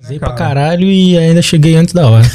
[0.00, 2.24] Zei pra caralho e ainda cheguei antes da hora.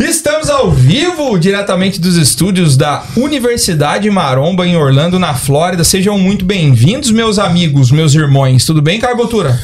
[0.00, 5.84] Estamos ao vivo, diretamente dos estúdios da Universidade Maromba, em Orlando, na Flórida.
[5.84, 8.64] Sejam muito bem-vindos, meus amigos, meus irmãos.
[8.64, 9.56] Tudo bem, Carbotura?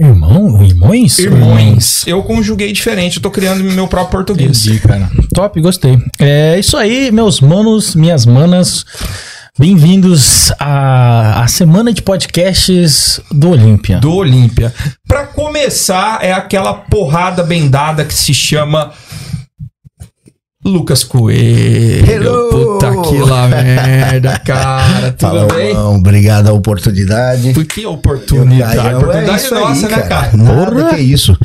[0.00, 0.64] Irmão?
[0.64, 1.20] Irmãos?
[1.20, 2.04] Irmãos.
[2.08, 4.66] Eu conjuguei diferente, eu tô criando meu próprio português.
[4.66, 5.08] Entendi, cara.
[5.32, 5.96] Top, gostei.
[6.18, 8.84] É isso aí, meus manos, minhas manas.
[9.58, 13.98] Bem-vindos à, à semana de podcasts do Olímpia.
[13.98, 14.72] Do Olímpia.
[15.06, 18.94] Pra começar, é aquela porrada bendada que se chama
[20.64, 22.08] Lucas Coelho.
[22.08, 22.78] Hello!
[22.78, 25.10] Puta que lá merda, cara.
[25.18, 25.70] Tudo Fala, bem?
[25.70, 25.96] irmão.
[25.96, 27.52] Obrigado a oportunidade.
[27.52, 28.76] Por que oportunidade?
[28.76, 30.36] Caio, oportunidade é isso nossa, aí, né, cara?
[30.36, 30.94] Nada Porra.
[30.94, 31.36] que isso.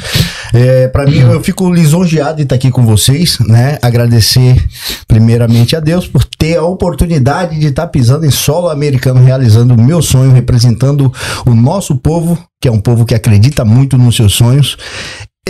[0.53, 3.80] É, para mim, eu fico lisonjeado de estar aqui com vocês, né?
[3.81, 4.63] Agradecer
[5.07, 9.81] primeiramente a Deus por ter a oportunidade de estar pisando em solo americano, realizando o
[9.81, 11.12] meu sonho, representando
[11.43, 14.77] o nosso povo, que é um povo que acredita muito nos seus sonhos.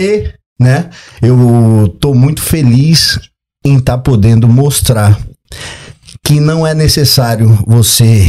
[0.00, 0.88] E, né,
[1.20, 3.20] eu tô muito feliz
[3.68, 5.18] em estar podendo mostrar
[6.24, 8.26] que não é necessário você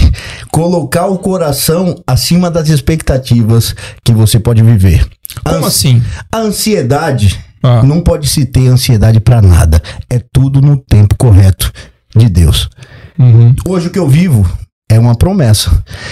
[0.52, 5.06] colocar o coração acima das expectativas que você pode viver.
[5.44, 6.02] Como assim?
[6.32, 7.84] A ansiedade Ah.
[7.84, 9.82] não pode se ter ansiedade para nada.
[10.10, 11.72] É tudo no tempo correto
[12.16, 12.70] de Deus.
[13.18, 13.54] Uhum.
[13.68, 14.50] Hoje o que eu vivo
[14.90, 15.70] é uma promessa.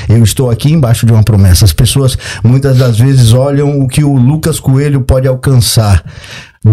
[0.09, 1.63] Eu estou aqui embaixo de uma promessa.
[1.65, 6.03] As pessoas muitas das vezes olham o que o Lucas Coelho pode alcançar.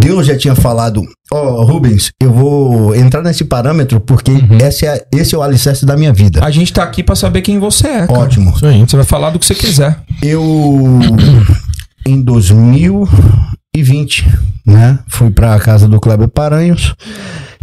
[0.01, 5.35] Deus já tinha falado, ó Rubens, eu vou entrar nesse parâmetro porque esse, é, esse
[5.35, 6.45] é o alicerce da minha vida.
[6.45, 8.07] A gente tá aqui pra saber quem você é.
[8.07, 8.21] cara.
[8.21, 8.53] Ótimo.
[8.55, 8.81] Isso aí.
[8.81, 9.99] Você vai falar do que você quiser.
[10.23, 11.01] Eu,
[12.07, 14.27] em 2020,
[14.67, 16.95] né, fui para a casa do Kleber Paranhos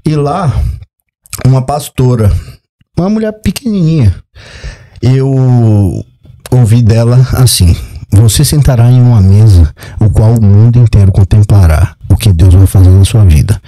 [0.05, 0.53] e lá,
[1.45, 2.31] uma pastora,
[2.97, 4.15] uma mulher pequenininha,
[5.01, 6.03] eu
[6.51, 7.75] ouvi dela assim:
[8.13, 12.67] Você sentará em uma mesa, o qual o mundo inteiro contemplará o que Deus vai
[12.67, 13.59] fazer na sua vida.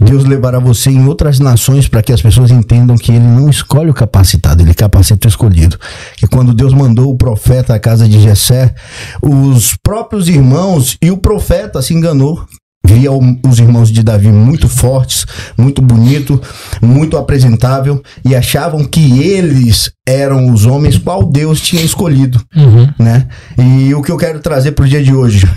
[0.00, 3.90] Deus levará você em outras nações para que as pessoas entendam que ele não escolhe
[3.90, 5.78] o capacitado, ele capacita o escolhido.
[6.16, 8.74] Que quando Deus mandou o profeta à casa de Jessé,
[9.20, 12.46] os próprios irmãos e o profeta se enganou.
[12.86, 15.24] Via o- os irmãos de Davi muito fortes,
[15.56, 16.40] muito bonito,
[16.82, 22.88] muito apresentável e achavam que eles eram os homens qual Deus tinha escolhido Uhum.
[22.98, 23.26] né?
[23.58, 25.48] E o que eu quero trazer pro dia de hoje,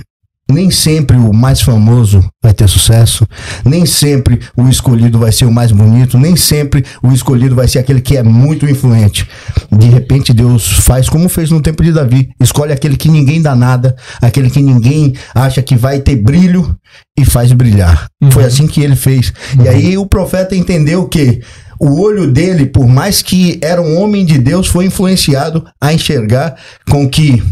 [0.50, 3.28] nem sempre o mais famoso vai ter sucesso,
[3.66, 7.80] nem sempre o escolhido vai ser o mais bonito, nem sempre o escolhido vai ser
[7.80, 9.28] aquele que é muito influente.
[9.72, 13.56] De repente Deus faz como fez no tempo de Davi, escolhe aquele que ninguém dá
[13.56, 16.76] nada, aquele que ninguém acha que vai ter brilho
[17.20, 18.08] e faz brilhar.
[18.32, 19.34] Foi assim que ele fez.
[19.64, 21.42] E aí o profeta entendeu que
[21.80, 26.56] o olho dele, por mais que era um homem de Deus, foi influenciado a enxergar
[26.90, 27.44] com que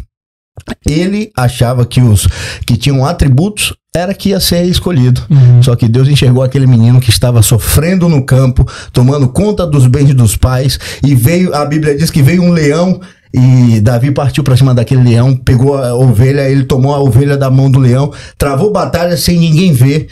[0.88, 2.28] ele achava que os
[2.66, 5.22] que tinham atributos era que ia ser escolhido.
[5.62, 10.14] Só que Deus enxergou aquele menino que estava sofrendo no campo, tomando conta dos bens
[10.14, 13.00] dos pais, e veio, a Bíblia diz que veio um leão
[13.34, 17.50] e Davi partiu para cima daquele leão, pegou a ovelha, ele tomou a ovelha da
[17.50, 20.08] mão do leão, travou batalha sem ninguém ver.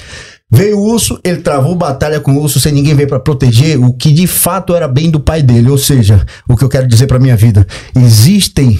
[0.51, 3.93] Veio o urso, ele travou batalha com o urso sem ninguém ver para proteger o
[3.93, 5.69] que de fato era bem do pai dele.
[5.69, 7.65] Ou seja, o que eu quero dizer para minha vida:
[7.95, 8.79] existem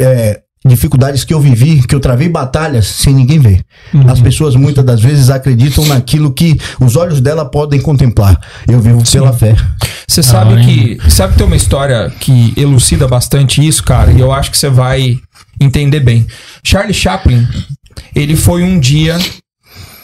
[0.00, 3.64] é, dificuldades que eu vivi, que eu travei batalhas sem ninguém ver.
[4.08, 8.40] As pessoas muitas das vezes acreditam naquilo que os olhos dela podem contemplar.
[8.66, 9.54] Eu vivo pela fé.
[10.08, 11.10] Você sabe Ah, que.
[11.10, 14.70] Sabe que tem uma história que elucida bastante isso, cara, e eu acho que você
[14.70, 15.18] vai
[15.60, 16.26] entender bem.
[16.62, 17.46] Charlie Chaplin,
[18.14, 19.18] ele foi um dia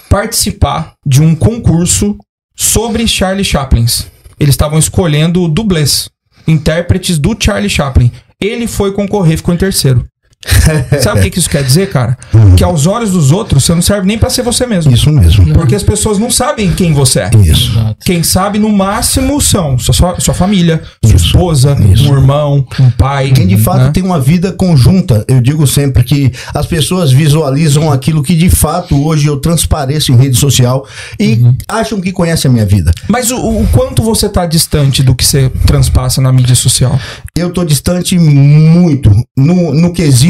[0.09, 2.17] participar de um concurso
[2.57, 4.07] sobre Charlie Chaplins.
[4.39, 6.09] Eles estavam escolhendo dublês,
[6.47, 8.11] intérpretes do Charlie Chaplin.
[8.41, 10.05] Ele foi concorrer, ficou em terceiro.
[11.03, 12.17] Sabe o que que isso quer dizer, cara?
[12.57, 14.91] Que aos olhos dos outros, você não serve nem pra ser você mesmo.
[14.91, 15.53] Isso mesmo.
[15.53, 17.31] Porque as pessoas não sabem quem você é.
[17.45, 17.73] Isso.
[18.07, 23.33] Quem sabe, no máximo, são sua, sua, família, sua esposa, um irmão, um pai.
[23.33, 23.91] Quem de fato né?
[23.93, 29.05] tem uma vida conjunta, eu digo sempre que as pessoas visualizam aquilo que de fato
[29.05, 30.87] hoje eu transpareço em rede social
[31.19, 31.57] e Uhum.
[31.69, 32.93] acham que conhecem a minha vida.
[33.09, 36.99] Mas o, o quanto você tá distante do que você transpassa na mídia social?
[37.37, 39.11] Eu tô distante muito.
[39.37, 40.30] No, no quesito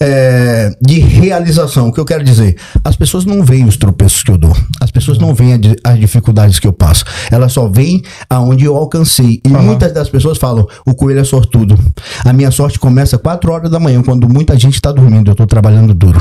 [0.00, 1.88] é, de realização.
[1.88, 2.56] O que eu quero dizer?
[2.84, 4.56] As pessoas não veem os tropeços que eu dou.
[4.80, 7.04] As pessoas não veem as dificuldades que eu passo.
[7.30, 9.40] Elas só veem aonde eu alcancei.
[9.44, 11.78] E muitas das pessoas falam: o coelho é sortudo.
[12.24, 15.28] A minha sorte começa 4 horas da manhã, quando muita gente está dormindo.
[15.28, 16.20] Eu estou trabalhando duro.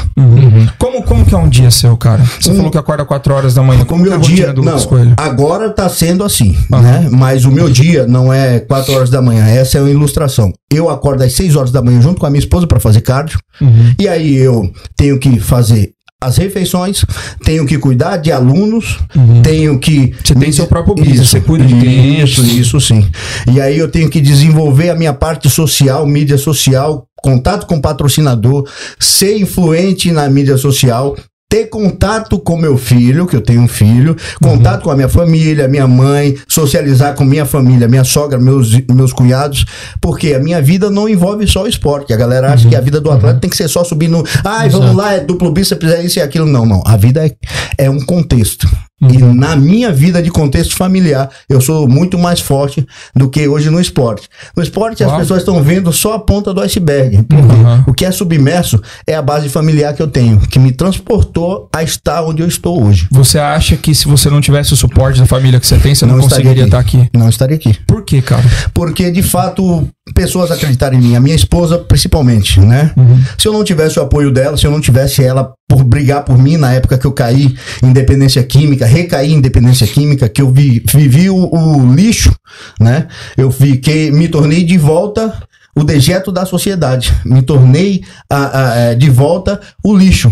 [0.77, 2.23] Como, como que é um dia seu, cara?
[2.39, 3.83] Você falou que acorda 4 horas da manhã.
[3.83, 5.13] O Como é a meu rotina dia, do não, Coelho?
[5.17, 7.09] agora tá sendo assim, né?
[7.11, 10.51] Mas o meu dia não é 4 horas da manhã, essa é uma ilustração.
[10.71, 13.39] Eu acordo às 6 horas da manhã junto com a minha esposa para fazer cardio,
[13.59, 13.93] Uhum.
[13.99, 15.91] e aí eu tenho que fazer
[16.21, 17.03] as refeições,
[17.43, 18.97] tenho que cuidar de alunos,
[19.43, 20.13] tenho que Uhum.
[20.23, 21.75] Você tem seu próprio business, você cuida de.
[22.23, 23.07] Isso, isso sim.
[23.51, 28.67] E aí eu tenho que desenvolver a minha parte social, mídia social, contato com patrocinador,
[28.99, 31.15] ser influente na mídia social,
[31.55, 35.69] ter contato com meu filho, que eu tenho um filho, contato com a minha família,
[35.69, 39.65] minha mãe, socializar com minha família, minha sogra, meus, meus cunhados,
[40.01, 42.11] porque a minha vida não envolve só o esporte.
[42.11, 44.21] A galera acha que a vida do atleta tem que ser só subir no.
[44.43, 46.45] Ai, vamos lá, é duplo bíceps, é isso e aquilo.
[46.45, 46.83] Não, não.
[46.85, 47.31] A vida é,
[47.77, 48.67] é um contexto.
[49.01, 53.69] E na minha vida de contexto familiar, eu sou muito mais forte do que hoje
[53.69, 54.29] no esporte.
[54.55, 55.19] No esporte, as Uau.
[55.19, 57.23] pessoas estão vendo só a ponta do iceberg.
[57.23, 57.83] Porque Uhum.
[57.87, 61.83] o que é submerso é a base familiar que eu tenho, que me transportou a
[61.83, 63.07] estar onde eu estou hoje.
[63.11, 66.05] Você acha que se você não tivesse o suporte da família que você tem, você
[66.05, 67.09] não, estaria conseguiria estar aqui?
[67.13, 67.77] Não estaria aqui.
[67.85, 68.43] Por quê, cara?
[68.73, 72.91] Porque, de fato, pessoas acreditaram em mim, a minha esposa principalmente, né?
[73.37, 76.37] Se eu não tivesse o apoio dela, se eu não tivesse ela por brigar por
[76.37, 78.43] mim na época que eu caí em dependência
[78.85, 82.33] química, recaí em dependência química, que eu vi, vivi o, o lixo,
[82.79, 83.07] né?
[83.37, 85.41] Eu fiquei, me tornei de volta
[85.75, 90.31] o dejeto da sociedade, me tornei a- a- a- de volta o lixo,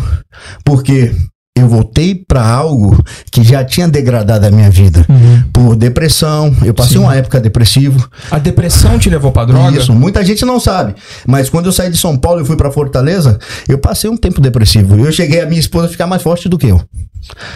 [0.63, 1.13] porque
[1.55, 2.97] eu voltei para algo
[3.31, 5.05] que já tinha degradado a minha vida
[5.53, 6.55] por depressão.
[6.63, 8.09] Eu passei uma época depressivo.
[8.31, 9.77] A depressão te levou pra droga?
[9.77, 10.95] Isso, muita gente não sabe.
[11.27, 13.37] Mas quando eu saí de São Paulo e fui para Fortaleza,
[13.69, 14.97] eu passei um tempo depressivo.
[14.97, 16.81] Eu cheguei a minha esposa ficar mais forte do que eu.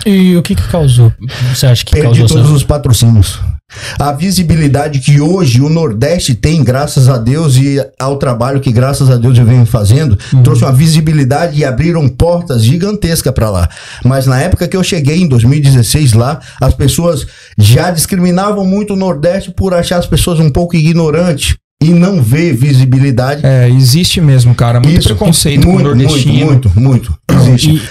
[0.06, 1.12] E o que que causou?
[1.54, 2.28] Você acha que Perdi causou?
[2.28, 3.40] todos essa- os patrocínios.
[4.00, 9.10] A visibilidade que hoje o Nordeste tem, graças a Deus e ao trabalho que, graças
[9.10, 13.70] a Deus, eu venho fazendo, trouxe uma visibilidade e abriram portas gigantescas para lá.
[14.06, 17.26] Mas na época que eu cheguei, em 2016, lá, as pessoas
[17.58, 22.54] já discriminavam muito o Nordeste por achar as pessoas um pouco ignorantes e não ver
[22.54, 23.46] visibilidade.
[23.46, 24.80] É, existe mesmo, cara.
[24.80, 26.46] Muito Isso, preconceito com o muito, nordestino.
[26.46, 27.48] Muito, muito, muito.
[27.50, 27.76] Existe.
[27.76, 27.82] E,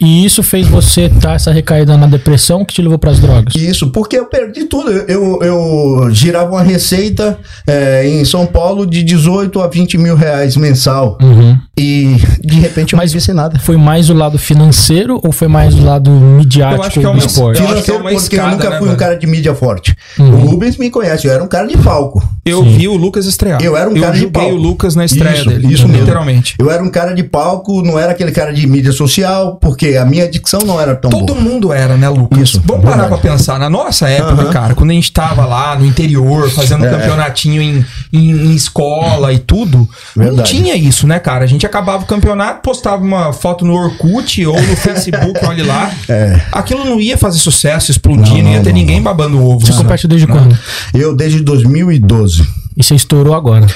[0.00, 3.54] e isso fez você dar essa recaída na depressão que te levou pras drogas?
[3.54, 4.90] Isso, porque eu perdi tudo.
[4.90, 10.56] Eu, eu girava uma receita é, em São Paulo de 18 a 20 mil reais
[10.56, 11.16] mensal.
[11.22, 11.58] Uhum.
[11.78, 13.58] E de repente eu Mas- não vi sem nada.
[13.58, 17.02] Foi mais o lado financeiro ou foi mais o lado midiático Eu acho que é
[17.02, 17.60] do uma- esporte?
[17.62, 18.98] eu acho que é uma porque eu escada, nunca né, fui um velho?
[18.98, 19.94] cara de mídia forte.
[20.18, 20.30] Uhum.
[20.34, 22.22] O Rubens me conhece, eu era um cara de palco.
[22.44, 22.76] Eu Sim.
[22.78, 23.62] vi o Lucas estrear.
[23.62, 24.52] Eu era um cara de palco.
[24.52, 25.72] o Lucas na estreia Isso, dele.
[25.72, 26.00] isso mesmo.
[26.02, 26.54] literalmente.
[26.58, 30.04] Eu era um cara de palco, não era aquele cara de mídia social, porque a
[30.06, 31.40] minha dicção não era tão Todo boa.
[31.40, 32.40] mundo era, né, Lucas?
[32.40, 33.20] Isso, Vamos parar verdade.
[33.20, 33.58] pra pensar.
[33.58, 34.50] Na nossa época, Aham.
[34.52, 36.90] cara, quando a gente tava lá no interior, fazendo É.
[36.90, 40.48] campeonatinho em, em- em escola e tudo, não Verdade.
[40.50, 41.44] tinha isso, né, cara?
[41.44, 45.90] A gente acabava o campeonato, postava uma foto no Orkut ou no Facebook, olha lá.
[46.08, 46.40] É.
[46.52, 49.66] Aquilo não ia fazer sucesso, explodir, não, Não, ia ter não, ninguém babando ovo.
[49.66, 49.78] Você né?
[49.78, 50.56] compete desde quando?
[50.94, 52.46] Eu desde 2012.
[52.76, 53.66] E você estourou agora?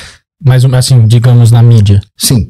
[0.45, 2.01] Mais um, assim, digamos, na mídia.
[2.17, 2.49] Sim.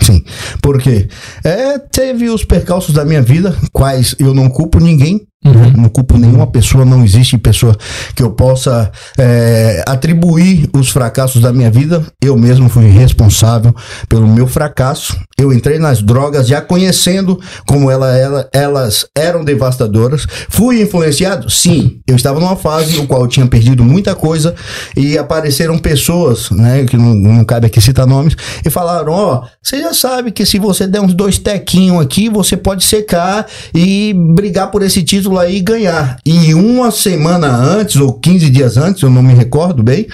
[0.00, 0.24] Sim.
[0.62, 1.08] Por quê?
[1.44, 5.27] É, teve os percalços da minha vida, quais eu não culpo ninguém.
[5.44, 5.82] Uhum.
[5.82, 7.76] Não culpo nenhuma pessoa, não existe pessoa
[8.14, 12.04] que eu possa é, atribuir os fracassos da minha vida.
[12.22, 13.74] Eu mesmo fui responsável
[14.08, 15.16] pelo meu fracasso.
[15.38, 17.38] Eu entrei nas drogas já conhecendo
[17.68, 20.26] como ela, ela- elas eram devastadoras.
[20.48, 21.48] Fui influenciado?
[21.48, 22.00] Sim.
[22.06, 24.54] Eu estava numa fase no qual eu tinha perdido muita coisa
[24.96, 28.34] e apareceram pessoas, né, que não, não cabe aqui citar nomes,
[28.66, 32.56] e falaram: Ó, você já sabe que se você der uns dois tequinhos aqui, você
[32.56, 36.16] pode secar e brigar por esse título aí e ganhar.
[36.24, 40.06] E uma semana antes, ou 15 dias antes, eu não me recordo bem,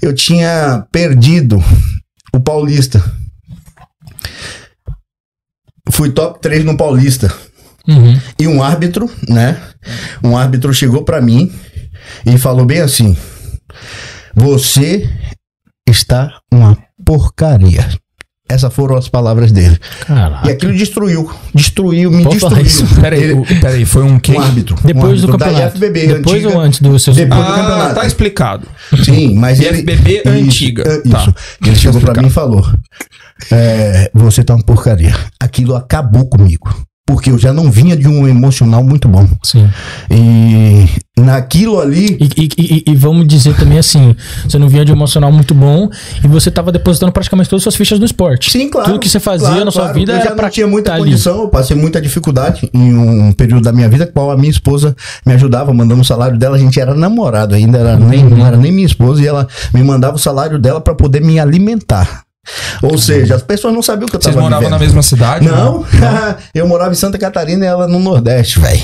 [0.00, 1.58] eu tinha perdido
[2.32, 3.02] o Paulista.
[5.90, 7.32] Fui top 3 no Paulista.
[7.88, 8.20] Uhum.
[8.38, 9.60] E um árbitro, né?
[10.22, 11.52] Um árbitro chegou pra mim
[12.24, 13.16] e falou bem assim:
[14.34, 15.08] Você
[15.88, 17.88] está uma porcaria.
[18.48, 19.76] Essas foram as palavras dele.
[20.02, 20.50] E Caraca.
[20.50, 22.62] aquilo destruiu, destruiu, me falar destruiu.
[22.64, 23.00] isso?
[23.00, 24.36] Peraí, Ele- o- peraí, foi um quem?
[24.36, 24.76] um árbitro.
[24.84, 25.76] Depois um do árbitro da campeonato.
[25.78, 26.54] IFBB Depois antiga.
[26.54, 27.94] ou antes do seu Depois do Ah, campeonato.
[27.96, 28.68] tá explicado.
[29.04, 29.78] Sim, mas ele.
[29.80, 30.82] Isso, antiga.
[30.88, 31.18] é, Tá.
[31.22, 31.34] Isso.
[31.66, 32.64] Ele chegou pra mim e falou:
[33.50, 35.14] é, Você tá uma porcaria.
[35.40, 36.72] Aquilo acabou comigo.
[37.06, 39.26] Porque eu já não vinha de um emocional muito bom.
[39.42, 39.68] Sim.
[40.10, 40.86] E
[41.18, 42.18] naquilo ali.
[42.20, 45.54] E, e- e- e vamos dizer também assim, você não vinha de um emocional muito
[45.54, 45.88] bom
[46.22, 48.50] e você tava depositando praticamente todas as suas fichas no esporte.
[48.50, 48.88] Sim, claro.
[48.88, 49.98] Tudo que você fazia Claro, na sua claro.
[49.98, 51.04] vida eu era não tinha muita tá ali.
[51.04, 54.94] condição, eu passei muita dificuldade em um período da minha vida, qual a minha esposa
[55.24, 58.30] me ajudava, mandando o salário dela, a gente era namorado ainda, era nem, Uhum.
[58.38, 61.38] não era nem minha esposa, e ela me mandava o salário dela para poder me
[61.38, 62.25] alimentar.
[62.82, 64.78] Ou seja, as pessoas não sabiam o que eu Vocês tava moravam vivendo.
[64.78, 65.44] na mesma cidade?
[65.46, 65.84] Não,
[66.54, 68.82] eu morava em Santa Catarina e ela no Nordeste, velho.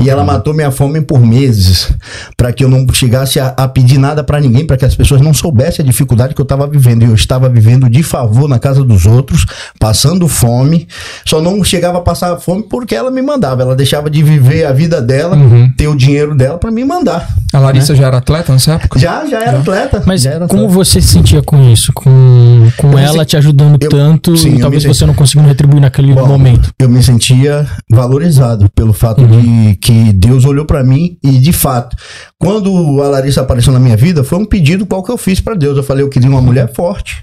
[0.00, 1.92] E ela matou minha fome por meses,
[2.34, 5.20] para que eu não chegasse a, a pedir nada para ninguém, para que as pessoas
[5.20, 7.02] não soubessem a dificuldade que eu estava vivendo.
[7.02, 9.44] E eu estava vivendo de favor na casa dos outros,
[9.78, 10.88] passando fome.
[11.26, 13.60] Só não chegava a passar fome porque ela me mandava.
[13.60, 15.70] Ela deixava de viver a vida dela, Uhum.
[15.76, 17.28] ter o dinheiro dela para me mandar.
[17.52, 18.98] A Larissa já era atleta nessa época?
[18.98, 20.02] Já, já era atleta.
[20.06, 20.74] Mas já era como atleta.
[20.74, 21.92] você se sentia com isso?
[21.92, 25.80] Com, com Eu ela te ajudando eu- tanto sim, e talvez você não conseguindo retribuir
[25.80, 26.70] naquele Bom, momento.
[26.78, 31.96] Eu me sentia valorizado pelo fato de que Deus olhou pra mim e de fato,
[32.38, 35.54] quando a Larissa apareceu na minha vida, foi um pedido qual que eu fiz pra
[35.54, 35.76] Deus.
[35.76, 37.20] Eu falei, eu queria uma mulher forte,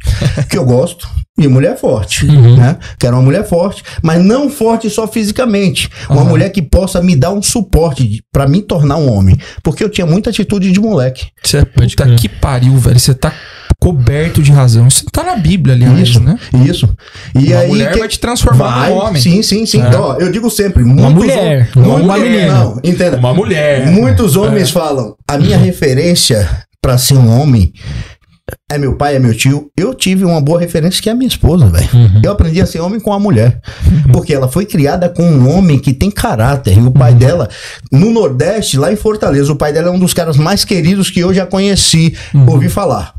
[0.49, 1.07] que eu gosto,
[1.39, 2.77] e mulher forte, né?
[2.99, 6.29] Quero uma mulher forte, mas não forte só fisicamente, uma Aham.
[6.29, 10.05] mulher que possa me dar um suporte pra me tornar um homem, porque eu tinha
[10.07, 11.27] muita atitude de moleque.
[11.43, 12.99] Você, Pode puta que pariu, velho.
[12.99, 13.31] Você tá
[13.79, 14.88] coberto de razão.
[14.88, 16.38] Isso tá na Bíblia, aliás, Isso, né?
[16.65, 16.89] isso.
[17.36, 19.22] E Uma aí mulher que- vai te transformar Vai, num homem.
[19.22, 19.81] Sim, sim, sim.
[19.81, 19.96] É.
[19.96, 22.53] Ó, eu digo sempre, muitos mulher, hom- uma menina.
[22.53, 23.17] Não, entenda.
[23.17, 23.86] Uma mulher.
[23.88, 26.50] Muitos homens falam, a minha referência
[26.81, 27.72] pra ser um homem
[28.72, 29.69] é meu pai, é meu tio.
[29.77, 31.88] Eu tive uma boa referência que é a minha esposa, velho.
[31.93, 32.22] Uhum.
[32.24, 33.60] Eu aprendi a ser homem com a mulher.
[34.12, 36.77] Porque ela foi criada com um homem que tem caráter.
[36.77, 37.50] E o pai dela,
[37.91, 41.19] no Nordeste, lá em Fortaleza, o pai dela é um dos caras mais queridos que
[41.19, 42.15] eu já conheci,
[42.48, 43.16] ouvi falar.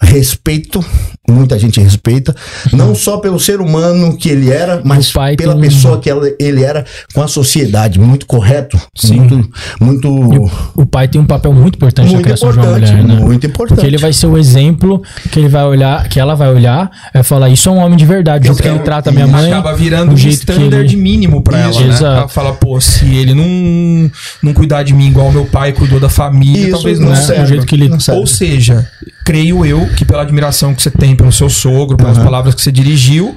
[0.00, 0.84] Respeito,
[1.28, 2.34] muita gente respeita,
[2.72, 6.62] não só pelo ser humano que ele era, mas pela tem pessoa que ela- ele
[6.62, 7.98] era com a sociedade.
[7.98, 10.50] Muito correto, muito, muito, E o,
[10.82, 13.14] o pai tem um papel muito importante na muito criação de uma mulher, né?
[13.14, 13.76] muito importante.
[13.76, 17.22] Porque ele vai ser o exemplo que ele vai olhar, que ela vai olhar, vai
[17.22, 19.50] falar, isso é um homem de verdade, o jeito que ele trata a minha mãe.
[19.52, 21.94] Acaba virando do um jeito que standard ele- mínimo pra Isso, ela, né?
[21.94, 22.18] exato.
[22.18, 24.10] Ela fala, pô, se ele não,
[24.42, 27.20] não cuidar de mim igual meu pai cuidou da família, Isso talvez não não né?
[27.22, 27.46] serve.
[27.46, 27.88] Jeito que ele.
[27.88, 28.20] Não serve.
[28.20, 28.88] Ou seja,
[29.24, 32.24] creio eu que pela admiração que você tem pelo seu sogro, pelas Aham.
[32.24, 33.36] palavras que você dirigiu,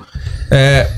[0.52, 0.90] é,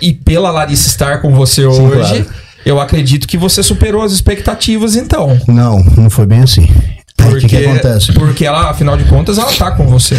[0.00, 2.34] e pela Larissa estar com você Sim, hoje, claro.
[2.66, 5.40] eu acredito que você superou as expectativas, então.
[5.46, 6.68] Não, não foi bem assim.
[7.16, 8.12] Porque, que, que acontece?
[8.12, 10.16] porque ela, afinal de contas, ela tá com você.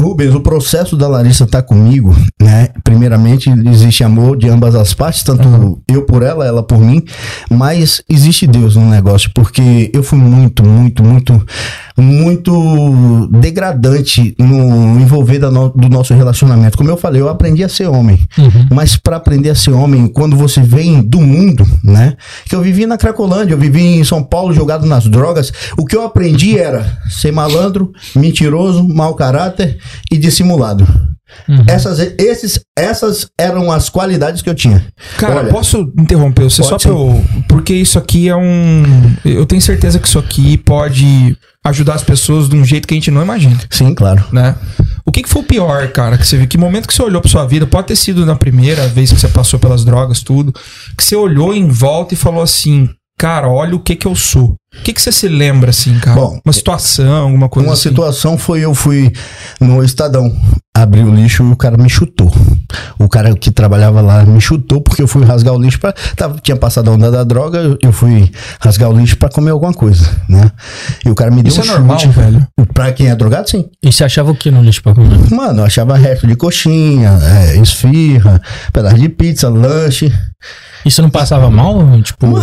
[0.00, 2.68] Rubens, o processo da Larissa estar comigo, né?
[2.82, 7.02] Primeiramente, existe amor de ambas as partes, tanto eu por ela, ela por mim,
[7.50, 11.44] mas existe Deus no negócio, porque eu fui muito, muito, muito,
[11.96, 16.76] muito degradante no envolver no- do nosso relacionamento.
[16.78, 18.66] Como eu falei, eu aprendi a ser homem, Uhum.
[18.70, 22.14] mas para aprender a ser homem, quando você vem do mundo, né?
[22.48, 25.94] Que eu vivi na Cracolândia, eu vivi em São Paulo jogado nas drogas, o que
[25.96, 29.78] eu aprendi era ser malandro, mentiroso, mau caráter
[30.10, 30.86] e dissimulado.
[31.48, 31.64] Uhum.
[31.66, 34.84] Essas, esses, essas eram as qualidades que eu tinha.
[35.16, 37.24] Cara, Olha, posso interromper você só pra eu.
[37.48, 38.82] Porque isso aqui é um.
[39.24, 42.96] Eu tenho certeza que isso aqui pode ajudar as pessoas de um jeito que a
[42.96, 44.24] gente não imagina, Sim, claro.
[44.32, 44.56] né?
[45.04, 46.48] O que, que foi o pior, cara, que você viu?
[46.48, 47.66] Que momento que você olhou pra sua vida?
[47.66, 50.52] Pode ter sido na primeira vez que você passou pelas drogas, tudo.
[50.96, 54.56] Que você olhou em volta e falou assim: Cara, olha o que que eu sou.
[54.78, 56.14] O que, que você se lembra, assim, cara?
[56.20, 57.88] Bom, uma situação, alguma coisa Uma assim.
[57.88, 59.12] situação foi eu fui
[59.60, 60.32] no Estadão,
[60.72, 62.32] abri o lixo e o cara me chutou.
[62.96, 65.92] O cara que trabalhava lá me chutou porque eu fui rasgar o lixo para
[66.40, 70.08] tinha passado a onda da droga, eu- fui rasgar o lixo para comer alguma coisa,
[70.28, 70.48] né?
[71.04, 72.14] E o cara me deu Isso um é normal, chute.
[72.14, 72.46] velho.
[72.72, 73.64] Pra quem é drogado, sim.
[73.82, 75.18] E você achava o que no lixo pra comer?
[75.34, 78.40] Mano, eu achava resto de coxinha, é, esfirra,
[78.72, 80.12] pedaço de pizza, lanche.
[80.82, 82.00] E você não passava mal?
[82.00, 82.26] Tipo.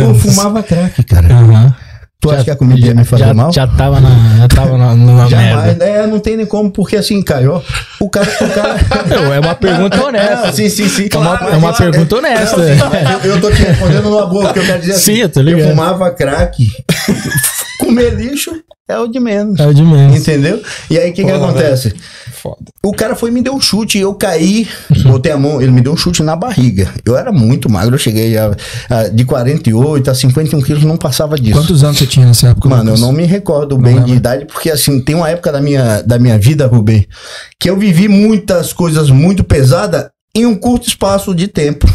[0.00, 1.26] Eu fumava crack, cara.
[1.54, 1.74] Aham.
[2.18, 3.52] Tu acha que a comida ia me fazer já, mal?
[3.52, 5.84] Já tava na, já tava na, numa Jamais, merda.
[5.84, 7.62] é, não tem nem como, porque assim, Caio, ó,
[8.00, 8.76] o cara, o cara...
[9.06, 10.46] Não, é uma pergunta honesta.
[10.46, 11.08] Não, sim, sim, sim.
[11.12, 11.92] É uma- é uma claro.
[11.92, 12.56] pergunta honesta.
[12.56, 15.14] Não, sim, eu, eu tô te respondendo numa boa, porque eu quero dizer assim.
[15.14, 15.68] Sim, eu tô ligado.
[15.68, 16.66] fumava crack.
[17.80, 18.50] Comer lixo
[18.88, 19.60] é o de menos.
[19.60, 20.16] É o de menos.
[20.16, 20.62] Entendeu?
[20.90, 21.94] E aí o que, que acontece?
[22.42, 22.64] Foda.
[22.84, 24.68] O cara foi e me deu um chute, eu caí,
[25.04, 26.92] botei a mão, ele me deu um chute na barriga.
[27.04, 28.54] Eu era muito magro, eu cheguei a,
[28.90, 31.58] a- de 48 a 51 quilos, não passava disso.
[31.58, 32.68] Quantos anos você tinha nessa época?
[32.68, 34.14] Mano, eu não me recordo bem de lembra?
[34.16, 37.06] idade, porque assim, tem uma época da minha, da minha vida, Rubem,
[37.58, 41.86] que eu vivi muitas coisas muito pesadas em um curto espaço de tempo.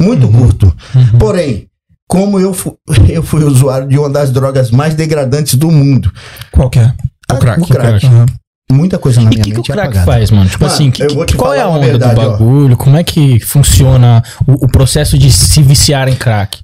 [0.00, 0.74] Muito curto.
[1.18, 1.68] Porém,
[2.08, 2.78] como eu, fu-
[3.08, 6.10] eu fui usuário de uma das drogas mais degradantes do mundo.
[6.50, 6.92] Qual que é?
[7.28, 7.60] Ah, O crack.
[7.62, 8.06] o crack.
[8.06, 8.26] Aham.
[8.70, 10.06] Muita coisa na E o minha que, que o mente é crack apagada.
[10.12, 10.48] faz, mano?
[10.50, 12.30] Tipo Mano, assim, que- te qual é a uma onda verdade, do ó.
[12.32, 12.76] bagulho?
[12.76, 16.58] Como é que funciona o, o processo de se viciar em crack?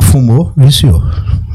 [0.00, 1.02] Fumou, viciou.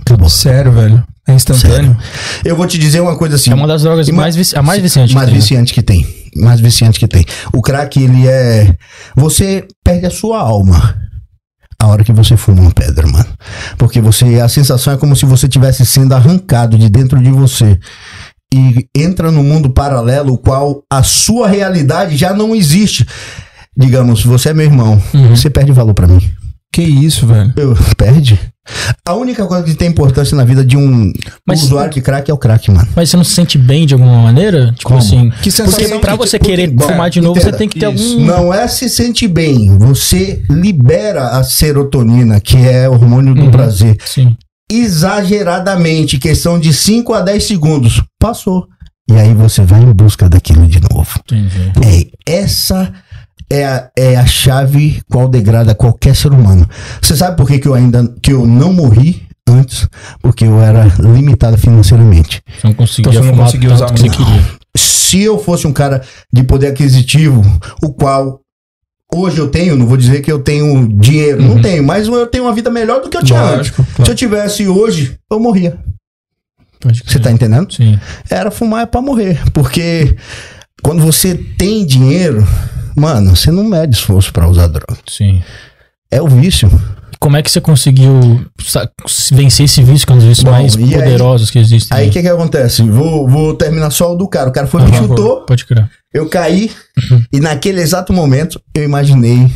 [0.02, 0.30] Acabou.
[0.30, 1.04] Sério, velho.
[1.28, 1.96] É instantâneo.
[2.44, 3.52] Eu vou te dizer uma coisa assim.
[3.52, 5.14] É uma das drogas E ma- mais, vici a mais viciante.
[5.14, 5.40] mais que tem, né?
[5.42, 6.08] viciante que tem.
[6.38, 7.26] Mais viciante que tem.
[7.54, 8.76] O crack, ele é.
[9.16, 10.96] Você perde a sua alma.
[11.82, 13.28] A hora que você fuma uma pedra, mano.
[13.78, 14.40] Porque você.
[14.40, 17.80] A sensação é como se você tivesse sendo arrancado de dentro de você.
[18.54, 23.06] E entra no mundo paralelo, o qual a sua realidade já não existe.
[23.78, 25.02] Digamos, você é meu irmão.
[25.14, 25.36] Uhum.
[25.36, 26.20] Você perde valor pra mim.
[26.72, 27.54] Que isso, velho.
[27.56, 28.40] Eu, perde.
[29.08, 31.12] A única coisa que tem importância na vida de um
[31.48, 32.88] Mas- usuário de crack é o crack, mano.
[32.96, 34.68] Mas você não se sente bem de alguma maneira?
[34.74, 35.00] Tipo Como?
[35.00, 35.32] assim.
[35.42, 37.80] Que sensação Porque pra você porque- querer bom, fumar de novo, entenda, você tem que
[37.80, 38.14] ter isso.
[38.14, 38.26] algum.
[38.26, 43.52] Não é se sente bem, você libera a serotonina, que é o hormônio do Uhum.
[43.52, 44.36] prazer, Sim.
[44.72, 48.04] Exageradamente, questão de 5 a 10 segundos.
[48.20, 48.68] Passou.
[49.10, 51.20] E aí você vai em busca daquilo de novo.
[51.26, 52.12] Entendi.
[52.26, 52.94] É, essa
[53.50, 56.70] é a, é a chave qual degrada qualquer ser humano.
[57.02, 59.88] Você sabe por que, que eu ainda que eu não morri antes?
[60.22, 62.42] Porque eu era limitado financeiramente.
[62.62, 64.46] Você não conseguia Então você não tanto usar que você queria.
[64.78, 67.42] se eu fosse um cara de poder aquisitivo,
[67.82, 68.40] o qual
[69.14, 71.62] hoje eu tenho, não vou dizer que eu tenho dinheiro, não Uhum.
[71.62, 73.58] tenho, mas eu tenho uma vida melhor do que eu tinha antes.
[73.58, 74.12] Lógico, Se claro.
[74.12, 75.78] eu tivesse hoje, eu morria.
[77.06, 77.74] Você tá entendendo?
[77.74, 78.00] Sim.
[78.30, 80.16] Era fumar é pra morrer, porque
[80.82, 82.48] quando você tem dinheiro,
[82.96, 84.98] mano, você não mede esforço pra usar droga.
[85.08, 85.44] Sim.
[86.10, 86.70] É o vício.
[87.20, 88.46] Como é que você conseguiu
[89.34, 91.98] vencer esse vício, que é um dos vícios Bom, mais e aí- poderosos que existem?
[91.98, 92.82] Aí o que que acontece?
[92.84, 94.50] Vou, vou terminar só o do cara.
[94.50, 95.08] O cara foi, me Aham.
[95.08, 95.90] chutou, Pode crer.
[96.12, 96.72] Eu caí
[97.32, 99.52] e naquele exato momento eu imaginei.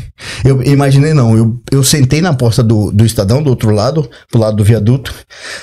[0.46, 4.40] Eu imaginei não, eu, eu sentei na porta do, do Estadão, do outro lado, pro
[4.42, 5.12] lado do viaduto.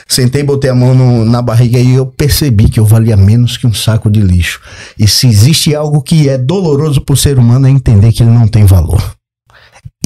[0.09, 3.67] Sentei, botei a mão no- na barriga e eu percebi que eu valia menos que
[3.69, 4.61] um saco de lixo.
[4.99, 8.49] E se existe algo que é doloroso pro ser humano é entender que ele não
[8.49, 9.01] tem valor.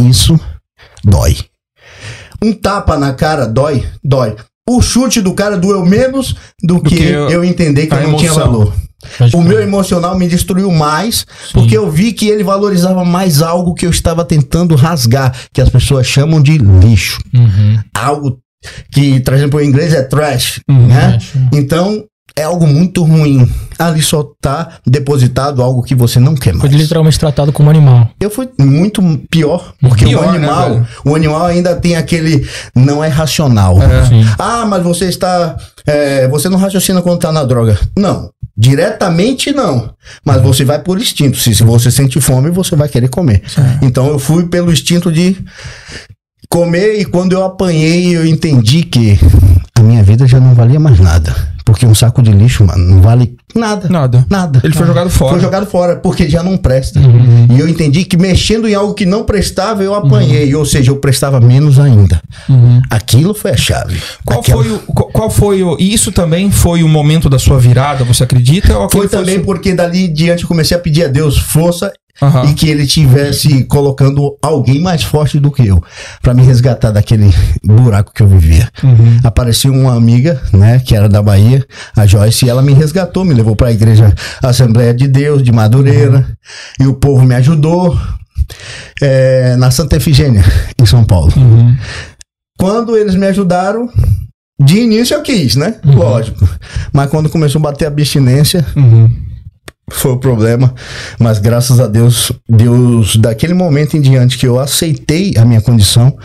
[0.03, 0.39] Isso
[1.05, 1.37] dói.
[2.43, 3.85] Um tapa na cara dói?
[4.03, 4.37] Dói.
[4.69, 8.17] O chute do cara doeu menos do, que, que eu, eu- entender que eu não
[8.17, 8.47] tinha emoção.
[8.53, 8.75] valor.
[9.19, 11.53] Pode O meu emocional me destruiu mais, Sim.
[11.53, 15.69] porque eu vi que ele valorizava mais algo que eu estava tentando rasgar, que as
[15.69, 17.21] pessoas chamam de lixo.
[17.35, 17.79] Uhum.
[17.95, 18.39] Algo
[18.91, 20.87] que, por exemplo, em inglês é trash, Uhum.
[20.87, 21.17] né?
[21.17, 21.39] Acho.
[21.53, 22.03] Então,
[22.37, 23.49] é algo muito ruim.
[23.79, 26.81] Ali só tá depositado algo que você não quer Foi mais.
[26.83, 28.09] literalmente tratado como animal.
[28.21, 30.89] Eu fui muito pior, porque Pior, o né, animal, velho?
[31.05, 33.81] o animal ainda tem aquele não é racional.
[33.83, 34.35] É.
[34.39, 35.57] Ah, mas você está.
[35.87, 37.79] é, você não raciocina quando tá na droga.
[37.99, 38.31] Não.
[38.57, 39.91] Diretamente não.
[40.25, 41.37] Mas você vai por instinto.
[41.37, 43.43] Se, se você sente fome, você vai querer comer.
[43.83, 45.37] Então eu fui pelo instinto de
[46.49, 49.19] comer e quando eu apanhei, eu entendi que
[49.77, 51.35] a minha vida já não valia mais nada.
[51.65, 53.89] Porque um saco de lixo, mano, não vale nada.
[53.89, 54.27] Nada.
[54.29, 54.61] Nada.
[54.63, 55.33] Ele foi jogado fora.
[55.33, 57.01] Foi jogado fora, porque já não presta.
[57.01, 57.47] Uhum.
[57.51, 60.55] E eu entendi que mexendo em algo que não prestava, eu apanhei.
[60.55, 62.21] Ou seja, eu prestava menos ainda.
[62.51, 62.83] Uhum.
[62.91, 63.99] Aquilo foi a chave.
[64.27, 64.79] Qual Aquela- foi o.
[64.93, 65.75] Qual foi o.
[65.81, 68.75] E isso também foi o momento da sua virada, você acredita?
[68.93, 71.91] Foi também o- porque dali em diante eu comecei a pedir a Deus força
[72.23, 72.45] Aham.
[72.51, 75.83] e que ele tivesse colocando alguém mais forte do que eu
[76.23, 77.29] pra me resgatar daquele
[77.65, 78.69] buraco que eu vivia.
[78.85, 79.19] Uhum.
[79.25, 83.35] Apareceu uma amiga, né, que era da Bahia, a Joyce, e ela me resgatou, me
[83.35, 86.25] levou pra igreja Assembleia de Deus de Madureira,
[86.81, 87.99] e o povo me ajudou
[89.03, 90.45] é, na Santa Efigênia,
[90.81, 91.33] em São Paulo.
[91.37, 91.77] Uhum.
[92.59, 93.89] Quando eles me ajudaram,
[94.61, 95.75] de início eu quis, né?
[95.85, 95.97] Uhum.
[95.97, 96.49] Lógico.
[96.93, 99.11] Mas quando começou a bater a abstinência, Uhum.
[99.91, 100.75] Foi o problema,
[101.19, 106.17] mas graças a Deus, Deus, daquele momento em diante que eu aceitei a minha condição,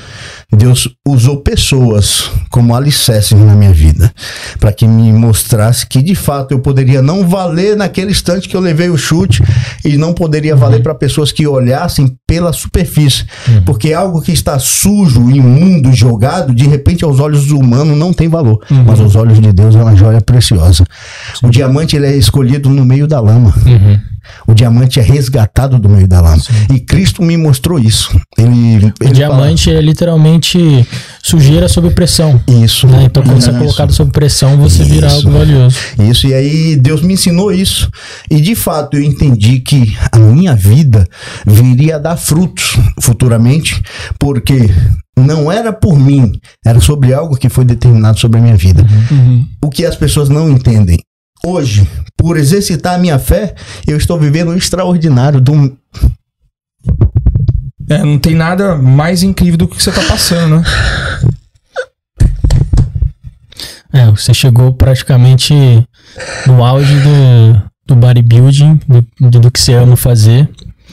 [0.52, 4.12] Deus usou pessoas como alicerces na minha vida,
[4.60, 8.60] para que me mostrasse que de fato eu poderia não valer naquele instante que eu
[8.60, 9.44] levei o chute
[9.86, 13.26] e não poderia valer para pessoas que olhassem pela superfície,
[13.64, 18.60] porque algo que está sujo, imundo, jogado, de repente aos olhos humanos não tem valor,
[18.86, 20.84] mas aos olhos de Deus é uma joia preciosa.
[21.44, 23.54] O diamante ele é escolhido no meio da lama.
[24.48, 26.42] O diamante é resgatado do meio da lama.
[26.74, 28.10] E Cristo me mostrou isso.
[28.38, 30.86] Ele, O ele diamante é literalmente
[31.22, 32.40] sujeira sob pressão.
[32.46, 32.88] fala, isso.
[32.88, 33.04] Né?
[33.04, 33.60] Então, quando você é Isso.
[33.60, 35.16] colocado sob pressão, você vira Isso.
[35.18, 35.78] algo valioso.
[36.10, 37.90] Isso, e aí Deus me ensinou isso.
[38.30, 41.06] E de fato eu entendi que a minha vida
[41.46, 43.82] viria a dar frutos futuramente,
[44.18, 44.70] porque
[45.18, 46.32] não era por mim,
[46.66, 48.86] era sobre algo que foi determinado sobre a minha vida.
[49.12, 49.46] Uhum.
[49.64, 50.98] O que as pessoas não entendem.
[51.46, 53.56] Hoje, por exercitar a minha fé,
[53.88, 55.78] eu estou vivendo o extraordinário do,
[57.90, 60.64] É, não tem nada mais incrível do que você tá passando, né?
[63.92, 65.54] É, você chegou praticamente
[66.46, 70.48] no auge do, do bodybuilding, do, do, que você ama fazer.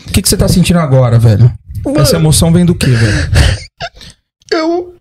[0.08, 1.52] O que, que você tá sentindo agora, velho?
[1.96, 3.30] Essa emoção vem do que, velho?
[4.50, 4.96] Eu.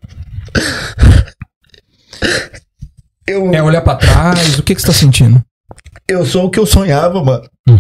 [3.28, 4.58] Eu, É olhar pra trás?
[4.60, 5.42] O que, que você tá sentindo?
[6.08, 7.44] eu sou o que eu sonhava, mano.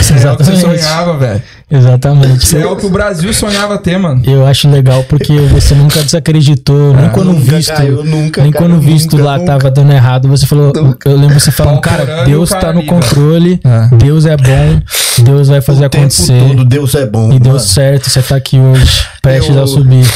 [0.00, 0.60] Você é o que você Exatamente.
[0.82, 1.42] sonhava, velho.
[1.70, 2.44] Exatamente.
[2.46, 4.20] Você é o que o Brasil sonhava ter, mano.
[4.26, 8.50] Eu acho legal porque você nunca desacreditou, nem quando Ah, nunca visto, caiu, nunca, nem
[8.50, 9.52] cara, quando visto nunca, lá nunca.
[9.52, 11.08] tava dando errado, você falou, Nunca.
[11.08, 13.94] eu lembro você falando, cara, Deus cara tá no ali, controle, É.
[13.96, 14.82] Deus é bom,
[15.24, 16.48] Deus vai fazer o tempo acontecer.
[16.48, 17.32] todo Deus é bom.
[17.32, 17.60] E deu mano.
[17.64, 20.06] certo, você tá aqui hoje, prestes Eu- a subir.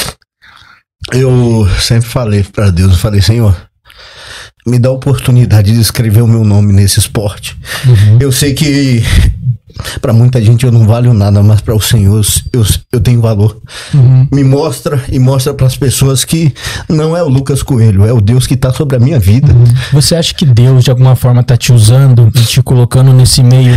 [1.13, 3.57] Eu sempre falei pra Deus, eu falei, Senhor,
[4.67, 7.57] me dá a oportunidade de escrever o meu nome nesse esporte.
[7.87, 8.19] Uhum.
[8.21, 9.03] Eu sei que
[10.01, 13.57] pra muita gente eu não valho nada, mas para o Senhor eu, eu tenho valor.
[13.95, 14.27] Uhum.
[14.33, 16.53] Me mostra e mostra pras pessoas que
[16.89, 19.55] não é o Lucas Coelho, é o Deus que tá sobre a minha vida.
[19.93, 23.75] Você acha que Deus de alguma forma tá te usando e te colocando nesse meio,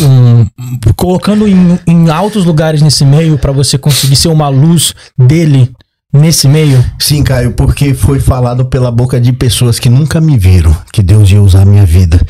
[0.00, 0.46] um,
[0.94, 5.72] colocando em, em altos lugares nesse meio pra você conseguir ser uma luz dele
[6.12, 6.84] nesse meio?
[6.98, 11.30] Sim, Caio, porque foi falado pela boca de pessoas que nunca me viram que Deus
[11.30, 12.20] ia usar a minha vida.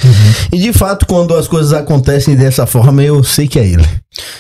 [0.53, 3.87] E de fato, quando as coisas acontecem dessa forma, eu sei que é Ele.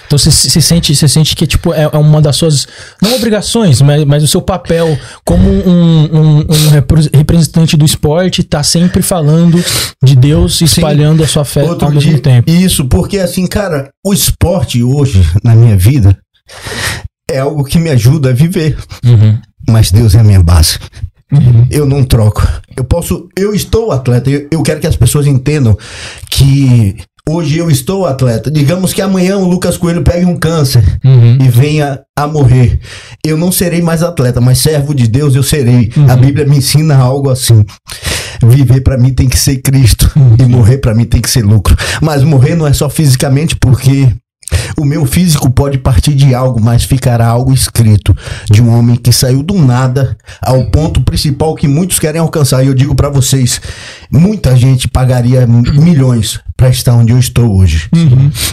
[0.06, 2.66] Então você se sente, você sente que tipo é, é uma das suas
[3.00, 8.42] não obrigações, mas, mas o seu papel como um, um- um repre- representante do esporte
[8.42, 9.62] tá sempre falando
[10.02, 12.50] de Deus e espalhando a sua fé ao mesmo dia- tempo.
[12.50, 16.18] Isso, porque assim, cara, o esporte hoje, na minha vida,
[17.30, 18.76] é algo que me ajuda a viver.
[19.04, 19.38] Uhum.
[19.68, 20.78] Mas Deus é a minha base.
[21.70, 22.46] Eu não troco.
[22.76, 23.28] Eu posso.
[23.36, 24.28] Eu estou atleta.
[24.28, 25.78] Eu, eu quero que as pessoas entendam
[26.28, 26.96] que
[27.28, 28.50] hoje eu estou atleta.
[28.50, 31.38] Digamos que amanhã o Lucas Coelho pegue um câncer Uhum.
[31.40, 32.80] e venha a morrer.
[33.24, 35.92] Eu não serei mais atleta, mas servo de Deus eu serei.
[36.08, 37.64] A Bíblia me ensina algo assim.
[38.42, 41.76] Viver pra mim tem que ser Cristo e morrer pra mim tem que ser lucro.
[42.00, 44.08] Mas morrer não é só fisicamente, porque
[44.76, 48.16] o meu físico pode partir de algo, mas ficará algo escrito
[48.50, 52.62] de um homem que saiu do nada ao ponto principal que muitos querem alcançar.
[52.62, 53.60] E eu digo pra vocês,
[54.10, 57.88] muita gente pagaria milhões pra estar onde eu estou hoje.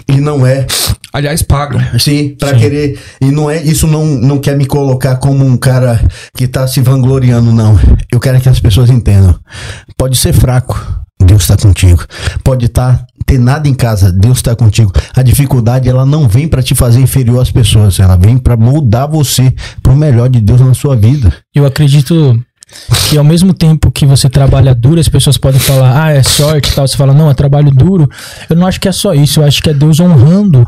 [0.07, 0.65] E não é
[1.13, 1.81] Aliás, pagam.
[1.97, 2.59] Sim, pra Sim.
[2.59, 2.99] querer.
[3.19, 5.99] E não é isso não, não quer me colocar como um cara
[6.35, 7.79] que tá se vangloriando, não.
[8.11, 9.35] Eu quero que as pessoas entendam.
[9.97, 10.79] Pode ser fraco,
[11.19, 12.05] Deus tá contigo.
[12.43, 14.91] Pode tá ter nada em casa, Deus tá contigo.
[15.13, 19.07] A dificuldade ela não vem pra te fazer inferior às pessoas, ela vem pra moldar
[19.07, 21.31] você pro melhor de Deus na sua vida.
[21.53, 22.41] Eu acredito
[23.09, 26.71] que ao mesmo tempo que você trabalha duro, as pessoas podem falar, ah, é sorte
[26.71, 26.87] e tal.
[26.87, 28.09] Você fala, não, é trabalho duro.
[28.49, 30.65] Eu não acho que é só isso, eu acho que é Deus honrando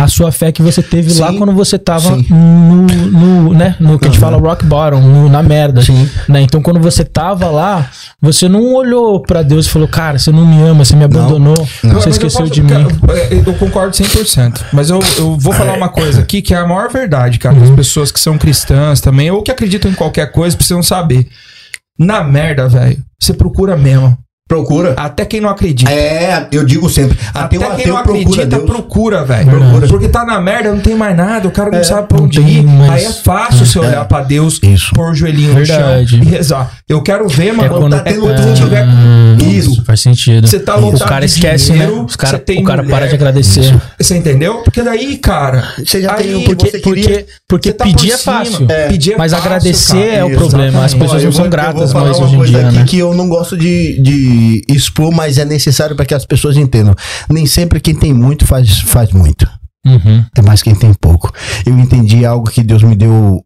[0.00, 1.38] a sua fé que você teve lá Sim.
[1.38, 2.24] quando você tava Sim.
[2.30, 5.82] no, no, né, no que a gente fala rock bottom, no- na merda.
[5.82, 6.08] Sim.
[6.28, 6.40] Né?
[6.42, 7.90] Então quando você tava lá,
[8.22, 11.56] você não olhou pra Deus e falou, cara, você não me ama, você me abandonou,
[11.58, 11.64] Não.
[11.64, 12.70] você Mas eu esqueceu posso- de mim.
[13.30, 14.60] Eu, eu concordo 100%.
[14.72, 17.56] Mas eu, eu vou falar uma coisa aqui que é a maior verdade, cara.
[17.60, 21.26] As pessoas que são cristãs também, ou que acreditam em qualquer coisa, precisam saber.
[21.98, 24.16] Na merda, velho, você procura mesmo.
[24.48, 24.94] Procura.
[24.96, 25.92] Até quem não acredita.
[25.92, 28.62] É, eu digo sempre, até, Até o quem não procura acredita, Deus.
[28.64, 29.50] procura, velho.
[29.88, 32.40] Porque tá na merda, não tem mais nada, o cara não É, sabe pra onde
[32.40, 32.62] ir.
[32.64, 34.94] mais- Aí é fácil você olhar pra Deus, Isso.
[34.94, 36.16] pôr o joelhinho Verdade.
[36.16, 36.70] no chão e rezar.
[36.88, 39.84] Eu quero ver, mano, É quando- é quando é- tiver Hum, isso.
[39.84, 40.48] Faz sentido.
[40.48, 42.02] Você tá o lotado cara de esquece, dinheiro, né?
[42.08, 42.94] Os cara, o cara mulher.
[42.96, 43.78] para de agradecer.
[44.00, 44.62] Você entendeu?
[44.64, 45.62] Porque daí, cara.
[45.84, 48.66] Você já aí tem um- porque você Porque, queria- porque você tá pedir é fácil.
[48.70, 48.88] É.
[48.88, 50.14] Pedir é Mas agradecer cara.
[50.16, 50.84] é o problema.
[50.84, 52.84] As pessoas não são gratas mais hoje em dia, né?
[52.88, 54.00] que eu não gosto de,
[54.38, 56.94] de expor, mas é necessário para que as pessoas entendam.
[57.28, 59.48] Nem sempre quem tem muito faz, faz muito.
[59.84, 60.24] Uhum.
[60.36, 61.32] É mais quem tem pouco.
[61.66, 63.42] Eu entendi algo que Deus me deu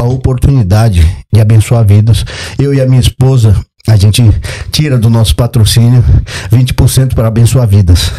[0.00, 2.24] a oportunidade de abençoar vidas.
[2.58, 4.22] Eu e a minha esposa, a gente
[4.70, 6.04] tira do nosso patrocínio
[6.52, 8.12] 20% para abençoar vidas.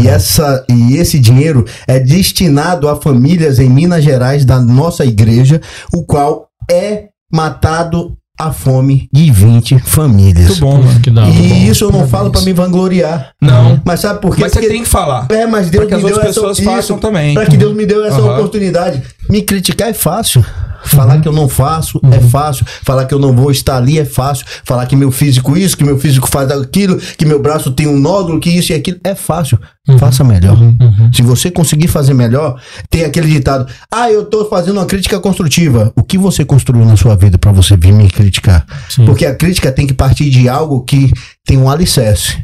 [0.00, 5.60] E, essa, e esse dinheiro é destinado a famílias em Minas Gerais da nossa igreja,
[5.92, 10.46] o qual é matado a fome de 20 famílias.
[10.48, 11.00] Muito bom, mano.
[11.00, 11.28] Que hora.
[11.28, 12.10] E isso eu não Parabéns.
[12.10, 13.30] falo para me vangloriar.
[13.40, 13.80] Não.
[13.84, 14.42] Mas sabe por quê?
[14.42, 15.26] Mas você Porque- tem que falar.
[15.30, 17.34] é, mas Deus Pra que me as deu outras essa pessoas façam também.
[17.34, 18.34] Para que Deus me deu essa Aham.
[18.34, 19.02] oportunidade.
[19.30, 20.44] Me criticar é fácil.
[20.82, 22.64] Falar que eu não faço é fácil.
[22.82, 24.46] Falar que eu não vou estar ali é fácil.
[24.64, 27.98] Falar que meu físico isso, que meu físico faz aquilo, que meu braço tem um
[27.98, 29.58] nódulo, que isso e aquilo é fácil.
[29.98, 30.56] Faça melhor.
[30.56, 31.10] Uhum.
[31.12, 35.92] Se você conseguir fazer melhor, tem aquele ditado: "Ah, eu tô fazendo uma crítica construtiva".
[35.96, 38.64] O que você construiu na sua vida para você vir me criticar?
[38.88, 39.04] Sim.
[39.04, 41.12] Porque a crítica tem que partir de algo que
[41.44, 42.38] tem um alicerce.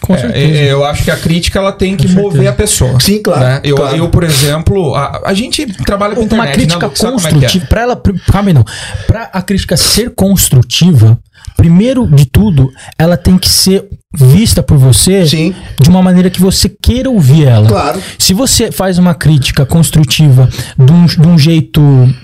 [0.00, 0.58] Com É, certeza.
[0.58, 3.00] é, eu acho que a crítica ela tem que mover a pessoa.
[3.00, 3.60] Sim, claro, né?
[3.64, 3.96] Eu, claro.
[3.96, 6.96] eu, por exemplo, a, a gente trabalha com internet, uma crítica né, Lu?
[6.96, 7.32] Sabe como é é?
[7.32, 8.64] construtiva, pra ela, calma aí não,
[9.06, 11.18] pra a crítica ser construtiva,
[11.56, 15.54] primeiro de tudo, ela tem que ser vista por você Sim.
[15.80, 17.66] de uma maneira que você queira ouvir ela.
[17.66, 18.00] Claro.
[18.18, 20.48] Se você faz uma crítica construtiva
[20.78, 21.80] de um, de um jeito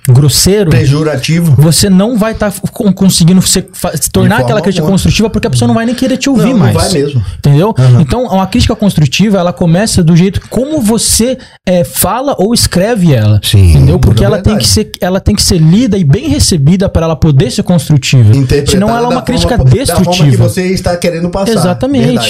[0.06, 1.54] grosseiro, Pejorativo.
[1.58, 2.52] você não vai estar
[2.94, 3.64] conseguindo se,
[4.00, 4.92] se tornar aquela crítica alguma.
[4.94, 6.74] construtiva porque a pessoa não vai nem querer te ouvir Não, não mais.
[6.74, 7.24] vai mesmo.
[7.38, 7.74] Entendeu?
[8.00, 13.40] Então, uma crítica construtiva, ela começa do jeito como você é, fala ou escreve ela.
[13.42, 13.98] Sim, entendeu?
[13.98, 17.16] Porque ela tem, que ser, ela tem que ser lida e bem recebida para ela
[17.16, 18.32] poder ser construtiva.
[18.66, 20.48] Senão ela é uma crítica forma- Da forma que destrutiva.
[20.48, 21.52] você está querendo passar.
[21.52, 21.77] Exatamente.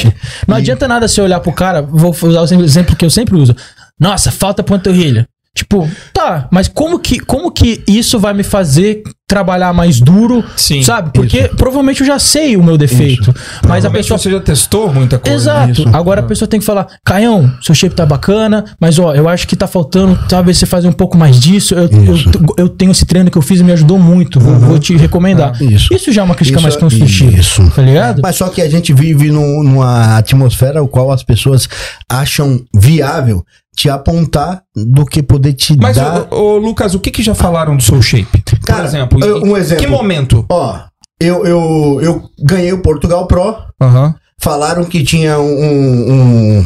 [0.03, 0.15] Verdade.
[0.47, 3.37] Não E- adianta nada você olhar pro cara, vou usar o exemplo que eu sempre
[3.37, 3.55] uso.
[3.99, 5.27] Nossa, falta panturrilha.
[5.59, 10.43] Tipo, tá, mas como que, como que isso vai me fazer trabalhar mais duro?
[10.57, 11.11] Sim, sabe?
[11.13, 13.35] Porque provavelmente eu já sei o meu defeito.
[13.67, 14.17] Mas a pessoa.
[14.17, 15.37] você já testou muita coisa.
[15.37, 15.71] Exato.
[15.73, 15.89] Isso.
[15.93, 19.49] Agora a pessoa tem que falar, Caião, seu shape tá bacana, mas ó, eu acho
[19.49, 21.75] que tá faltando talvez você fazer um pouco mais disso.
[21.75, 22.31] Eu, Isso.
[22.31, 24.39] eu, eu tenho esse treino que eu fiz e me ajudou muito.
[24.39, 25.61] Vou, vou te recomendar.
[25.61, 25.93] Isso.
[25.93, 27.33] Isso já é uma crítica Isso mais é- construtiva.
[27.39, 27.69] isso.
[27.75, 28.23] Tá ligado?
[28.23, 31.69] Mas só que a gente vive num- numa atmosfera o qual as pessoas
[32.09, 33.45] acham viável
[33.79, 36.27] te apontar do que poder te Mas, dar.
[36.35, 38.43] ô, Lucas, o que, que já falaram do seu shape?
[38.67, 39.85] Cara, Por exemplo, eu- um exemplo.
[39.85, 40.45] que momento?
[40.51, 40.81] Ó,
[41.21, 43.55] eu, eu, eu ganhei o Portugal Pro.
[43.81, 44.17] Aham.
[44.41, 45.45] Falaram que tinha um,
[46.59, 46.65] um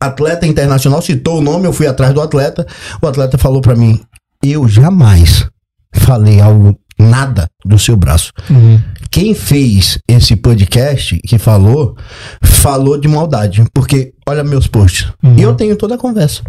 [0.00, 2.66] atleta internacional, citou o nome, eu fui atrás do atleta.
[3.00, 4.00] O atleta falou pra mim:
[4.42, 5.46] Eu jamais
[5.94, 8.32] falei algo, nada do seu braço.
[8.48, 8.80] Uhum.
[9.10, 11.96] Quem fez esse podcast que falou,
[12.42, 13.64] falou de maldade.
[13.74, 15.08] Porque, olha meus posts.
[15.22, 15.34] Uhum.
[15.36, 16.42] E eu tenho toda a conversa.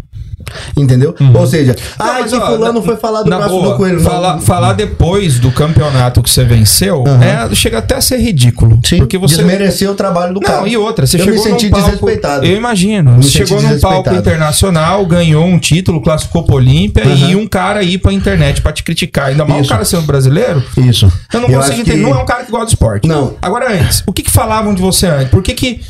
[0.76, 1.14] Entendeu?
[1.34, 3.76] Ou seja, ah, mas, que ó, fulano na- foi falar do Na braço boa, do
[3.76, 4.00] coelho.
[4.00, 4.40] falar, Não.
[4.40, 7.24] falar depois do campeonato que você venceu Aham.
[7.24, 8.80] é, chega até a ser ridículo.
[8.84, 9.36] Sim, porque você.
[9.36, 10.60] desmereceu o trabalho do cara.
[10.62, 12.44] Não, e outra, você Eu chegou me senti num palco, desrespeitado.
[12.44, 13.12] Eu imagino.
[13.12, 17.82] Me Você chegou num palco internacional, ganhou um título, classificou pro Olímpia e um cara
[17.84, 19.26] ir pra internet pra te criticar.
[19.28, 20.62] Ainda mais o cara sendo brasileiro.
[20.76, 21.01] Isso.
[21.32, 21.96] Eu não Eu consigo entender.
[21.98, 23.08] que- Não é um cara que gosta de esporte.
[23.08, 23.36] Não.
[23.40, 25.28] Agora, antes, o que, que falavam de você antes?
[25.30, 25.80] Por que que.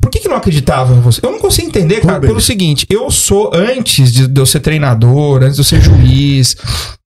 [0.00, 1.20] Por que, que não acreditavam em você?
[1.22, 2.30] Eu não consigo entender, cara, Rubens.
[2.30, 6.56] pelo seguinte: eu sou, antes de, de eu ser treinador, antes de eu ser juiz,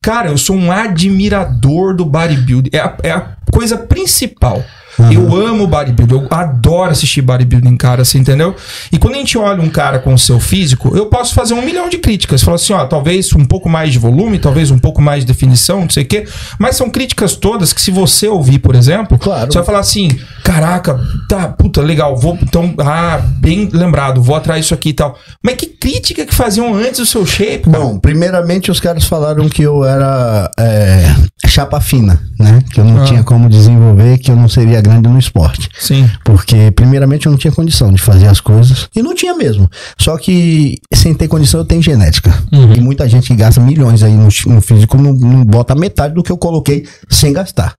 [0.02, 2.70] cara, eu sou um admirador do bodybuilding.
[2.72, 4.64] É a, é a coisa principal.
[5.12, 8.54] Eu amo bodybuilding, eu adoro assistir bodybuilding, cara, assim, entendeu?
[8.92, 11.62] E quando a gente olha um cara com o seu físico, eu posso fazer um
[11.62, 12.42] milhão de críticas.
[12.42, 15.80] Falar assim, ó, talvez um pouco mais de volume, talvez um pouco mais de definição,
[15.82, 16.24] não sei o quê.
[16.58, 19.50] Mas são críticas todas que, se você ouvir, por exemplo, Claro.
[19.52, 20.08] você vai falar assim:
[20.44, 25.18] caraca, tá, puta, legal, vou, então, ah, bem lembrado, vou atrás disso aqui e tal.
[25.42, 27.78] Mas que crítica que faziam antes do seu shape, cara?
[27.84, 31.14] Bom, primeiramente os caras falaram que eu era é,
[31.46, 32.62] chapa fina, né?
[32.72, 33.04] Que eu não Ah.
[33.04, 35.68] tinha como desenvolver, que eu não seria grande no esporte.
[35.78, 36.08] Sim.
[36.24, 38.88] Porque, primeiramente, eu não tinha condição de fazer as coisas.
[38.94, 39.68] E não tinha mesmo.
[39.98, 42.32] Só que, sem ter condição, eu tenho genética.
[42.52, 42.74] Uhum.
[42.74, 46.22] E muita gente que gasta milhões aí no, no físico não, não bota metade do
[46.22, 47.74] que eu coloquei sem gastar.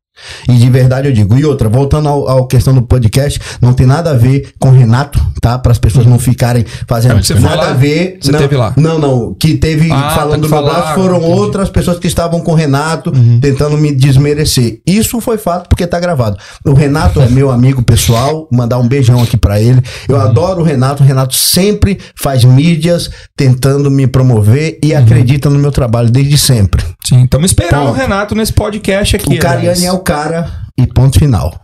[0.47, 1.37] E de verdade eu digo.
[1.37, 5.19] E outra, voltando ao, ao questão do podcast, não tem nada a ver com Renato,
[5.41, 5.57] tá?
[5.59, 7.69] Para as pessoas não ficarem fazendo você nada lá?
[7.69, 8.17] a ver.
[8.21, 8.73] Você não, teve lá?
[8.77, 9.33] Não, não.
[9.37, 11.31] Que teve Ah, tá falando que do braço foram entendi.
[11.31, 11.37] Uhum.
[11.37, 14.79] outras pessoas que estavam com o Renato tentando me desmerecer.
[14.85, 16.37] Isso foi fato porque tá gravado.
[16.65, 19.81] O Renato é meu amigo pessoal, mandar um beijão aqui pra ele.
[20.07, 20.21] Eu Uhum.
[20.21, 21.03] adoro o Renato.
[21.03, 24.89] O Renato sempre faz mídias tentando me promover Uhum.
[24.89, 26.83] e acredita no meu trabalho desde sempre.
[27.03, 27.91] Sim, estamos esperando Ponto.
[27.91, 29.35] o Renato nesse podcast aqui.
[29.35, 31.59] o Cariani é o cara e ponto final.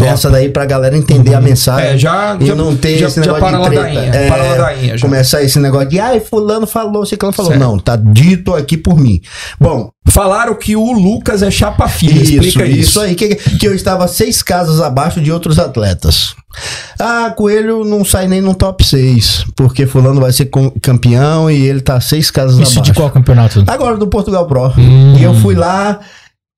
[0.00, 1.88] Essa daí pra galera entender a mensagem.
[1.92, 3.84] É, já, E já, não ter já, esse já negócio para de a treta.
[3.88, 4.14] ladainha.
[4.14, 5.06] É, para a ladainha já.
[5.06, 7.50] Começar esse negócio de, ai, fulano falou, ciclano falou.
[7.50, 7.60] Certo.
[7.60, 9.20] Não, tá dito aqui por mim.
[9.58, 12.12] Bom, Falaram que o Lucas é chapa fina.
[12.12, 13.00] isso, Explica isso, isso.
[13.00, 16.34] aí, que, que eu estava seis casas abaixo de outros atletas.
[16.98, 20.48] Ah, Coelho não sai nem no top 6, porque fulano vai ser
[20.82, 22.82] campeão e ele tá seis casas Isso abaixo.
[22.82, 23.62] de qual campeonato?
[23.66, 24.68] Agora do Portugal Pro.
[24.78, 25.16] Hum.
[25.18, 26.00] E eu fui lá,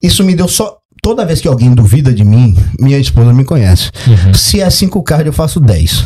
[0.02, 0.76] isso me deu só.
[1.02, 3.90] Toda vez que alguém duvida de mim, minha esposa me conhece.
[4.06, 4.34] Uhum.
[4.34, 6.04] Se é 5 cards, eu faço 10.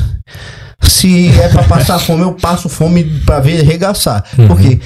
[0.83, 4.24] Se é pra passar fome, eu passo fome pra ver regaçar.
[4.38, 4.46] Uhum.
[4.46, 4.80] Porque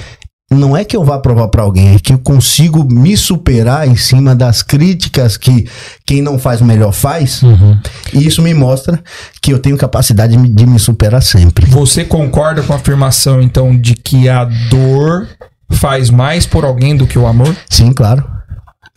[0.51, 3.95] não é que eu vá provar pra alguém, é que eu consigo me superar em
[3.95, 5.67] cima das críticas que
[6.05, 7.43] quem não faz melhor faz.
[7.43, 7.77] Uhum.
[8.13, 8.99] E isso me mostra
[9.41, 11.67] que eu tenho capacidade de me superar sempre.
[11.67, 15.27] Você concorda com a afirmação, então, de que a dor
[15.69, 17.55] faz mais por alguém do que o amor?
[17.69, 18.38] Sim, claro.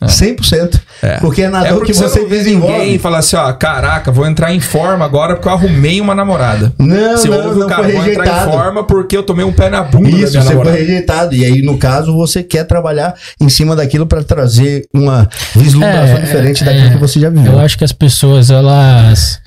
[0.07, 0.79] 100%.
[1.01, 1.17] É.
[1.19, 2.77] Porque é na É dor que você não vê desenvolve.
[2.77, 6.71] ninguém fala assim, ó, caraca, vou entrar em forma agora porque eu arrumei uma namorada.
[6.79, 9.43] Não, Você não, ouve não o cara, foi vou entrar em forma porque eu tomei
[9.45, 10.77] um pé na bunda da Isso, minha você foi namorada.
[10.77, 11.35] rejeitado.
[11.35, 16.21] E aí, no caso, você quer trabalhar em cima daquilo para trazer uma vislumbração É,
[16.21, 16.89] diferente é, daquilo é.
[16.91, 17.53] que você já viveu.
[17.53, 19.39] Eu acho que as pessoas, elas.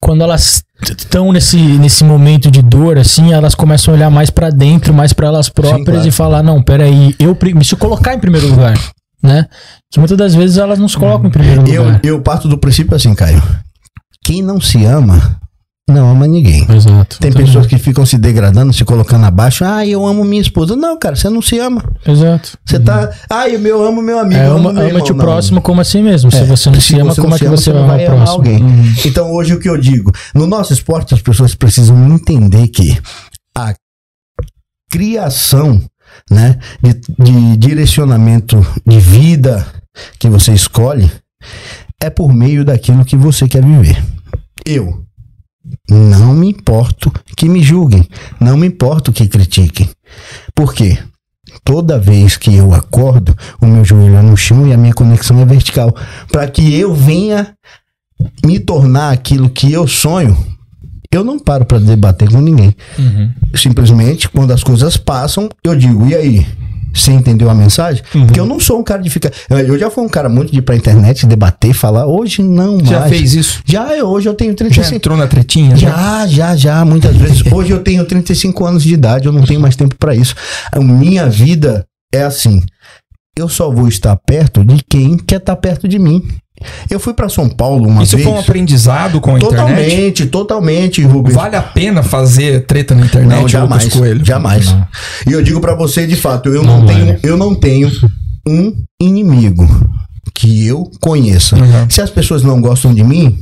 [0.00, 4.48] Quando elas estão nesse, nesse momento de dor, assim, elas começam a olhar mais pra
[4.48, 6.08] dentro, mais pra elas próprias claro.
[6.08, 8.74] e falar: não, peraí, eu me se colocar em primeiro lugar,
[9.22, 9.46] né?
[9.90, 12.00] Que muitas das vezes elas não se colocam em primeiro Eu, lugar.
[12.04, 13.42] eu parto do princípio assim, Caio.
[14.24, 15.40] Quem não se ama,
[15.88, 16.64] não ama ninguém.
[16.70, 17.18] Exato.
[17.18, 17.46] Tem Também.
[17.46, 19.64] pessoas que ficam se degradando, se colocando abaixo.
[19.64, 20.76] Ah, eu amo minha esposa.
[20.76, 21.82] Não, cara, você não se ama.
[22.06, 22.56] Exato.
[22.64, 23.10] Você tá.
[23.28, 24.40] Ah, eu meu amo meu amigo.
[24.40, 25.02] É, eu amo ama, meu irmão.
[25.02, 26.30] o próximo como assim mesmo.
[26.30, 27.98] Se É, você não se se ama, como é que se ama, você vai amar
[28.00, 28.30] o próximo?
[28.30, 28.62] alguém.
[28.62, 28.94] Uhum.
[29.04, 30.12] Então, hoje o que eu digo?
[30.32, 32.96] No nosso esporte, as pessoas precisam entender que
[33.56, 33.74] a
[34.90, 35.82] criação
[36.30, 39.66] né, de, de direcionamento de vida
[40.18, 41.10] que você escolhe
[42.00, 44.02] é por meio daquilo que você quer viver.
[44.64, 45.04] Eu
[45.88, 48.08] não me importo que me julguem,
[48.40, 49.88] não me importo que critiquem.
[50.54, 50.98] Por quê?
[51.64, 55.40] Toda vez que eu acordo, o meu joelho é no chão e a minha conexão
[55.40, 55.94] é vertical.
[56.30, 57.54] Para que eu venha
[58.44, 60.36] me tornar aquilo que eu sonho,
[61.12, 62.74] eu não paro para debater com ninguém.
[62.98, 63.30] Uhum.
[63.54, 66.46] Simplesmente, quando as coisas passam, eu digo, e aí?
[66.92, 68.02] Você entendeu a mensagem?
[68.14, 68.26] Uhum.
[68.26, 69.30] Porque eu não sou um cara de ficar.
[69.48, 72.06] Eu já fui um cara muito de ir pra internet, debater, falar.
[72.06, 72.88] Hoje não mais.
[72.88, 73.62] Já fez isso?
[73.64, 75.76] Já, hoje eu tenho Já 35 entrou na tretinha?
[75.76, 77.44] já, já, já, muitas vezes.
[77.52, 80.34] Hoje eu tenho 35 anos de idade, eu não tenho mais tempo pra isso.
[80.72, 82.60] A minha vida é assim.
[83.38, 86.26] Eu só vou estar perto de quem quer estar perto de mim.
[86.90, 88.26] Eu fui pra São Paulo uma Isso vez.
[88.28, 89.56] foi um aprendizado com a internet?
[89.56, 91.34] totalmente, totalmente, Rubens.
[91.34, 94.24] Vale a pena fazer treta na internet, Não, jamais, Lucas Coelho?
[94.24, 94.66] jamais.
[94.72, 94.86] Não.
[95.28, 97.18] E eu digo pra você de fato, eu Não não, tenho, vale.
[97.22, 97.90] eu não tenho
[98.46, 99.66] um inimigo
[100.34, 101.56] que eu conheça.
[101.56, 101.88] Uhum.
[101.90, 103.38] Se as pessoas não gostam de mim,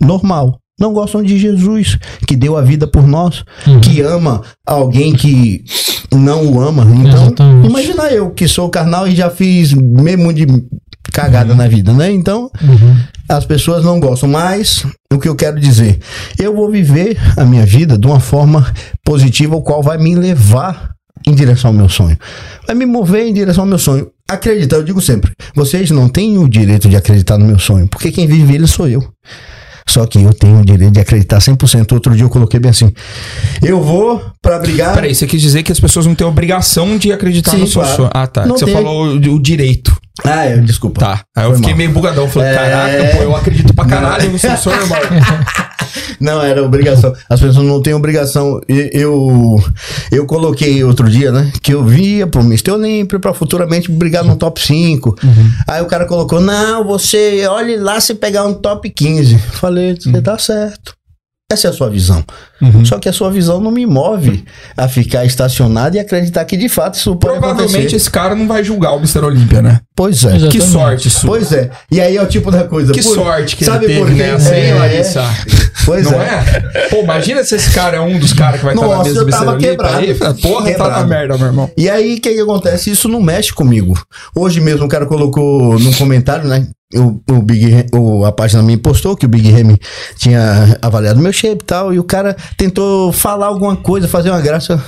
[0.00, 0.58] normal.
[0.78, 3.80] Não gostam de Jesus, que deu a vida por nós, Uhum.
[3.80, 5.62] que ama alguém que
[6.10, 6.84] não o ama.
[6.84, 7.68] Então, Exatamente.
[7.68, 10.46] imagina eu que sou carnal e já fiz mesmo de
[11.12, 12.10] cagada na vida, né?
[12.10, 12.96] Então, Uhum.
[13.28, 15.98] as pessoas não gostam, mas o que eu quero dizer,
[16.38, 18.72] eu vou viver a minha vida de uma forma
[19.04, 20.90] positiva, o qual vai me levar
[21.26, 22.16] em direção ao meu sonho.
[22.66, 24.08] Vai me mover em direção ao meu sonho.
[24.28, 28.10] Acreditar, eu digo sempre, vocês não têm o direito de acreditar no meu sonho, porque
[28.12, 29.04] quem vive ele sou eu.
[29.88, 31.92] Só que eu tenho o direito de acreditar 100%.
[31.94, 32.92] Outro dia eu coloquei bem assim:
[33.60, 34.94] eu vou pra brigar.
[34.94, 37.80] Peraí, você quis dizer que as pessoas não têm obrigação de acreditar Sim, no seu
[37.80, 37.96] claro.
[37.96, 38.10] sonho.
[38.14, 38.46] Ah, tá.
[38.46, 38.74] Não você tem.
[38.74, 39.96] falou o, o direito.
[40.24, 41.00] Ah, é, desculpa.
[41.00, 41.20] Tá.
[41.36, 41.78] Aí eu Foi fiquei mal.
[41.78, 42.28] meio bugadão.
[42.28, 42.54] Falei, É.
[42.54, 44.98] caraca, pô, eu acredito pra caralho no seu sonho, irmão.
[46.20, 47.12] Não, era obrigação.
[47.28, 48.60] As pessoas não têm obrigação.
[48.68, 49.58] Eu,
[50.12, 51.50] eu coloquei outro dia, né?
[51.62, 52.72] Que eu via pro Mr.
[52.72, 55.16] Olímpio pra futuramente brigar no top 5.
[55.66, 59.38] Aí o cara colocou: Não, você olhe lá se pegar um top 15.
[59.38, 60.94] Falei: Você tá certo.
[61.50, 62.24] Essa é a sua visão.
[62.62, 62.84] Uhum.
[62.84, 64.44] Só que a sua visão não me move
[64.76, 67.96] a ficar estacionado e acreditar que de fato isso pode Provavelmente acontecer.
[67.96, 69.18] esse cara não vai julgar o Mr.
[69.24, 69.80] Olímpia, né?
[69.96, 70.36] Pois é.
[70.36, 70.50] Exatamente.
[70.52, 71.28] Que sorte sua.
[71.30, 71.70] Pois é.
[71.90, 72.92] E aí é o tipo da coisa.
[72.92, 74.22] Que por- sorte que sabe ele teve por quê?
[74.22, 75.22] nessa, hein, É, Larissa?
[75.90, 76.44] Pois não é.
[76.74, 76.88] é.
[76.88, 79.20] Pô, imagina se esse cara é um dos caras que vai estar na Nossa, mesa
[79.22, 79.98] eu tava quebrado.
[79.98, 81.70] Aí, porra, tá na merda, meu irmão.
[81.76, 82.92] E aí, o que, que acontece?
[82.92, 84.00] Isso não mexe comigo.
[84.34, 86.68] Hoje mesmo o cara colocou num comentário, né?
[86.94, 89.78] O, o Big o, a página me postou que o Big Remy
[90.16, 91.92] tinha avaliado meu shape e tal.
[91.92, 94.80] E o cara tentou falar alguma coisa, fazer uma graça.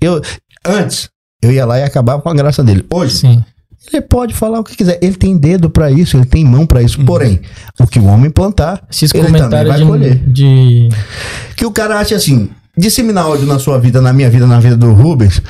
[0.00, 0.20] Eu,
[0.66, 1.08] antes,
[1.40, 2.84] eu ia lá e acabava com a graça dele.
[2.92, 3.44] Hoje, Sim.
[3.92, 4.98] Ele pode falar o que quiser.
[5.02, 6.98] Ele tem dedo pra isso, ele tem mão pra isso.
[6.98, 7.04] Uhum.
[7.04, 7.40] Porém,
[7.78, 10.16] o que o homem plantar, Esses ele também vai de, colher.
[10.26, 10.88] de.
[11.56, 14.76] Que o cara acha assim, disseminar ódio na sua vida, na minha vida, na vida
[14.76, 15.40] do Rubens,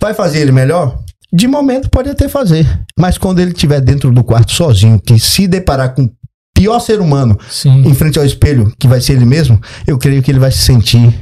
[0.00, 0.98] vai fazer ele melhor?
[1.32, 2.66] De momento pode até fazer.
[2.98, 6.10] Mas quando ele estiver dentro do quarto sozinho, que se deparar com o
[6.54, 7.82] pior ser humano Sim.
[7.86, 10.58] em frente ao espelho, que vai ser ele mesmo, eu creio que ele vai se
[10.58, 11.14] sentir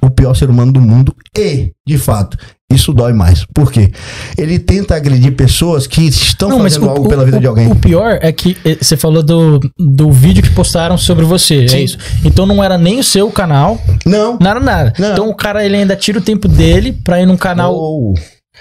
[0.00, 1.14] o pior ser humano do mundo.
[1.36, 2.38] E, de fato,
[2.72, 3.44] isso dói mais.
[3.54, 3.92] Por quê?
[4.36, 7.70] Ele tenta agredir pessoas que estão fazendo algo pela vida o- de alguém.
[7.70, 11.68] o pior é que eh, você falou do, do vídeo que postaram sobre você.
[11.68, 11.76] Sim.
[11.76, 11.98] É isso.
[12.24, 14.36] Então não era nem o seu canal, Não.
[14.40, 14.92] nada, nada.
[14.98, 15.12] Não.
[15.12, 18.14] Então o cara ele ainda tira o tempo dele pra ir num canal Oh,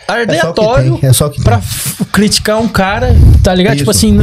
[0.08, 1.66] é só que aleatório tem, é só que pra tem.
[1.68, 3.78] f- criticar um cara, tá ligado?
[3.78, 4.06] Tipo Isso.
[4.06, 4.18] assim,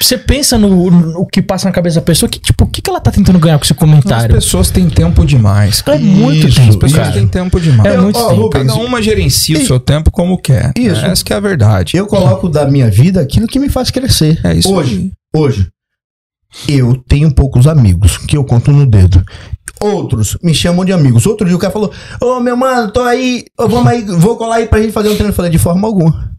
[0.00, 2.88] você pensa no, no que passa na cabeça da pessoa, que tipo, o que, que
[2.90, 4.34] ela tá tentando ganhar com esse As comentário?
[4.34, 5.82] pessoas têm tempo demais.
[5.86, 7.12] É muito Isso, tempo, As pessoas cara.
[7.12, 7.92] têm tempo demais.
[7.94, 8.42] É muito Ó, tempo.
[8.42, 10.72] Rubens, Cada uma gerencia o E- seu tempo como quer.
[10.78, 11.04] Isso.
[11.04, 11.96] Essa que é a verdade.
[11.96, 14.40] Eu coloco da minha vida aquilo que me faz crescer.
[14.44, 15.40] É isso Hoje, aí.
[15.40, 15.68] hoje,
[16.68, 19.24] eu tenho poucos amigos que eu conto no dedo.
[19.82, 21.26] Outros me chamam de amigos.
[21.26, 21.90] Outro dia o cara falou:
[22.20, 25.30] Ô meu mano, tô aí, vamos aí, vou colar aí pra gente fazer um treino.
[25.30, 26.30] Eu falei: de forma alguma.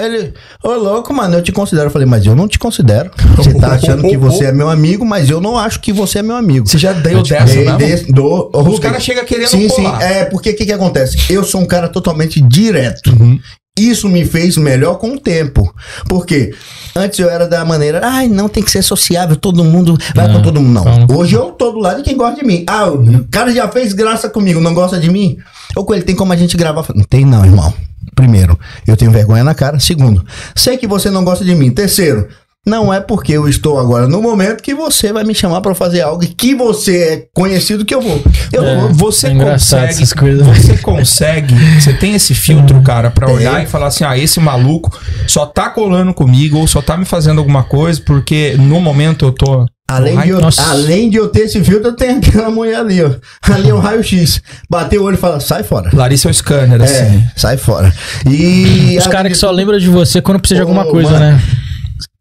[0.00, 1.86] Ele, ô louco, mano, eu te considero.
[1.86, 3.10] Eu falei, mas eu não te considero.
[3.36, 6.22] Você tá achando que você é meu amigo, mas eu não acho que você é
[6.22, 6.66] meu amigo.
[6.66, 7.76] Você já deu dessa, dei né?
[7.76, 9.82] desse- ô, Os caras chegam querendo Sim, sim.
[9.84, 10.02] colar.
[10.02, 11.32] É, porque o que, que acontece?
[11.32, 13.10] Eu sou um cara totalmente direto.
[13.10, 13.38] Uhum.
[13.78, 15.72] Isso me fez melhor com o tempo.
[16.08, 16.54] Porque
[16.94, 20.34] antes eu era da maneira, ai, não tem que ser sociável, todo mundo vai Não,
[20.34, 20.84] com todo mundo.
[20.84, 21.16] Não.
[21.16, 22.64] Hoje eu tô do lado de quem gosta de mim.
[22.66, 25.38] Ah, o cara já fez graça comigo, não gosta de mim?
[25.76, 26.84] Ô, Coelho, tem como a gente gravar?
[26.94, 27.72] Não tem, não, irmão.
[28.14, 29.78] Primeiro, eu tenho vergonha na cara.
[29.78, 31.70] Segundo, sei que você não gosta de mim.
[31.70, 32.28] Terceiro,
[32.68, 36.02] não é porque eu estou agora no momento que você vai me chamar pra fazer
[36.02, 38.22] algo que você é conhecido que eu vou.
[38.52, 38.88] Eu É.
[38.92, 40.46] Você É engraçado consegue, essas coisas.
[40.46, 43.64] você consegue, você tem esse filtro, cara, pra olhar Tem.
[43.64, 44.96] e falar assim, ah, esse maluco
[45.26, 49.32] só tá colando comigo ou só tá me fazendo alguma coisa porque no momento eu
[49.32, 50.62] tô Além de, eu, Nossa.
[50.70, 53.10] além de eu ter esse filtro, eu tenho aquela mulher ali, ó.
[53.40, 54.42] Ali é um raio-x.
[54.68, 55.88] Bateu o olho e fala, sai fora.
[55.94, 56.94] Larissa é o scanner, assim.
[56.94, 57.90] É, sai fora.
[58.30, 58.96] E.
[58.98, 61.24] Os caras que só lembram de você quando precisa de alguma coisa, mano.
[61.24, 61.42] né?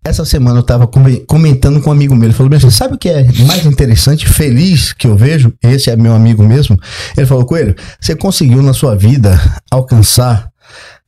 [0.08, 2.28] Essa semana eu tava come- comentando com um amigo meu.
[2.28, 5.54] Ele falou assim: sabe o que é mais interessante, feliz que eu vejo?
[5.64, 6.80] Esse é meu amigo mesmo.
[7.16, 9.40] Ele falou, Coelho, você conseguiu na sua vida
[9.72, 10.50] alcançar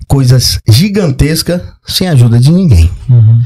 [0.07, 2.89] coisas gigantescas sem a ajuda de ninguém.
[3.09, 3.41] Uhum.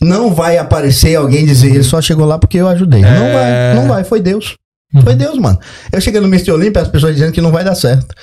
[0.00, 3.02] Não vai aparecer alguém dizer, ele só chegou lá porque eu ajudei.
[3.02, 4.56] Não vai, não vai, foi Deus.
[5.02, 5.58] Foi Deus, mano.
[5.92, 6.50] Eu cheguei no Mr.
[6.52, 8.14] Olímpia, as pessoas dizendo que não vai dar certo.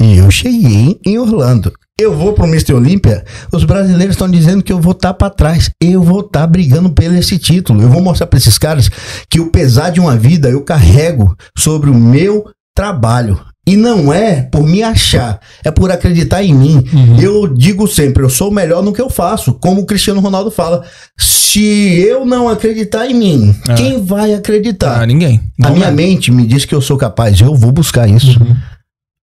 [0.00, 1.72] E eu cheguei em Orlando.
[2.00, 2.72] Eu vou pro Mr.
[2.74, 5.70] Olímpia, os brasileiros estão dizendo que eu vou estar pra trás.
[5.80, 7.82] Eu vou estar brigando pelo esse título.
[7.82, 8.90] Eu vou mostrar pra esses caras
[9.30, 13.40] que o pesar de uma vida eu carrego sobre o meu trabalho.
[13.68, 16.84] E não é por me achar, é por acreditar em mim.
[17.22, 20.50] Eu digo sempre, eu sou o melhor no que eu faço, como o Cristiano Ronaldo
[20.50, 20.84] fala.
[21.16, 21.62] Se
[22.00, 23.74] eu não acreditar em mim, É.
[23.74, 25.00] quem vai acreditar?
[25.02, 25.40] Ah, ninguém.
[25.62, 25.92] A Não minha é.
[25.92, 28.36] mente me diz que eu sou capaz, eu vou buscar isso.
[28.42, 28.56] Uhum.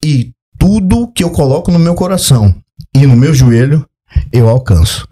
[0.05, 2.53] E tudo que eu coloco no meu coração
[2.93, 3.88] e no meu joelho,
[4.31, 5.07] eu alcanço.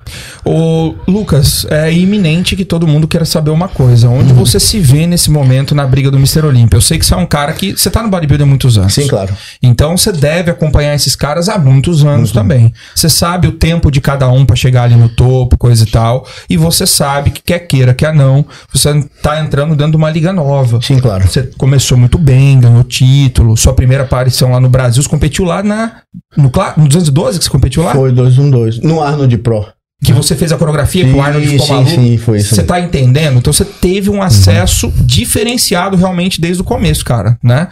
[0.45, 4.09] Ô, Lucas, é iminente que todo mundo queira saber uma coisa.
[4.09, 4.39] Onde Uhum.
[4.39, 6.45] você se vê nesse momento na briga do Mr.
[6.45, 6.77] Olímpia?
[6.77, 7.73] Eu sei que você é um cara que.
[7.77, 8.95] Você tá no bodybuilding há muitos anos.
[9.09, 9.33] claro.
[9.61, 12.35] Então você deve acompanhar esses caras há muitos anos Uhum.
[12.35, 12.73] também.
[12.95, 16.25] Você sabe o tempo de cada um pra chegar ali no topo, coisa e tal.
[16.49, 20.31] E você sabe que quer queira, quer não, você tá entrando dentro de uma liga
[20.31, 20.79] nova.
[20.81, 21.27] Sim, claro.
[21.27, 23.55] Você começou muito bem, ganhou título.
[23.57, 25.97] Sua primeira aparição lá no Brasil, você competiu lá na.
[26.35, 27.93] No, no 212 que você competiu lá?
[27.93, 28.81] Foi 212.
[28.87, 29.65] No Arnold Pro.
[30.03, 31.89] Que você fez a coreografia que o Arnold ficou sim, maluco.
[31.91, 32.53] sim, foi isso.
[32.55, 33.37] Você tá entendendo?
[33.39, 37.67] Então você teve um acesso diferenciado realmente desde o começo, cara, né?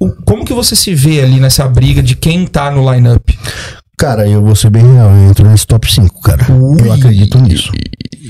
[0.00, 3.28] O- como que você se vê ali nessa briga de quem tá no lineup?
[3.98, 6.46] Cara, eu vou ser bem real, eu entro nesse top 5, cara.
[6.82, 7.70] Eu acredito nisso.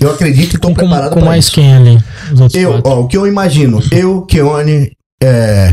[0.01, 1.55] Eu acredito e tô Com, com, preparado com pra mais isso.
[1.55, 1.99] quem ali?
[2.55, 2.91] Eu, quatro.
[2.91, 4.91] ó, o que eu imagino, eu, Keone,
[5.23, 5.73] é,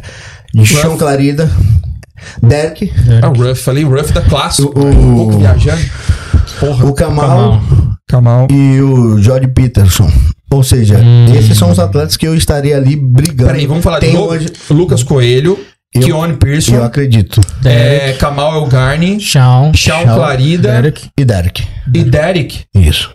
[0.64, 1.50] Chão Clarida,
[2.44, 2.92] Derek,
[3.22, 4.62] Ah, o Ruff, falei Ruff da classe.
[4.62, 5.82] O- um pouco viajando.
[6.60, 7.62] Porra, o Kamal, Kamal.
[8.08, 8.48] Kamal.
[8.52, 10.12] e o Jorge Peterson.
[10.50, 11.26] Ou seja, Hum.
[11.36, 13.50] esses são os atletas que eu estaria ali brigando.
[13.52, 14.32] Peraí, vamos falar de Tem novo.
[14.32, 15.60] hoje- Lucas Coelho,
[15.94, 17.42] Eu- Keone Eu Pearson, acredito.
[17.66, 21.10] é, Kamal Elgarni, Shawn, Shawn Clarida Derek.
[21.18, 21.68] E Derek.
[21.94, 22.60] e Derek.
[22.76, 23.12] Isso.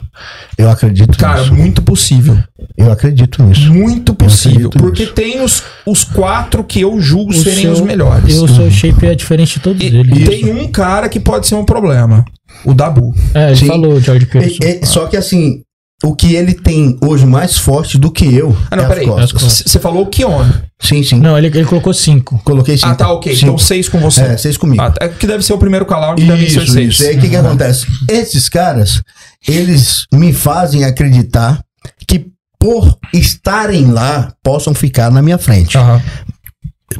[0.59, 1.55] Eu acredito Cara, nisso.
[1.55, 2.37] muito possível.
[2.77, 3.73] Eu acredito nisso.
[3.73, 4.69] Muito possível.
[4.71, 5.15] Porque nisso.
[5.15, 8.35] tem os, os quatro que eu julgo O serem seu- os melhores.
[8.37, 10.19] E o seu shape é diferente de todos E, eles.
[10.19, 12.25] e tem um cara que pode ser um problema.
[12.65, 13.15] O Dabu.
[13.35, 13.67] É, ele Sim.
[13.67, 14.59] falou, George Pearson.
[14.63, 15.63] E- e- só que assim,
[16.05, 19.07] o que ele tem hoje mais forte do que eu Ah, não, é peraí.
[19.07, 20.53] Você falou o Kione.
[20.81, 21.21] Sim, sim.
[21.21, 22.41] Não, ele, ele colocou cinco.
[22.45, 22.91] Coloquei cinco.
[22.91, 23.33] Ah, tá, ok.
[23.35, 23.45] Cinco.
[23.47, 24.23] Então seis com você.
[24.23, 24.83] É, seis comigo.
[24.83, 25.09] Ah, tá.
[25.09, 26.95] que deve ser o primeiro call-out, deve ser Isso, seis.
[26.95, 27.03] isso.
[27.05, 27.87] E aí o que, que acontece?
[28.09, 29.01] Esses caras,
[29.47, 31.61] eles me fazem acreditar
[32.07, 32.27] que
[32.59, 35.77] por estarem lá, possam ficar na minha frente.
[35.77, 36.01] Aham.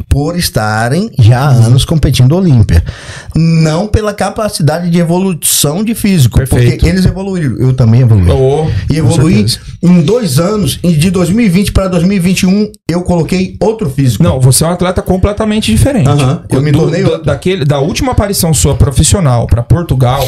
[0.09, 2.83] Por estarem já há anos competindo Olímpia.
[3.35, 6.39] Não pela capacidade de evolução de físico.
[6.39, 6.71] Perfeito.
[6.73, 7.57] Porque eles evoluíram.
[7.59, 8.31] Eu também evoluí.
[8.31, 9.47] Oh, E evoluí
[9.83, 14.23] em dois anos, e de 2020 para 2021, eu coloquei outro físico.
[14.23, 16.09] Não, você é um atleta completamente diferente.
[16.09, 17.25] Aham, eu me Do- tornei da, outro.
[17.27, 20.27] daquele, da última aparição sua profissional pra Portugal,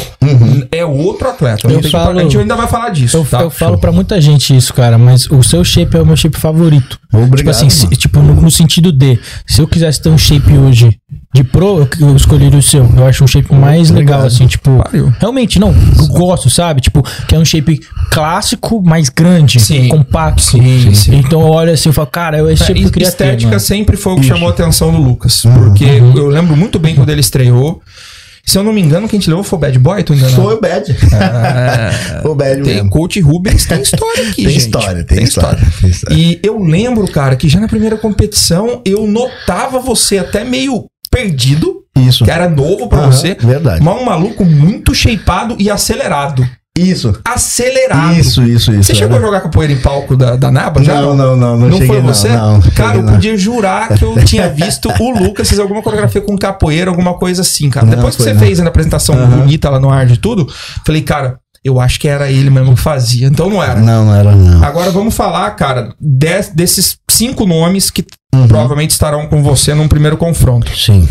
[0.71, 1.67] é outro atleta.
[1.69, 3.17] Eu falo- a gente ainda vai falar disso.
[3.17, 3.41] Eu, tá?
[3.41, 6.37] eu falo pra muita gente isso, cara, mas o seu shape é o meu shape
[6.37, 6.99] favorito.
[7.13, 9.17] Obrigado, tipo assim, se- tipo, no, no sentido de,
[9.55, 10.97] se eu quisesse ter um shape hoje
[11.33, 12.89] de pro, eu, escolheria o seu.
[12.95, 14.15] Eu acho um shape mais Obrigado.
[14.17, 14.77] legal, assim, tipo.
[14.77, 15.13] Valeu.
[15.19, 16.81] Realmente, não, eu gosto, sabe?
[16.81, 17.79] Tipo, que é um shape
[18.09, 19.89] clássico, mais grande, Sim.
[19.89, 20.41] compacto.
[20.41, 21.15] Sim, sim.
[21.17, 23.25] Então eu olho assim e falo, cara, esse É, shape que eu queria ter.
[23.25, 24.29] estética sempre foi o que Isso.
[24.29, 25.43] chamou a atenção do Lucas.
[25.45, 27.81] Porque eu lembro muito bem quando ele estreou.
[28.47, 30.35] Se eu não me engano, quem te levou foi o Bad Boy, tô enganado.
[30.41, 30.95] Foi o Bad.
[32.23, 32.89] o Bad Tem mesmo.
[32.89, 34.57] coach Rubens, tem história aqui, Tem gente.
[34.59, 36.15] história, tem história, tem história.
[36.15, 41.81] E eu lembro, cara, que já na primeira competição eu notava você até meio perdido,
[41.97, 42.23] Isso.
[42.23, 43.35] que era novo pra Aham, você.
[43.39, 43.83] Verdade.
[43.83, 46.47] Mas um maluco muito shapeado e acelerado.
[46.77, 47.15] Isso.
[47.23, 48.13] Acelerado.
[48.17, 48.83] Isso, isso, isso.
[48.83, 50.95] Você chegou a era- jogar capoeira em palco da, da Naba já?
[51.01, 52.27] Não, não, não, não Não cheguei, foi não, você?
[52.29, 53.13] não, cara, cheguei, eu não.
[53.13, 57.41] podia jurar que eu tinha visto o Lucas fazer alguma coreografia com capoeira, alguma coisa
[57.43, 57.85] assim, cara.
[57.85, 58.39] Não, Depois que você não.
[58.41, 59.37] fez na apresentação Aham.
[59.37, 60.47] bonita lá no ar de tudo,
[60.85, 63.27] falei, cara, eu acho que era ele mesmo que fazia.
[63.27, 63.79] Então não era.
[63.79, 64.61] Não, não era, não.
[64.63, 68.03] Agora vamos falar, cara, de- desses cinco nomes que
[68.35, 68.49] Uhum.
[68.49, 70.69] provavelmente estarão com você num primeiro confronto.
[70.77, 71.07] Sim.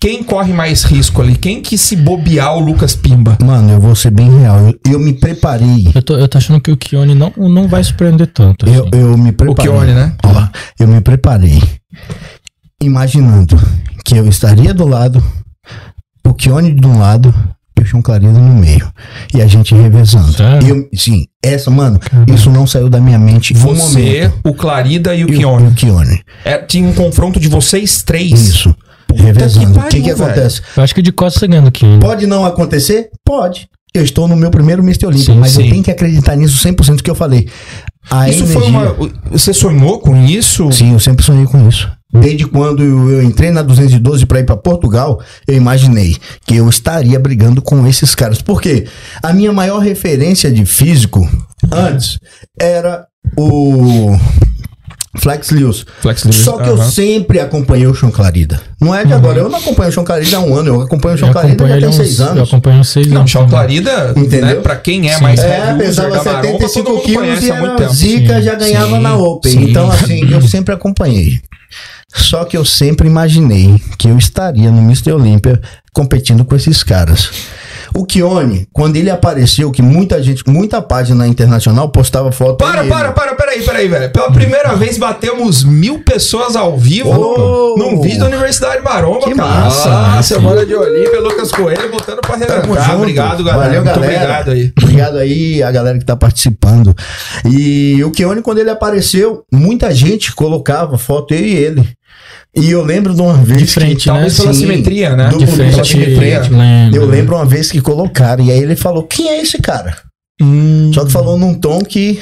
[0.00, 1.34] Quem corre mais risco ali?
[1.34, 3.36] Quem que se bobear o Lucas Pimba?
[3.44, 4.60] Mano, eu vou ser bem real.
[4.60, 5.90] Eu, eu me preparei.
[5.92, 8.64] Eu tô, eu tô achando que o Kione não, não vai surpreender tanto.
[8.64, 8.76] assim.
[8.76, 9.70] Eu, eu me O preparei.
[9.72, 10.14] Keone, né?
[10.24, 10.46] Ó,
[10.78, 11.60] eu me preparei.
[12.80, 13.60] Imaginando
[14.04, 15.22] que eu estaria do lado,
[16.24, 17.34] o Kione de um lado
[17.76, 18.88] e o Chão Clarida no meio.
[19.34, 20.32] E a gente revezando.
[20.32, 20.68] Sério?
[20.68, 21.98] Eu- sim, essa, mano,
[22.32, 24.38] isso não saiu da minha mente um Você, momento.
[24.44, 25.66] o Clarida e o E o, Keone.
[25.66, 26.22] o Kione.
[26.44, 28.30] É, tinha um confronto de vocês três.
[28.48, 28.72] Isso.
[29.22, 29.72] Revezando.
[29.72, 30.62] que O que, que acontece?
[30.76, 31.72] Eu acho que de costas você ganha do.
[32.00, 33.10] Pode não acontecer?
[33.24, 33.68] Pode.
[33.94, 35.06] Eu estou no meu primeiro Mr.
[35.06, 35.64] Olímpia, Sim, mas sim.
[35.64, 37.48] eu tenho que acreditar nisso 100% que eu falei.
[38.10, 38.60] A Isso energia...
[38.60, 38.96] foi uma.
[39.30, 40.70] Você sonhou com isso?
[40.72, 41.90] Sim, eu sempre sonhei com isso.
[42.12, 46.16] Desde quando eu, eu entrei na 212 para ir para Portugal, eu imaginei
[46.46, 48.40] que eu estaria brigando com esses caras.
[48.40, 48.86] Por quê?
[49.22, 51.28] A minha maior referência de físico
[51.70, 52.18] antes
[52.58, 53.04] era
[53.36, 54.16] o
[55.18, 55.84] Flex Lewis.
[56.00, 58.60] Flex Lewis, Só que eu sempre acompanhei o Chão Clarida.
[58.80, 59.38] Não é de agora.
[59.38, 60.68] Eu não acompanho o Chão Clarida há um ano.
[60.68, 62.48] Eu acompanho o Chão Eu Clarida acompanho já ele tem uns, seis eu anos.
[62.48, 63.30] acompanho uns seis Não, anos.
[63.30, 63.56] Chão também.
[63.58, 64.46] Clarida, Entendeu?
[64.46, 64.54] né?
[64.62, 65.22] Pra quem é Sim.
[65.22, 68.54] mais É, pesava da maromba, todo 75 mundo quilos e há era zica, Sim, já
[68.54, 69.52] ganhava sim, na Open.
[69.52, 70.04] sim, então, sim.
[70.04, 71.40] assim, eu sempre acompanhei.
[72.14, 75.12] Só que eu sempre imaginei que eu estaria no Mr.
[75.12, 75.60] Olímpia
[75.92, 77.30] competindo com esses caras.
[77.94, 82.88] O Kione, quando ele apareceu, que muita gente, muita página internacional postava foto Para, dele.
[82.92, 84.10] para, para, peraí, peraí, velho.
[84.12, 87.78] Pela primeira vez batemos mil pessoas ao vivo Oh!
[87.78, 89.48] num vídeo da Universidade Maromba, Que cara.
[89.48, 92.82] massa, Ah, semana de Olímpia, Lucas Coelho botando pra arrebentar.
[92.84, 92.96] junto.
[92.96, 93.64] Obrigado, galera.
[93.66, 94.14] Valeu, Muito galera.
[94.22, 94.72] obrigado aí.
[94.82, 96.94] Obrigado aí a galera que tá participando.
[97.44, 101.88] E o Keone, quando ele apareceu, muita gente colocava foto eu e ele.
[102.60, 103.58] E eu lembro de uma vez.
[103.60, 104.42] De frente, que, Talvez né?
[104.42, 105.28] pela Sim, simetria, né?
[105.28, 106.40] do- De pela frente, simetria.
[106.50, 106.96] lembro.
[107.00, 109.96] Eu lembro uma vez que colocaram, e aí ele falou: Quem é esse cara?
[110.40, 110.90] Hum.
[110.94, 112.20] Só que falou num tom que.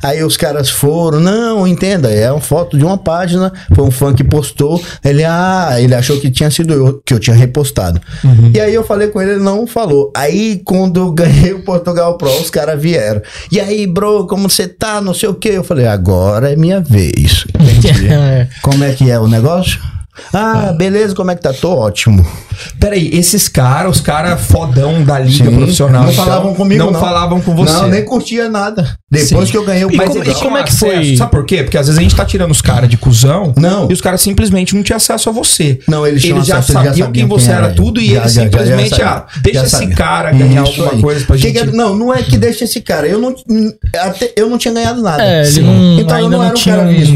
[0.00, 4.14] Aí os caras foram, não, entenda, é uma foto de uma página, foi um fã
[4.14, 4.80] que postou.
[5.04, 8.00] Ele, ah, ele achou que tinha sido eu, que eu tinha repostado.
[8.22, 8.52] Uhum.
[8.54, 10.12] E aí eu falei com ele, ele não falou.
[10.14, 13.20] Aí quando eu ganhei o Portugal Pro, os caras vieram.
[13.50, 15.00] E aí, bro, como você tá?
[15.00, 15.50] Não sei o quê.
[15.54, 17.44] Eu falei, agora é minha vez.
[18.08, 18.46] É.
[18.62, 19.80] como é que é o negócio?
[20.32, 21.52] Ah, beleza, como é que tá?
[21.52, 22.26] Tô ótimo.
[22.80, 25.56] Peraí, esses caras, os caras fodão da liga Sim.
[25.56, 26.04] profissional.
[26.04, 27.00] Não então, falavam comigo, Não, não.
[27.00, 27.72] falavam com você.
[27.72, 28.96] Não, nem curtia nada.
[29.10, 29.52] Depois Sim.
[29.52, 30.96] que eu ganhei o E Mas como- eles e como é que foi?
[30.96, 31.16] acesso.
[31.16, 31.62] Sabe por quê?
[31.62, 33.88] Porque às vezes a gente tá tirando os caras de cuzão Não.
[33.88, 35.78] e os caras simplesmente não tinham acesso a você.
[35.88, 37.74] Não, eles tinham já acesso, eles já sabiam sabiam quem você era era.
[37.74, 39.06] tudo e Já, eles já, já, já simplesmente, sabia.
[39.06, 39.94] ah, deixa Já esse sabia.
[39.96, 41.00] cara ganhar Isso alguma aí.
[41.00, 41.52] coisa pra Que gente.
[41.54, 43.06] que é- não, não é que deixa esse cara.
[43.08, 43.34] Eu não,
[43.98, 45.22] até, eu não tinha ganhado nada.
[45.24, 47.14] É, não, Então eu não não, era um tinha cara um- visto.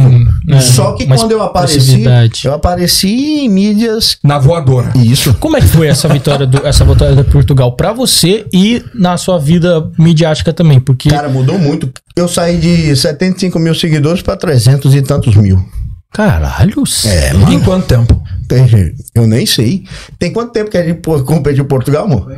[0.48, 2.04] é, Só que quando eu apareci,
[2.44, 3.08] eu apareci
[3.44, 4.16] em mídias.
[4.24, 4.92] Na voadora.
[4.96, 5.34] Isso.
[5.38, 9.18] Como é que foi essa vitória do, essa vitória da Portugal pra você e na
[9.18, 10.80] sua vida midiática também?
[10.80, 11.81] Porque Cara, mudou muito.
[12.16, 15.64] Eu saí de 75 mil seguidores para 300 e tantos mil.
[16.12, 17.60] caralho, É, Em mano.
[17.64, 18.22] quanto tempo?
[18.46, 19.84] Tem- eu nem sei.
[20.18, 22.30] Tem quanto tempo que a gente competiu em Portugal, amor?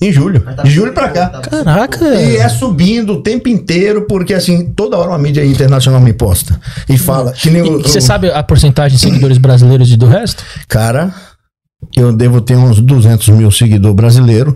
[0.00, 0.42] Em julho.
[0.64, 1.28] De julho pra cá.
[1.42, 2.06] caraca.
[2.14, 6.58] E é subindo o tempo inteiro, porque assim, toda hora uma mídia internacional me posta.
[6.88, 7.32] E fala.
[7.32, 10.42] Que nem E o, você o- sabe a porcentagem de seguidores brasileiros e do resto?
[10.66, 11.12] Cara,
[11.96, 14.52] eu devo ter uns 200 mil seguidores brasileiros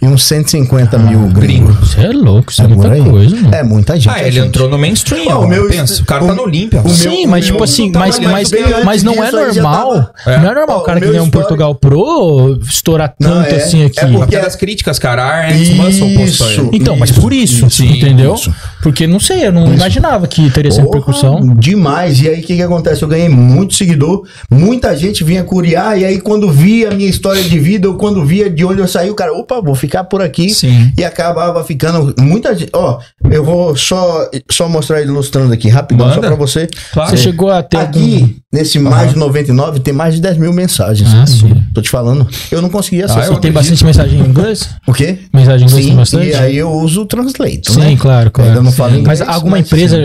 [0.00, 1.76] e uns 150 mil gringos.
[1.80, 3.04] Você é louco, isso é, É muita aí.
[3.04, 3.54] coisa, mano.
[3.54, 4.08] É muita gente.
[4.08, 4.46] Ah, é ele gente.
[4.48, 5.26] entrou no mainstream.
[5.36, 6.82] Ó, o meu pensa, o cara tá o- no Olímpia.
[6.88, 8.50] Sim, mas tipo assim, tá mas, mas,
[8.86, 9.90] mas não é normal.
[9.92, 10.38] tava- É.
[10.40, 13.56] Não é normal o cara o que ganha um Portugal Pro estourar Não, tanto é.
[13.56, 14.00] assim aqui.
[14.00, 16.70] É porque- das críticas, cara, a Ernst Muscle postou Isso.
[16.72, 18.34] Então, mas Isso, por isso, isso, entendeu?
[18.34, 18.52] isso.
[18.82, 21.54] Porque não sei, eu não imaginava que teria essa repercussão.
[21.54, 22.18] Demais.
[22.22, 23.02] E aí, o que, que acontece?
[23.02, 27.42] Eu ganhei muito seguidor, muita gente vinha curiar, e aí, quando via a minha história
[27.42, 30.22] de vida, ou quando via de onde eu saí, o cara, opa, vou ficar por
[30.22, 30.50] aqui.
[30.50, 30.92] Sim.
[30.96, 32.70] E acabava ficando muita gente.
[32.72, 33.00] Ó,
[33.30, 36.20] eu vou só, só mostrar ilustrando aqui, rapidão, Manda.
[36.20, 36.68] só pra você.
[36.92, 37.10] Claro.
[37.10, 38.28] Você chegou a ter Aqui, algum...
[38.52, 41.12] nesse mais de 99, tem mais de 10 mil mensagens.
[41.12, 41.52] Ah, sim.
[41.74, 42.28] Tô te falando.
[42.50, 43.26] Eu não conseguia acessar.
[43.26, 44.70] eu Tem bastante mensagem em inglês?
[44.86, 45.18] O quê?
[45.34, 46.28] Mensagem em inglês tem Sim, bastante?
[46.28, 47.96] e aí eu uso o Translate, Sim, né?
[47.98, 48.50] claro, claro.
[48.50, 48.76] Ainda não Sim.
[48.76, 49.98] falo inglês, mas alguma mas empresa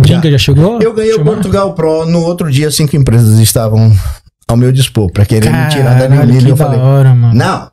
[0.00, 0.78] gringa já chegou?
[0.82, 1.24] Eu ganhei o?
[1.24, 3.92] Portugal Pro, no outro dia cinco empresas estavam
[4.52, 7.34] ao meu dispor pra querer me tirar da Caralho, New que Eu falei, hora, mano.
[7.34, 7.70] não,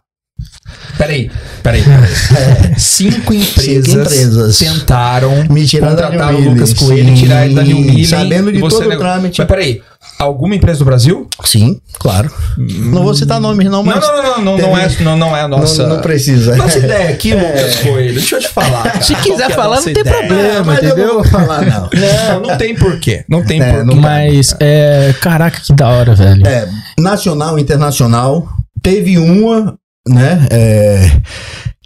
[0.97, 1.29] Peraí,
[1.63, 1.81] peraí.
[2.77, 4.57] Cinco empresas, Cinco empresas.
[4.57, 8.05] tentaram Me tirar da contratar o Lucas Coelho e tirar ele da New Millen.
[8.05, 9.39] sabendo de todo o trâmite.
[9.39, 9.81] Mas peraí,
[10.19, 11.27] alguma empresa do Brasil?
[11.45, 12.29] sim, claro.
[12.57, 13.99] Não vou citar nomes não, mas...
[14.05, 15.83] não, não, não, não, teve- não, é, não, não é a nossa...
[15.87, 16.55] Não, não precisa.
[16.55, 18.83] Nossa ideia aqui, Lucas Coelho, deixa eu te falar.
[18.91, 19.01] cara.
[19.01, 20.17] Se quiser é falar, não tem ideia?
[20.17, 21.07] problema, mas eu entendeu?
[21.07, 21.89] não vou falar não.
[21.93, 23.23] Não, não tem porquê.
[23.27, 23.83] Não tem É, porquê.
[23.85, 26.45] não- Mas, é, caraca, que da hora, velho.
[26.45, 26.67] É,
[26.99, 28.47] nacional, internacional.
[28.83, 29.75] Teve uma,
[30.07, 30.47] né?
[30.51, 31.11] é,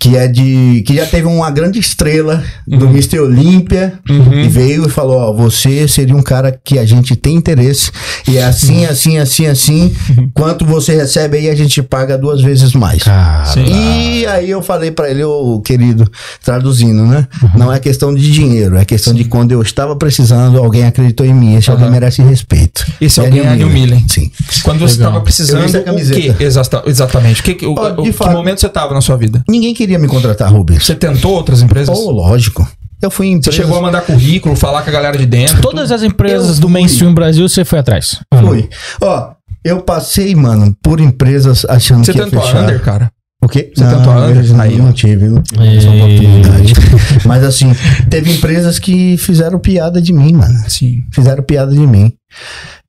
[0.03, 0.83] que é de.
[0.85, 2.91] que já teve uma grande estrela do Uhum.
[2.91, 3.19] Mr.
[3.21, 7.89] Olímpia e veio e falou: Ó, você seria um cara que a gente tem interesse,
[8.27, 8.49] e é Uhum.
[8.49, 9.95] assim, assim, assim, assim.
[10.33, 13.01] Quanto você recebe aí, a gente paga duas vezes mais.
[13.03, 13.57] Cara.
[13.61, 16.05] E aí eu falei pra ele, ô querido,
[16.43, 17.25] traduzindo, né?
[17.41, 17.49] Uhum.
[17.55, 21.33] Não é questão de dinheiro, é questão de quando eu estava precisando, alguém acreditou em
[21.33, 21.55] mim.
[21.55, 21.93] Esse alguém Aham.
[21.93, 22.85] merece respeito.
[22.99, 24.03] Esse E alguém é New Millen.
[24.09, 24.29] Sim.
[24.63, 26.19] Quando você estava precisando, o camiseta.
[26.33, 26.43] quê?
[26.43, 27.39] Exata- exatamente.
[27.39, 28.31] O que, que, o, Ó, de o- que fato.
[28.33, 29.41] momento você estava na sua vida?
[29.47, 30.85] Ninguém queria me contratar, Rubens.
[30.85, 31.97] Você tentou outras empresas?
[31.97, 32.67] Oh, lógico.
[33.01, 35.61] Eu fui em Você empresas- chegou a mandar currículo, falar com a galera de dentro?
[35.61, 36.71] Todas as empresas Eu do fui.
[36.73, 38.19] mainstream Brasil você foi atrás.
[38.39, 38.69] Fui.
[39.01, 39.31] Ó,
[39.63, 42.61] eu passei, mano, por empresas achando Você que ia tentou a.
[42.61, 43.11] Under, cara?
[43.43, 43.73] O quê?
[43.75, 44.45] Você tentou a Under?
[44.45, 46.73] eu Aí, não, tive, não tive E- essa oportunidade.
[47.27, 47.75] Mas assim,
[48.09, 50.57] teve empresas que fizeram piada de mim, mano.
[50.69, 51.03] Sim.
[51.11, 52.13] Fizeram piada de mim.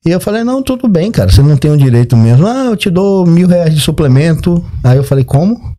[0.07, 2.47] E eu falei, não, tudo bem, cara, você não tem o direito mesmo.
[2.47, 4.63] Ah, eu te dou mil reais de suplemento.
[4.83, 5.75] Aí eu falei, como?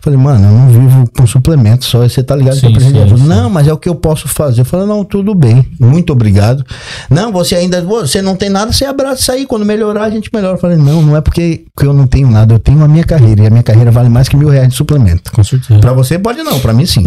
[0.00, 2.92] Falei, mano, eu não vivo com suplemento, só você tá ligado que Sim, eu preciso
[2.94, 3.22] de sim, ajuda.
[3.22, 3.28] sim.
[3.28, 4.60] Não, mas é o que eu posso fazer.
[4.60, 6.64] Eu falei, não, tudo bem, muito obrigado.
[7.08, 10.56] Não, você ainda, você não tem nada, você abraça aí, quando melhorar a gente melhora.
[10.56, 13.04] Eu falei, não, não é porque, porque eu não tenho nada, eu tenho a minha
[13.04, 15.32] carreira, e a minha carreira vale mais que mil reais de suplemento.
[15.32, 15.80] Com certeza.
[15.80, 17.04] Pra você pode não, pra mim sim.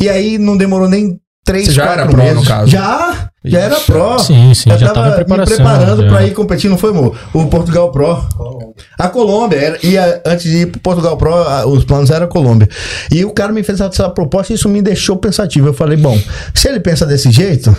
[0.00, 2.36] E aí não demorou nem três, Você já quatro era pró, meses.
[2.40, 2.70] no caso?
[2.70, 4.18] Já, já era pró.
[4.18, 6.08] Sim, sim, Eu já tava tava me preparando já.
[6.08, 7.16] pra ir competir, não foi, amor?
[7.32, 8.18] O Portugal Pro.
[8.98, 9.58] A Colômbia.
[9.58, 12.68] Era, ia, antes de ir pro Portugal Pro, a- os planos eram a Colômbia.
[13.12, 15.68] E o cara me fez essa proposta e isso me deixou pensativo.
[15.68, 16.18] Eu falei, bom,
[16.54, 17.74] se ele pensa desse jeito,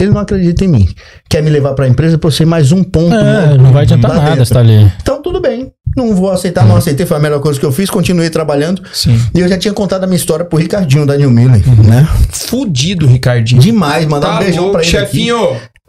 [0.00, 0.88] ele não acredita em mim.
[1.28, 3.14] Quer me levar pra empresa pra eu ser mais um ponto.
[3.14, 4.90] É, não vai adiantar lá nada tá ali.
[5.00, 5.70] Então, tudo bem.
[5.96, 7.04] Não vou aceitar, não aceitei.
[7.04, 7.90] Foi a melhor coisa que eu fiz.
[7.90, 8.80] Continuei trabalhando.
[8.92, 9.20] Sim.
[9.34, 12.08] E eu já tinha contado a minha história pro Ricardinho da New Millen, né?
[12.30, 13.60] Fudido, Ricardinho.
[13.60, 14.96] Demais, mandar Tá um beijão louco, pra ele.
[14.98, 15.30] aqui.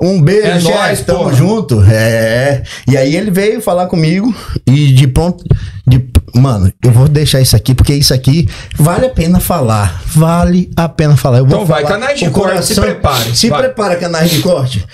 [0.02, 1.34] Um beijo, É chefe, nóis, tamo porra.
[1.36, 1.82] junto.
[1.84, 2.64] É.
[2.88, 4.34] E aí ele veio falar comigo
[4.66, 5.43] e de pronto.
[5.86, 10.02] De, mano, eu vou deixar isso aqui, porque isso aqui vale a pena falar.
[10.08, 11.38] Vale a pena falar.
[11.39, 13.62] Eu vou Então vai, falar canais de corte, se prepare, Se vai.
[13.64, 14.86] prepara, canais de corte.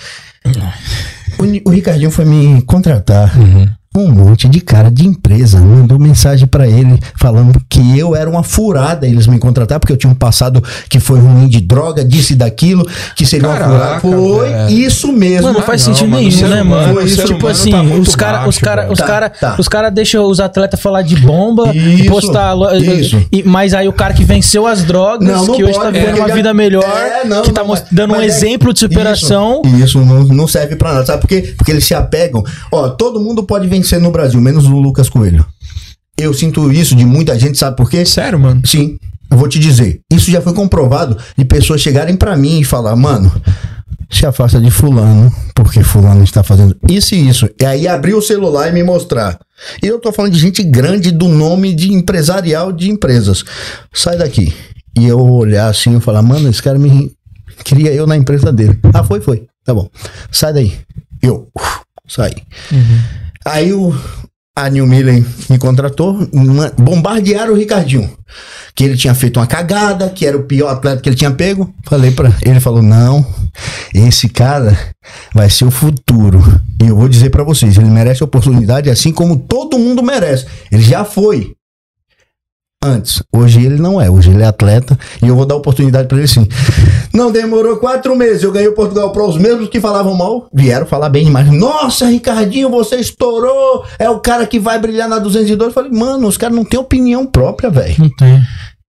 [1.64, 3.36] O, o Ricardinho foi me contratar.
[3.38, 3.68] Uhum.
[3.98, 8.42] Um monte de cara de empresa mandou mensagem pra ele falando que eu era uma
[8.42, 12.34] furada eles me contratar porque eu tinha um passado que foi ruim de droga, disse
[12.34, 12.86] daquilo,
[13.16, 14.00] que seria Caraca, uma furada.
[14.00, 14.70] Foi velho.
[14.70, 15.46] isso mesmo.
[15.48, 17.00] Mano, não faz sentido nenhum, né, mano?
[17.00, 18.92] o ser tipo humano assim, tá os caras os cara, velho.
[18.92, 19.56] os Tá, cara, tá.
[19.58, 22.52] os cara deixam os atletas falar de bomba e Isso, postar.
[22.52, 23.20] lo- isso.
[23.32, 26.08] e- mas aí o cara que venceu as drogas, Não, não que hoje tá vivendo
[26.10, 29.62] porque uma vida melhor, É, não, que tá dando um é- exemplo de superação.
[29.64, 31.54] Isso, isso não, não serve pra nada, sabe por quê?
[31.56, 32.44] Porque eles se apegam.
[32.70, 35.46] Ó, todo mundo pode vencer no Brasil, menos o Lucas Coelho.
[36.16, 38.04] Eu sinto isso de muita gente, sabe por quê?
[38.04, 38.60] Sério, mano?
[38.66, 38.98] Sim,
[39.30, 40.00] eu vou te dizer.
[40.12, 43.32] Isso já foi comprovado de pessoas chegarem pra mim e falar, mano,
[44.10, 47.48] se afasta de fulano, porque fulano está fazendo isso e isso.
[47.60, 49.38] E aí abrir o celular e me mostrar.
[49.82, 53.44] E eu tô falando de gente grande do nome de empresarial de empresas.
[53.92, 54.52] Sai daqui.
[54.98, 57.12] E eu olhar assim e falar, mano, esse cara me
[57.64, 58.78] queria eu na empresa dele.
[58.92, 59.46] Ah, foi, foi.
[59.64, 59.88] Tá bom.
[60.32, 60.72] Sai daí.
[61.22, 61.48] Eu
[62.08, 62.34] saí.
[63.44, 63.94] Aí o,
[64.56, 68.10] a New Millen me contratou, ma- bombardearam o Ricardinho.
[68.74, 71.72] Que ele tinha feito uma cagada, que era o pior atleta que ele tinha pego.
[71.84, 73.26] Falei pra ele, falou: Não,
[73.92, 74.76] esse cara
[75.34, 76.40] vai ser o futuro.
[76.80, 80.46] E eu vou dizer pra vocês: ele merece oportunidade assim como todo mundo merece.
[80.70, 81.54] Ele já foi.
[82.84, 86.16] Antes, hoje ele não é, hoje ele é atleta e eu vou dar oportunidade pra
[86.16, 86.46] ele sim.
[87.12, 90.86] Não demorou quatro meses, eu ganhei o Portugal Pro, os mesmos que falavam mal vieram
[90.86, 91.50] falar bem demais.
[91.50, 95.68] Nossa, Ricardinho, você estourou, é o cara que vai brilhar na 202.
[95.70, 97.96] Eu falei, mano, os caras não têm opinião própria, velho.
[97.98, 98.40] Não tem.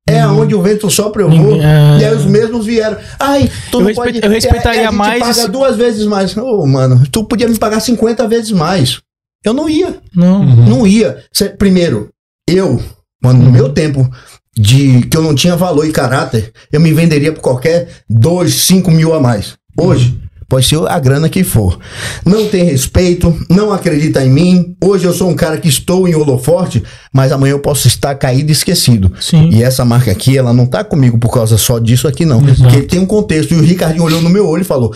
[0.08, 1.56] É aonde o vento sopra, eu vou.
[1.60, 1.98] é.
[2.00, 2.98] E aí os mesmos vieram.
[3.20, 4.20] Ai, tu Eu não pode.
[4.24, 6.38] eu respeitaria é, a gente mais paga esse- duas vezes mais.
[6.38, 9.00] Ô, mano, tu podia me pagar 50 vezes mais.
[9.44, 9.98] Eu não ia.
[10.16, 10.44] Não.
[10.44, 11.24] Não ia.
[11.34, 12.10] Cê- primeiro,
[12.48, 12.80] eu,
[13.22, 14.10] quando no meu tempo
[14.58, 18.92] de que eu não tinha valor e caráter, eu me venderia por qualquer 2, 5
[18.92, 19.58] mil a mais.
[19.78, 21.80] Hoje, pode ser a grana que for.
[22.26, 24.76] Não tem respeito, não acredita em mim.
[24.84, 28.50] Hoje eu sou um cara que estou em holoforte, mas amanhã eu posso estar caído
[28.50, 29.14] e esquecido.
[29.22, 29.50] Sim.
[29.52, 32.42] E essa marca aqui, ela não tá comigo por causa só disso aqui, não.
[32.42, 32.64] Exato.
[32.64, 33.54] Porque tem um contexto.
[33.54, 34.94] E o Ricardinho olhou no meu olho e falou: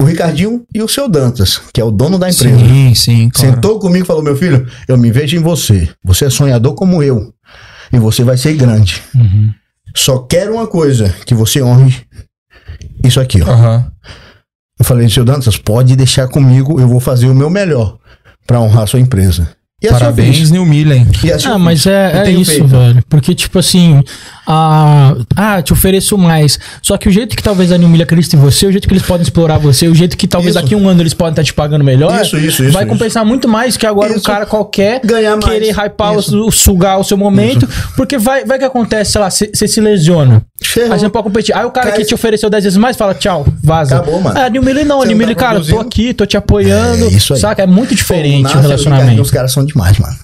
[0.00, 2.58] o Ricardinho e o seu Dantas, que é o dono da empresa.
[2.58, 3.54] Sim, sim, claro.
[3.54, 5.88] Sentou comigo e falou: Meu filho, eu me vejo em você.
[6.04, 7.32] Você é sonhador como eu.
[7.92, 9.02] E você vai ser grande.
[9.14, 9.52] Uhum.
[9.94, 11.94] Só quero uma coisa: que você honre
[13.04, 13.50] isso aqui, ó.
[13.50, 13.92] Aham.
[14.78, 17.98] Eu falei: Seu Dantas, pode deixar comigo, eu vou fazer o meu melhor
[18.46, 19.48] pra honrar a sua empresa.
[19.86, 20.50] E Parabéns.
[20.50, 21.06] New Millen.
[21.46, 22.66] Ah, mas é, é isso, feito.
[22.68, 23.02] velho.
[23.08, 24.02] Porque, tipo assim,
[24.46, 26.58] ah, ah, te ofereço mais.
[26.82, 28.94] Só que o jeito que talvez a New Milha acredite em você, o jeito que
[28.94, 30.62] eles podem explorar você, o jeito que talvez Isso.
[30.62, 32.92] daqui a um ano eles podem estar te pagando melhor, Isso, isso, isso, vai isso.
[32.92, 34.24] compensar muito mais que agora um Isso.
[34.24, 35.44] cara qualquer Ganhar mais.
[35.44, 36.50] querer hypar, o- Isso.
[36.52, 37.68] sugar o seu momento.
[37.96, 40.42] Porque vai, vai que acontece, sei lá, você se lesiona.
[40.62, 40.92] Ferrou.
[40.92, 41.54] Aí você não pode competir.
[41.54, 43.96] Aí o cara Cai- que te ofereceu 10 vezes mais fala tchau, vaza.
[43.96, 44.38] Acabou, mano.
[44.38, 45.02] É, a New Milha não.
[45.02, 47.04] A New não tá cara, tô aqui, tô te apoiando.
[47.04, 47.40] É, isso aí.
[47.40, 47.62] Saca?
[47.62, 49.20] É muito diferente Pô, o relacionamento.
[49.22, 50.16] Os caras são demais, mano.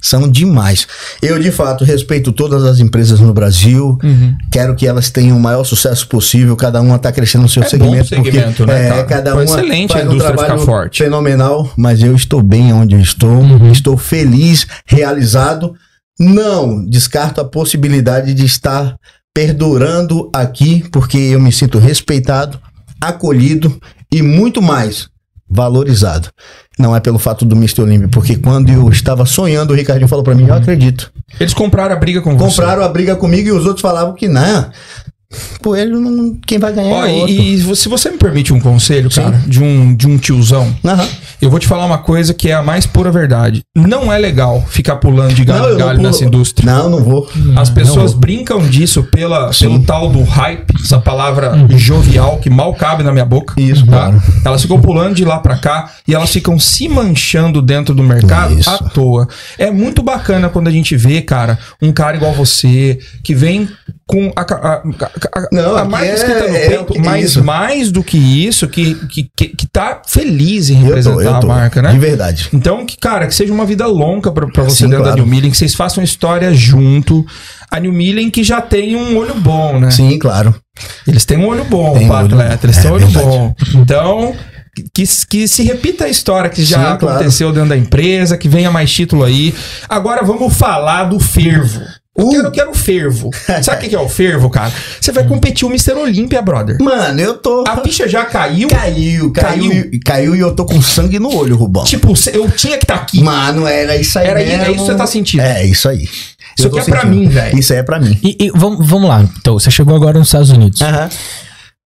[0.00, 0.86] São demais.
[1.22, 3.98] Eu, de fato, respeito todas as empresas no Brasil.
[4.02, 4.36] Uhum.
[4.50, 6.56] Quero que elas tenham o maior sucesso possível.
[6.56, 8.08] Cada uma tá crescendo no seu É bom segmento.
[8.08, 11.04] pro segmento, porque, né, é, cada uma excelente faz a um indústria trabalho ficar forte.
[11.04, 13.30] Fenomenal, mas eu estou bem onde eu estou.
[13.30, 13.70] Uhum.
[13.70, 15.74] Estou feliz, realizado.
[16.18, 18.96] Não descarto a possibilidade de estar
[19.34, 22.58] perdurando aqui, porque eu me sinto respeitado,
[23.00, 23.78] acolhido
[24.10, 25.10] e muito mais
[25.48, 26.28] valorizado.
[26.78, 27.82] Não é pelo fato do Mr.
[27.82, 31.12] Olímpio, porque quando eu estava sonhando, o Ricardinho falou pra mim, eu acredito.
[31.40, 32.56] Eles compraram a briga com você.
[32.56, 34.70] Compraram a briga comigo e os outros falavam que não.
[35.60, 36.36] Pô, ele não.
[36.46, 37.30] Quem vai ganhar Ó, é outro.
[37.34, 41.04] e, e se você me permite um conselho, cara, de um, de um tiozão, Aham.
[41.42, 43.62] eu vou te falar uma coisa que é a mais pura verdade.
[43.74, 46.72] Não é legal ficar pulando de galho em galho nessa indústria.
[46.72, 47.28] Não, não vou.
[47.56, 48.20] As pessoas vou.
[48.20, 49.66] brincam disso pela, Sim.
[49.70, 53.60] pelo tal do hype, essa palavra jovial que mal cabe na minha boca.
[53.60, 53.92] Isso, tá?
[53.92, 54.22] claro.
[54.44, 58.54] Elas ficam pulando de lá pra cá e elas ficam se manchando dentro do mercado
[58.56, 58.70] Isso.
[58.70, 59.26] à toa.
[59.58, 63.68] É muito bacana quando a gente vê, cara, um cara igual você, que vem
[64.06, 64.82] com a- a-
[65.50, 67.44] Não, a marca é- escrita no é peito, que- mas isso.
[67.44, 71.40] mais do que isso, que, que, que, que tá feliz em Eu tô, representar eu
[71.40, 71.46] tô.
[71.50, 71.92] a marca, né?
[71.92, 72.48] De verdade.
[72.52, 75.22] Então, que, cara, que seja uma vida longa pra, pra você Sim, dentro da claro.
[75.22, 77.24] New Millen, que vocês façam história junto.
[77.70, 79.90] A New Millen que já tem um olho bom, né?
[79.90, 80.54] Sim, claro.
[81.06, 82.66] Eles têm um olho bom, Tem pra olho- atleta.
[82.66, 83.26] Eles é têm um olho verdade.
[83.26, 83.54] bom.
[83.74, 84.34] Então,
[84.94, 87.16] que, que se repita a história que já Sim, claro.
[87.16, 89.54] aconteceu dentro da empresa, que venha mais título aí.
[89.88, 91.80] Agora vamos falar do fervo.
[92.16, 92.30] Eu Uh.
[92.30, 93.30] quero, eu quero o fervo.
[93.62, 94.72] Sabe o que é o fervo, cara?
[95.00, 95.92] Você vai competir o Mr.
[95.94, 96.76] Olímpia, brother.
[96.80, 97.64] Mano, eu tô.
[97.68, 98.68] A ficha já caiu.
[98.68, 99.90] Caiu, caiu, Caiu.
[99.92, 101.84] e- caiu e eu tô com sangue no olho, Rubão.
[101.84, 103.22] Tipo, eu tinha que estar aqui.
[103.22, 104.62] Mano, era isso aí Era aí- mesmo.
[104.64, 105.40] é isso que você tá sentindo.
[105.42, 106.08] É, isso aí.
[106.58, 107.14] Isso aqui é pra sentindo.
[107.20, 107.58] mim, velho.
[107.58, 108.18] Isso aí é pra mim.
[108.22, 109.22] E, e vamos, vamos lá.
[109.38, 110.80] Então, você chegou agora nos Estados Unidos.
[110.80, 111.08] Aham.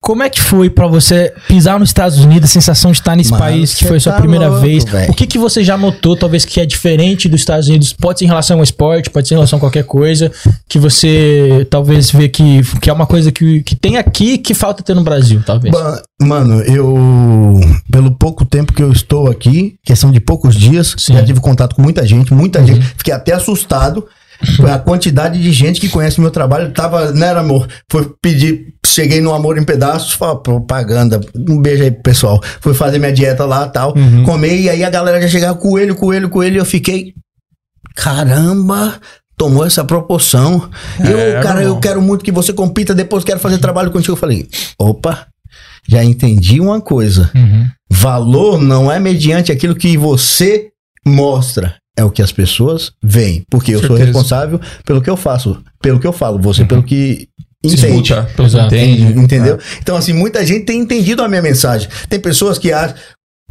[0.02, 3.30] Como é que foi pra você pisar nos Estados Unidos, a sensação de estar nesse
[3.30, 4.82] Mano, país que foi a sua tá primeira louco, vez?
[4.82, 5.10] velho.
[5.12, 7.92] O que, que você já notou, talvez, que é diferente dos Estados Unidos?
[7.92, 10.32] Pode ser em relação ao esporte, pode ser em relação a qualquer coisa,
[10.66, 14.82] que você talvez vê que, que é uma coisa que, que tem aqui que falta
[14.82, 15.74] ter no Brasil, talvez.
[16.18, 17.60] Mano, eu.
[17.90, 21.12] Pelo pouco tempo que eu estou aqui, questão de poucos dias, Sim.
[21.12, 22.86] já tive contato com muita gente, muita gente.
[22.96, 24.06] Fiquei até assustado.
[24.66, 27.68] A quantidade de gente que conhece meu trabalho tava, né, amor?
[27.90, 31.20] Foi pedir, cheguei no Amor em Pedaços, fala, propaganda.
[31.48, 32.40] Um beijo aí pro pessoal.
[32.60, 36.30] Fui fazer minha dieta lá tal, comer, e aí a galera já chegava coelho, coelho,
[36.30, 37.12] coelho, e eu fiquei.
[37.94, 38.98] Caramba!
[39.36, 40.68] Tomou essa proporção.
[40.98, 44.12] eu, É, cara, eu quero muito que você compita, depois quero fazer trabalho contigo.
[44.12, 44.46] Eu falei,
[44.78, 45.26] opa,
[45.88, 47.30] já entendi uma coisa.
[47.34, 47.66] Uhum.
[47.90, 50.68] Valor não é mediante aquilo que você
[51.06, 53.44] mostra, é o que as pessoas veem.
[53.50, 57.28] Porque eu sou responsável pelo que eu faço, pelo que eu falo, você pelo que
[57.64, 57.86] Se entende.
[57.86, 58.74] escuta, pelo que Exato.
[58.74, 59.20] entende.
[59.20, 59.58] Entendeu?
[59.82, 61.88] Então, assim, muita gente tem entendido a minha mensagem.
[62.08, 62.96] Tem pessoas que acham.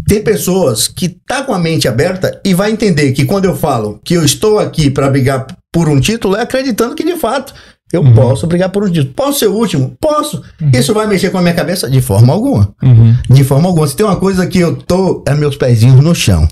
[0.07, 3.99] Tem pessoas que tá com a mente aberta e vai entender que quando eu falo
[4.03, 7.53] que eu estou aqui para brigar por um título, é acreditando que de fato
[7.91, 8.13] eu Uhum.
[8.13, 9.13] posso brigar por um título.
[9.13, 9.95] Posso ser o último?
[9.99, 10.41] Posso.
[10.73, 11.89] Isso vai mexer com a minha cabeça?
[11.89, 12.73] De forma alguma.
[12.83, 13.15] Uhum.
[13.29, 13.87] De forma alguma.
[13.87, 16.47] Se tem uma coisa que eu tô, é meus pezinhos no chão.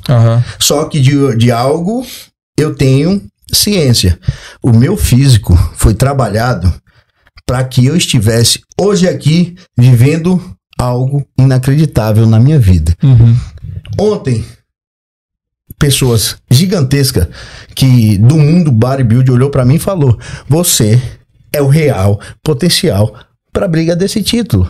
[0.59, 2.05] Só que de, de algo
[2.57, 3.21] eu tenho
[3.53, 4.19] ciência.
[4.63, 6.73] O meu físico foi trabalhado
[7.45, 10.41] para que eu estivesse hoje aqui vivendo
[10.77, 12.93] algo inacreditável na minha vida.
[13.03, 13.35] Uhum.
[13.99, 14.43] Ontem,
[15.79, 17.27] pessoas gigantescas
[17.75, 20.17] que do mundo bodybuild olhou para mim e falou:
[20.47, 21.01] "Você
[21.53, 23.13] é o real potencial
[23.53, 24.69] para briga desse título".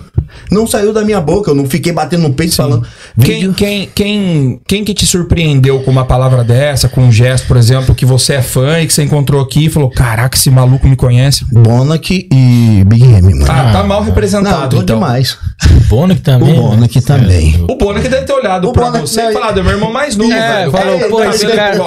[0.51, 2.85] Não saiu da minha boca, eu não fiquei batendo no peito falando
[3.23, 7.55] Quem, quem, quem, quem que te surpreendeu com uma palavra dessa, com um gesto, por
[7.55, 10.85] exemplo, que você é fã e que você encontrou aqui e falou: Caraca, esse maluco
[10.87, 11.45] me conhece.
[11.51, 13.45] Bonac e Big M, mano.
[13.49, 14.95] Ah, tá mal Não, representado, tô então.
[14.97, 15.37] demais.
[15.71, 16.59] O Bono também.
[16.59, 17.65] O Bonac também.
[17.69, 19.71] O Bona que deve ter olhado O pra Bona- você não, e falado, é meu
[19.71, 20.31] irmão mais novo.
[20.31, 20.71] É, velho.
[20.71, 21.77] falou, Tá pô, vendo esse cara-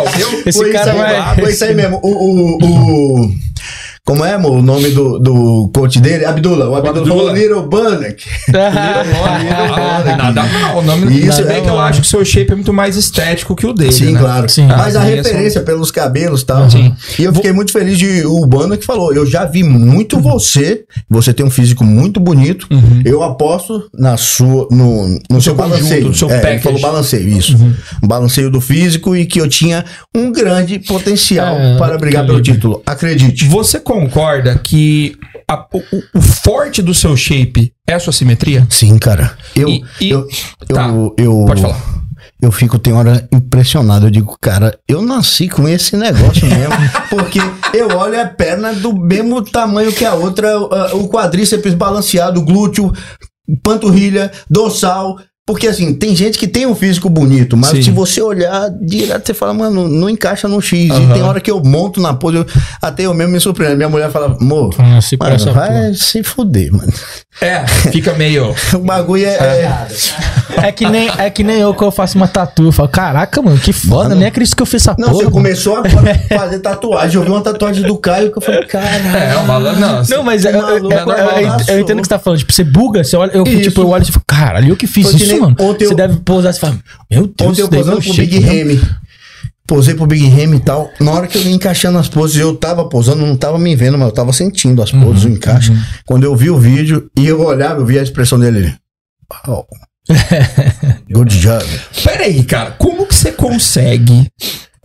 [0.46, 2.00] esse Foi cara isso aí, vai- Foi isso aí mesmo.
[2.02, 3.34] O, o, o-
[4.04, 6.24] Como é, amor, o nome do, do coach dele?
[6.24, 6.68] Abdullah.
[6.68, 7.24] O Abdullah, Abdullah.
[7.26, 8.24] falou Little Bannock.
[9.12, 10.78] Ah, Nada mal.
[10.78, 12.72] O nome Isso, se bem é que eu acho que o seu shape é muito
[12.72, 13.92] mais estético que o dele.
[13.92, 14.20] Sim, né?
[14.20, 14.48] claro.
[14.48, 14.66] Sim.
[14.66, 16.70] Mas a Ah, referência pelos cabelos e tal.
[16.70, 16.94] Sim.
[17.18, 20.84] E eu fiquei muito feliz de o Bano que falou: eu já vi muito você.
[21.08, 22.66] Você tem um físico muito bonito.
[23.04, 26.06] Eu aposto na sua, no, no, seu, seu conjunto, balanceio.
[26.08, 27.56] no seu é, ele falou balanceio, isso.
[28.02, 29.84] Um balanceio do físico e que eu tinha
[30.14, 32.82] um grande potencial É, para brigar pelo título.
[32.86, 33.46] Acredite.
[33.46, 35.16] Você concorda que
[35.48, 35.78] a- o,
[36.18, 38.64] o- forte do seu shape é a sua simetria?
[38.70, 39.36] Sim, cara.
[39.56, 40.28] Eu, E- e- eu,
[40.68, 41.80] tá, eu, eu- pode falar.
[42.40, 44.06] Eu fico, tem hora, impressionado.
[44.06, 46.72] Eu digo, cara, eu nasci com esse negócio mesmo.
[47.10, 47.38] porque
[47.74, 50.58] eu olho a perna do mesmo tamanho que a outra,
[50.94, 52.92] o quadríceps balanceado, glúteo,
[53.62, 55.18] panturrilha, dorsal.
[55.50, 57.82] Porque assim, tem gente que tem um físico bonito, mas Sim.
[57.82, 60.90] se você olhar direto, você fala, mano, não encaixa no X.
[60.90, 61.02] Aham.
[61.10, 62.46] E tem hora que eu monto na pose, eu-
[62.80, 63.76] até eu mesmo me surpreendo.
[63.76, 65.16] Minha mulher fala, amor, mano, essa
[65.52, 65.94] vai porra.
[65.94, 66.92] se fuder, mano.
[67.40, 68.54] É, fica meio.
[68.74, 69.28] O bagulho é.
[69.34, 69.86] é-
[70.62, 72.64] É que, nem, é que nem eu que eu faço uma tatu.
[72.64, 74.16] Eu falo, caraca, mano, que foda, Mano.
[74.20, 75.12] nem acredito que eu fiz essa Não, porra.
[75.14, 75.30] você mano.
[75.32, 75.82] começou a
[76.36, 77.16] fazer tatuagem.
[77.16, 79.16] Eu vi uma tatuagem do Caio que eu falei, caralho.
[79.16, 82.10] É, uma não, Não, mas eu, maluco, eu- é normal, eu- entendo o que você
[82.10, 82.38] tá falando.
[82.40, 83.62] Tipo, você buga, você olha, eu, Isso.
[83.62, 85.56] tipo, eu olho e falo, caralho, eu que fiz Foi que isso, nem mano.
[85.60, 86.78] ontem Você eu- deve pousar e fala,
[87.10, 88.52] meu Deus, Ontem eu daí é posando meu pro shape, Big né?
[88.52, 88.80] Remy.
[89.66, 90.90] Posei pro Big Remy e tal.
[90.98, 93.96] Na hora que eu ia encaixando as poses, eu tava posando, não tava me vendo,
[93.96, 95.72] mas eu tava sentindo as poses, o encaixe.
[96.04, 98.58] Quando eu vi o vídeo e eu olhava, eu vi a expressão dele.
[98.58, 98.74] ele,
[99.46, 99.64] Wow.
[101.12, 101.64] Good job.
[102.02, 102.72] Pera aí, cara.
[102.72, 104.28] Como que você consegue.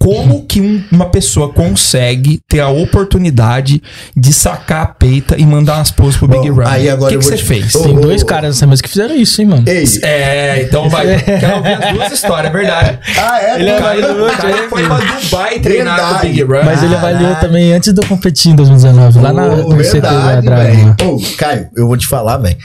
[0.05, 3.81] Como que um- uma pessoa consegue ter a oportunidade
[4.15, 6.67] de sacar a peita e mandar umas poses pro Big Bom, Run?
[6.67, 7.71] aí agora o que, você te- fez?
[7.73, 8.25] Tem ô, dois ô.
[8.25, 9.63] caras nessa mesa que fizeram isso, hein, mano.
[9.67, 9.83] Ei.
[10.03, 11.17] É, então vai.
[11.23, 12.99] Quero ouvir as duas histórias, é verdade.
[13.17, 13.55] Ah, é?
[13.55, 13.95] Ele O é cara?
[13.95, 16.27] cara, avaliou, o cara foi pra Dubai treinar com o Verdade.
[16.27, 16.63] Big Run.
[16.65, 17.15] Mas ele Caralho.
[17.17, 20.95] avaliou também antes de eu competir em 2019, lá na, no CT da verdade, velho.
[21.03, 22.57] Ô, Caio, eu vou te falar, velho.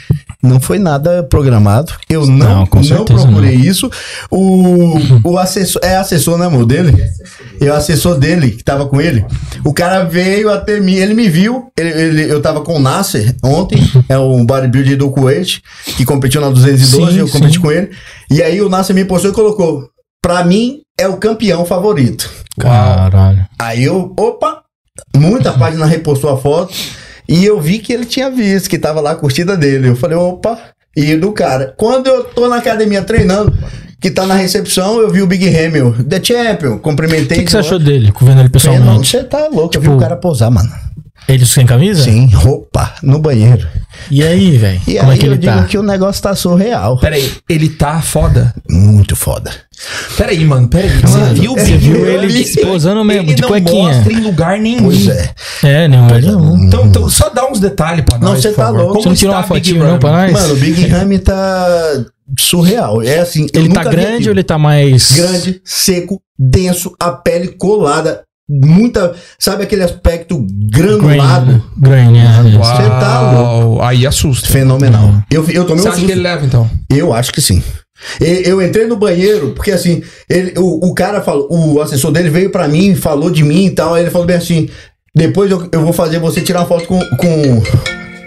[0.43, 1.93] Não foi nada programado.
[2.09, 3.91] Eu não, Não, não, procurei isso.
[4.31, 6.93] O, o assessor, é assessor, né, amor, dele?
[7.61, 9.25] É o assessor dele, que tava com ele.
[9.65, 11.71] O cara veio até mim, ele me viu.
[11.79, 13.79] Ele, ele- eu tava com o Nasser ontem,
[14.09, 15.63] é o bodybuilder do Kuwait,
[15.97, 17.61] que competiu na 212, Sim, eu competi sim.
[17.61, 17.91] com ele.
[18.31, 19.89] E aí o Nasser me postou e colocou:
[20.23, 22.31] Pra mim, é o campeão favorito.
[22.59, 23.47] Caralho.
[23.59, 24.63] Aí eu, opa,
[25.17, 26.75] muita página repostou a foto
[27.29, 29.89] e eu vi que ele tinha visto, que tava lá a curtida dele.
[29.89, 30.59] Eu falei, opa,
[30.97, 31.75] e do cara.
[31.77, 33.53] Quando eu tô na academia treinando,
[34.01, 37.39] que tá na recepção, eu vi o Big Hamil, The Champion, O cumprimentei.
[37.39, 39.11] que, que você achou dele, vendo ele Não, pessoalmente?
[39.11, 40.71] você tá louco, eu vi Tipo- o cara posar, mano.
[41.29, 42.03] Ele sem camisa?
[42.03, 43.69] Sim, roupa, no banheiro.
[44.11, 44.81] E aí, velho?
[44.87, 45.65] E Como aí é que eu ele digo tá?
[45.65, 46.99] que o negócio tá surreal.
[46.99, 48.53] Peraí, ele tá foda.
[48.69, 49.51] Muito foda.
[50.17, 50.91] Peraí, mano, peraí.
[50.91, 53.95] Mano, você viu você viu ele posando mesmo, ele de não cuequinha.
[53.95, 54.85] mostra em lugar nenhum.
[54.85, 55.35] Pois é.
[55.63, 56.59] É, não, ele não.
[56.59, 58.79] Então, então, só dá uns detalhes pra Não, nós, você por tá favor.
[58.79, 58.93] louco.
[58.95, 60.33] Como Você não tirou uma Big fotinho não pra nós?
[60.33, 62.05] Mano, o Big Ramy tá
[62.39, 63.03] surreal.
[63.03, 65.13] É assim, ele tá grande ou ele tá mais...
[65.13, 72.43] grande, seco, denso, a pele colada, muita, sabe aquele aspecto granulado, Grain, né?
[72.59, 74.47] Você tá Uau, Aí assusta.
[74.49, 75.15] fenomenal.
[75.31, 76.07] Eu, eu tomei Você um acha susto.
[76.07, 76.69] que ele leva, então?
[76.89, 77.63] Eu acho que sim.
[78.21, 82.51] Eu entrei no banheiro, porque assim, ele, o, o cara falou, o assessor dele veio
[82.51, 84.69] pra mim, falou de mim e tal, aí ele falou bem assim,
[85.15, 86.99] depois eu, eu vou fazer você tirar uma foto com...
[87.17, 87.63] com...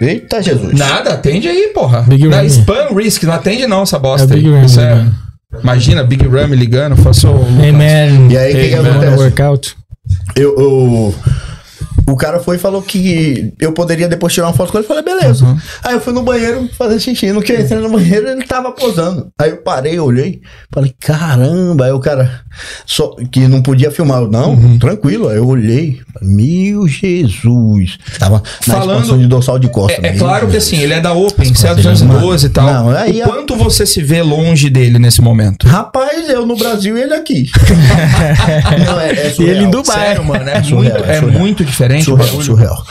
[0.00, 0.76] Eita Jesus.
[0.78, 2.02] Nada, atende aí, porra.
[2.02, 2.46] Big Ramy.
[2.48, 4.64] spam risk, não atende não essa bosta É o Big aí.
[4.66, 5.06] Isso é-.
[5.62, 8.28] Imagina, Big Ram me ligando, faço o Hey, man.
[8.30, 9.16] E aí, o que Hey, que man, acontece?
[9.22, 9.76] workout.
[10.36, 11.14] Eu, eu-
[12.06, 14.84] o cara foi e falou que eu poderia depois tirar uma foto com ele.
[14.84, 15.44] Eu falei, beleza.
[15.44, 15.56] Uhum.
[15.82, 17.32] Aí eu fui no banheiro fazer xixi.
[17.32, 19.28] No que eu entrei no banheiro, ele tava posando.
[19.40, 20.40] Aí eu parei, olhei.
[20.72, 21.86] Falei, caramba.
[21.86, 22.40] Aí o cara,
[22.86, 24.20] só que não podia filmar.
[24.22, 24.78] Eu, não, Uhum.
[24.78, 25.28] tranquilo.
[25.28, 26.00] Aí eu olhei.
[26.22, 27.98] Meu Jesus.
[28.18, 30.00] Tava na Falando- expansão de dorsal de costa.
[30.02, 32.66] É, é Meu claro que assim, ele é da Open, você é 212 e tal.
[32.66, 35.66] Não, aí o a- quanto você se vê longe dele nesse momento?
[35.66, 37.50] Rapaz, eu no Brasil e ele aqui.
[38.86, 39.84] não, é, é E ele em Dubai.
[40.06, 41.38] Sério, mano, é, É surreal, muito, é é surreal.
[41.40, 42.86] muito diferente o Surreal, surreal.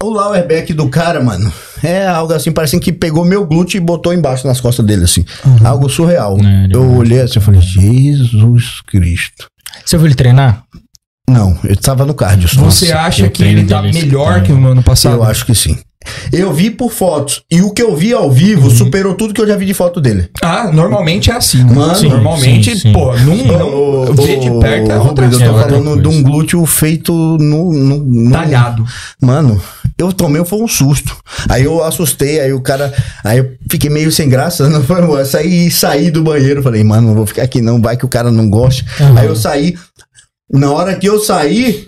[0.00, 4.14] O lowerback do cara, mano, é algo assim, parece que pegou meu glúteo e botou
[4.14, 5.24] embaixo nas costas dele, assim.
[5.64, 6.38] Algo surreal.
[6.38, 9.46] É, eu olhei assim e falei, Jesus Cristo.
[9.84, 10.62] Você viu ele treinar?
[11.28, 12.48] Não, ele tava no cardio.
[12.48, 15.16] Você acha eu que ele tá melhor que o ano passado?
[15.16, 15.76] Eu acho que sim.
[16.32, 17.42] Eu vi por fotos.
[17.50, 20.00] E o que eu vi ao vivo superou tudo que eu já vi de foto
[20.00, 20.28] dele.
[20.42, 21.64] Ah, normalmente é assim.
[21.64, 21.72] né?
[21.74, 22.92] Mano, Sim, normalmente, sim, sim.
[22.92, 23.36] pô, não,
[24.06, 26.02] não ver de perto é outra Rubens, eu tô é falando coisa.
[26.02, 28.84] de um glúteo feito no, no, no- talhado.
[29.20, 29.60] Mano,
[29.98, 31.16] eu tomei foi um susto.
[31.48, 32.92] Aí eu assustei, aí o cara.
[33.24, 34.68] Aí eu fiquei meio sem graça.
[34.70, 36.62] Não foi, eu saí saí do banheiro.
[36.62, 38.84] Falei, mano, não vou ficar aqui não, vai que o cara não goste.
[39.00, 39.18] Uhum.
[39.18, 39.74] Aí eu saí.
[40.50, 41.86] Na hora que eu saí,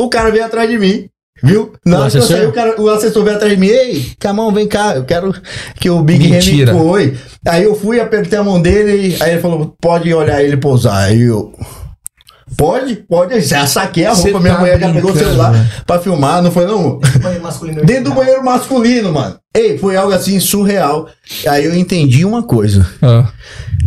[0.00, 1.06] o cara veio atrás de mim.
[1.42, 1.72] Viu?
[1.84, 2.36] Na O hora que eu assessor?
[2.38, 5.34] saí, o, cara, o assessor veio atrás de mim, ei, Camão, vem cá, eu quero
[5.76, 6.72] que o Big Mentira.
[6.72, 7.16] Remy foi.
[7.46, 10.96] Aí eu fui, apertei a mão dele, aí ele falou, pode olhar ele pousar.
[11.08, 11.52] Aí eu.
[12.56, 12.94] Pode?
[12.96, 13.40] Pode.
[13.40, 15.66] Já saquei a Cê roupa, minha tá mulher já pegou o celular velho.
[15.86, 17.00] pra filmar, não foi não?
[17.84, 19.36] Dentro do banheiro masculino, mano.
[19.56, 21.08] Ei, foi algo assim surreal.
[21.48, 22.86] Aí eu entendi uma coisa.
[23.02, 23.28] Ah.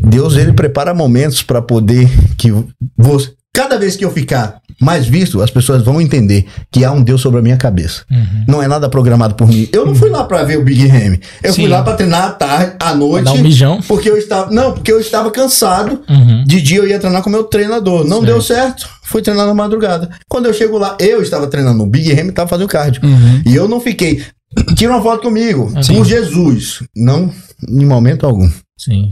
[0.03, 2.51] Deus ele prepara momentos para poder que
[2.97, 7.01] você, cada vez que eu ficar mais visto, as pessoas vão entender que há um
[7.01, 8.03] Deus sobre a minha cabeça.
[8.47, 9.67] Não é nada programado por mim.
[9.71, 11.19] Eu não fui lá para ver o Big Ramy.
[11.43, 11.61] Eu Sim.
[11.61, 13.25] fui lá para treinar à tarde, à noite.
[13.25, 13.81] Dar um mijão.
[13.87, 16.01] Porque eu estava, não, porque eu estava cansado.
[16.09, 16.43] Uhum.
[16.45, 18.03] De dia eu ia treinar com o meu treinador.
[18.03, 18.25] Não Certo.
[18.25, 18.89] deu certo.
[19.03, 20.09] Fui treinar na madrugada.
[20.27, 21.83] Quando eu chego lá, eu estava treinando.
[21.83, 23.01] O Big Ramy estava fazendo cardio.
[23.03, 23.41] Uhum.
[23.45, 24.21] E eu não fiquei.
[24.75, 25.71] Tira uma foto comigo.
[25.81, 25.95] Sim.
[25.95, 26.83] Com Jesus.
[26.95, 27.31] Não,
[27.67, 28.49] em momento algum.
[28.77, 29.09] Sim.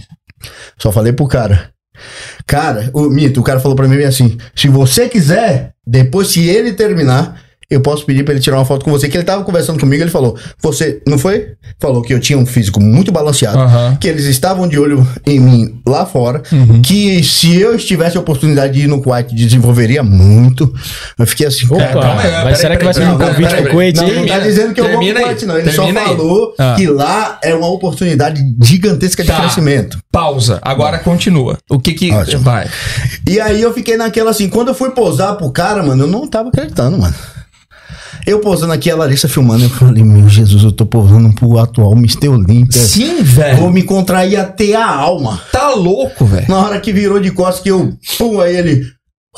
[0.77, 1.69] Só falei pro cara.
[2.45, 6.73] Cara, o Mito, o cara falou pra mim assim: se você quiser, depois se ele
[6.73, 9.07] terminar, eu posso pedir pra ele tirar uma foto com você.
[9.09, 11.47] Que ele tava conversando comigo, ele falou: Você, não foi?
[11.79, 13.97] Falou que eu tinha um físico muito balanceado, Aham.
[13.99, 16.81] que eles estavam de olho em mim lá fora, Uhum.
[16.81, 20.71] que se eu tivesse a oportunidade de ir no Kuwait, desenvolveria muito.
[21.17, 23.69] Eu fiquei assim, Opa, cara, calma mas peraí, será que vai ser um convite pro
[23.71, 25.57] Kuwait Não, não tá dizendo que eu vou pro Kuwait, não.
[25.57, 26.75] Ele só falou Ah.
[26.77, 29.39] que lá é uma oportunidade gigantesca de Tá.
[29.41, 29.97] crescimento.
[30.11, 30.59] Pausa.
[30.61, 31.57] Agora continua.
[31.69, 32.43] O que que Ótimo.
[32.43, 32.67] vai?
[33.27, 36.27] E aí eu fiquei naquela assim, quando eu fui posar pro cara, mano, eu não
[36.27, 37.13] tava acreditando, mano.
[38.25, 41.93] Eu posando aqui, a Larissa filmando, eu falei, meu Jesus, eu tô posando pro atual
[41.93, 42.27] Mr.
[42.29, 42.79] Olímpia.
[42.81, 43.71] Sim, Vou velho.
[43.71, 45.39] me contrair até a alma.
[45.51, 46.47] Tá louco, velho.
[46.49, 48.83] Na hora que virou de costas que eu, pum, aí ele,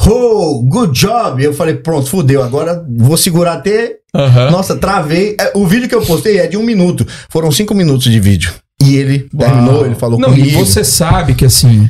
[0.07, 1.43] oh, good job.
[1.43, 3.95] Eu falei, pronto, fudeu, agora vou segurar até...
[4.15, 4.51] Aham.
[4.51, 5.35] Nossa, travei.
[5.39, 7.05] É, O vídeo que eu postei é de um minuto.
[7.29, 8.53] Foram cinco minutos de vídeo.
[8.81, 10.47] E ele terminou, ele falou Não, comigo.
[10.47, 11.89] e você sabe que assim,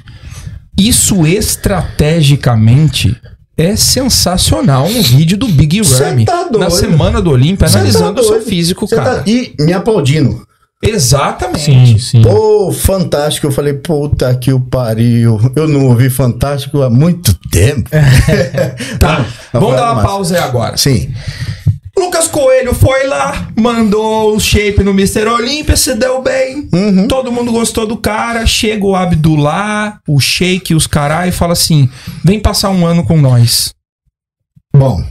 [0.77, 3.15] isso estrategicamente
[3.57, 7.79] é sensacional um vídeo do Big Cê Ramy tá na semana do Olímpia, Cê tá
[7.79, 9.15] analisando o seu físico, Você cara.
[9.17, 10.45] tá- E me aplaudindo.
[10.81, 11.59] Exatamente.
[11.63, 12.21] Sim, sim.
[12.21, 13.47] Pô, fantástico.
[13.47, 15.39] Eu falei, puta que o pariu.
[15.55, 17.89] Eu não ouvi fantástico há muito tempo.
[18.99, 19.25] Tá.
[19.53, 20.07] Vamos dar uma massa.
[20.07, 20.77] pausa aí agora.
[20.77, 21.11] Sim.
[21.97, 25.25] Lucas Coelho foi lá, mandou o shape no Mr.
[25.27, 26.69] Olímpia, se deu bem.
[26.71, 27.07] Uhum.
[27.07, 28.45] Todo mundo gostou do cara.
[28.45, 31.89] Chega o Abdullah, o Sheik, os carai e fala assim:
[32.23, 33.73] vem passar um ano com nós.
[34.75, 35.03] Bom,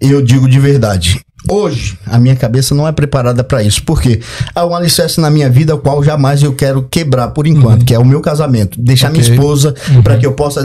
[0.00, 1.20] eu digo de verdade.
[1.48, 3.82] Hoje, a minha cabeça não é preparada pra isso.
[3.84, 4.20] Porque
[4.54, 7.94] há um alicerce na minha vida, o qual jamais eu quero quebrar por enquanto, que
[7.94, 8.80] é o meu casamento.
[8.82, 9.34] Deixar minha Ok.
[9.34, 10.62] esposa pra que eu possa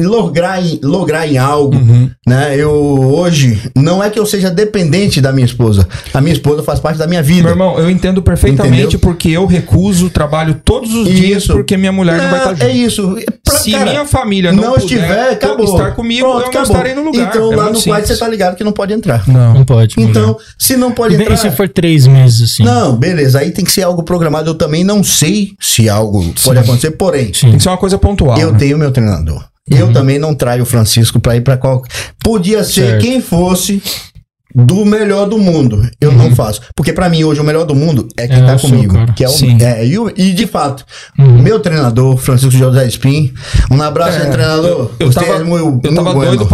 [0.00, 1.76] lograr em, lograr em algo.
[2.26, 2.56] Né?
[2.56, 5.86] Eu hoje, não é que eu seja dependente da minha esposa.
[6.12, 7.42] A minha esposa faz parte da minha vida.
[7.42, 8.98] Meu irmão, eu entendo perfeitamente Entendeu?
[9.00, 11.52] porque eu recuso trabalho todos os dias Isso.
[11.52, 12.86] porque minha mulher não, vai estar É junto.
[12.86, 13.16] isso.
[13.44, 15.64] Pra- Se cara, minha família não, não, puder estiver, acabou.
[15.64, 16.62] estar comigo, Pronto, eu não acabou.
[16.76, 17.28] estarei no lugar.
[17.28, 18.06] Então É lá no simples.
[18.08, 19.26] você tá ligado que não pode entrar.
[19.28, 19.54] Não.
[19.54, 19.94] Não pode.
[19.98, 21.36] Então, se não pode E entrar.
[21.36, 22.62] se for três meses, assim?
[22.64, 23.38] Não, beleza.
[23.40, 24.50] Aí tem que ser algo programado.
[24.50, 27.48] Eu também não sei se algo pode acontecer, porém, Sim.
[27.48, 28.38] Tem que ser uma coisa pontual.
[28.38, 28.58] eu né?
[28.58, 29.44] tenho meu treinador.
[29.70, 31.82] Eu também não traio o Francisco pra ir pra qual.
[32.22, 33.02] Podia ser Certo.
[33.02, 33.82] quem fosse
[34.54, 35.86] do melhor do mundo.
[36.00, 36.62] Eu não faço.
[36.74, 38.94] Porque pra mim hoje o melhor do mundo é quem É tá comigo.
[39.14, 40.82] que é o, é, e, e de fato,
[41.18, 41.42] Uhum.
[41.42, 43.34] meu treinador, Francisco José Spin.
[43.70, 44.92] Um abraço, É, treinador.
[44.98, 46.36] Eu Você tava, é muito- eu muito tava bueno.
[46.36, 46.46] doido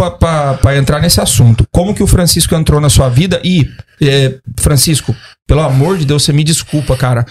[0.59, 1.63] pra entrar nesse assunto.
[1.71, 3.39] Como que o Francisco entrou na sua vida?
[3.43, 3.69] E,
[4.01, 5.15] é, Francisco,
[5.47, 7.25] pelo amor de Deus, você me desculpa, cara.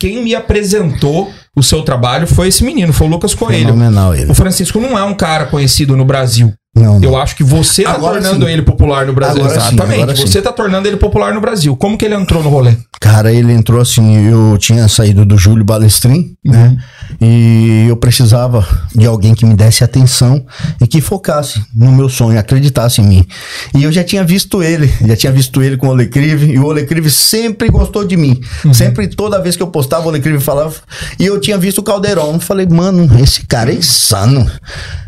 [0.00, 3.66] Quem me apresentou o seu trabalho foi esse menino, foi o Lucas Coelho.
[3.66, 4.30] Fenomenal ele.
[4.30, 6.52] O Francisco não é um cara conhecido no Brasil.
[6.78, 7.08] Não, não.
[7.08, 8.52] Eu acho que você tá Agora tornando sim.
[8.52, 9.44] ele popular no Brasil.
[9.44, 10.16] Agora sim, Exatamente.
[10.16, 10.26] sim.
[10.26, 11.76] você tá tornando ele popular no Brasil.
[11.76, 12.76] Como que ele entrou no rolê?
[13.00, 16.76] Cara, ele entrou assim, eu tinha saído do Júlio Balestrin, né?
[17.20, 20.44] E eu precisava de alguém que me desse atenção
[20.80, 23.26] e que focasse no meu sonho, acreditasse em mim.
[23.74, 26.66] E eu já tinha visto ele, já tinha visto ele com o Olecrive, e o
[26.66, 28.40] Olecrive sempre gostou de mim.
[28.72, 30.74] Sempre, toda vez que eu postava, o Olecrive falava.
[31.18, 32.34] E eu tinha visto o Caldeirão.
[32.34, 34.50] Eu falei, mano, esse cara é insano.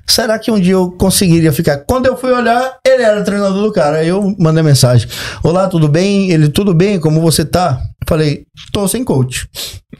[0.06, 1.78] Será que um dia eu conseguiria ficar?
[1.78, 3.98] Quando eu fui olhar, ele era treinador do cara.
[3.98, 5.08] Aí eu mandei mensagem:
[5.42, 6.30] Olá, tudo bem?
[6.30, 6.98] Ele, tudo bem?
[6.98, 7.80] Como você tá?
[8.08, 9.48] Falei, tô sem coach.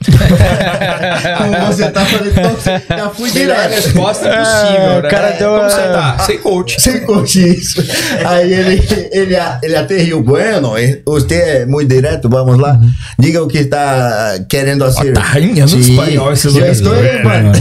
[1.37, 2.05] Como você tá?
[2.05, 2.81] Falei, tô sem...
[2.89, 3.69] Já fui direto.
[3.69, 4.99] resposta possível, né?
[4.99, 6.19] o cara deu Como você tá?
[6.19, 6.81] Sem coach.
[6.81, 7.83] Sem coach isso.
[8.25, 12.79] Aí ele, ele, ele até riu, bueno, eh, você é muito direto, vamos lá.
[13.19, 15.13] Diga o que está querendo fazer.
[15.13, 17.23] tá arranhando Sim, espanhol esse já Lucas, estou, né?
[17.23, 17.51] mano.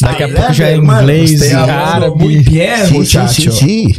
[0.00, 2.24] Daqui a pouco já é inglês, é árabe.
[2.24, 3.52] muito muchacho.
[3.52, 3.94] sim.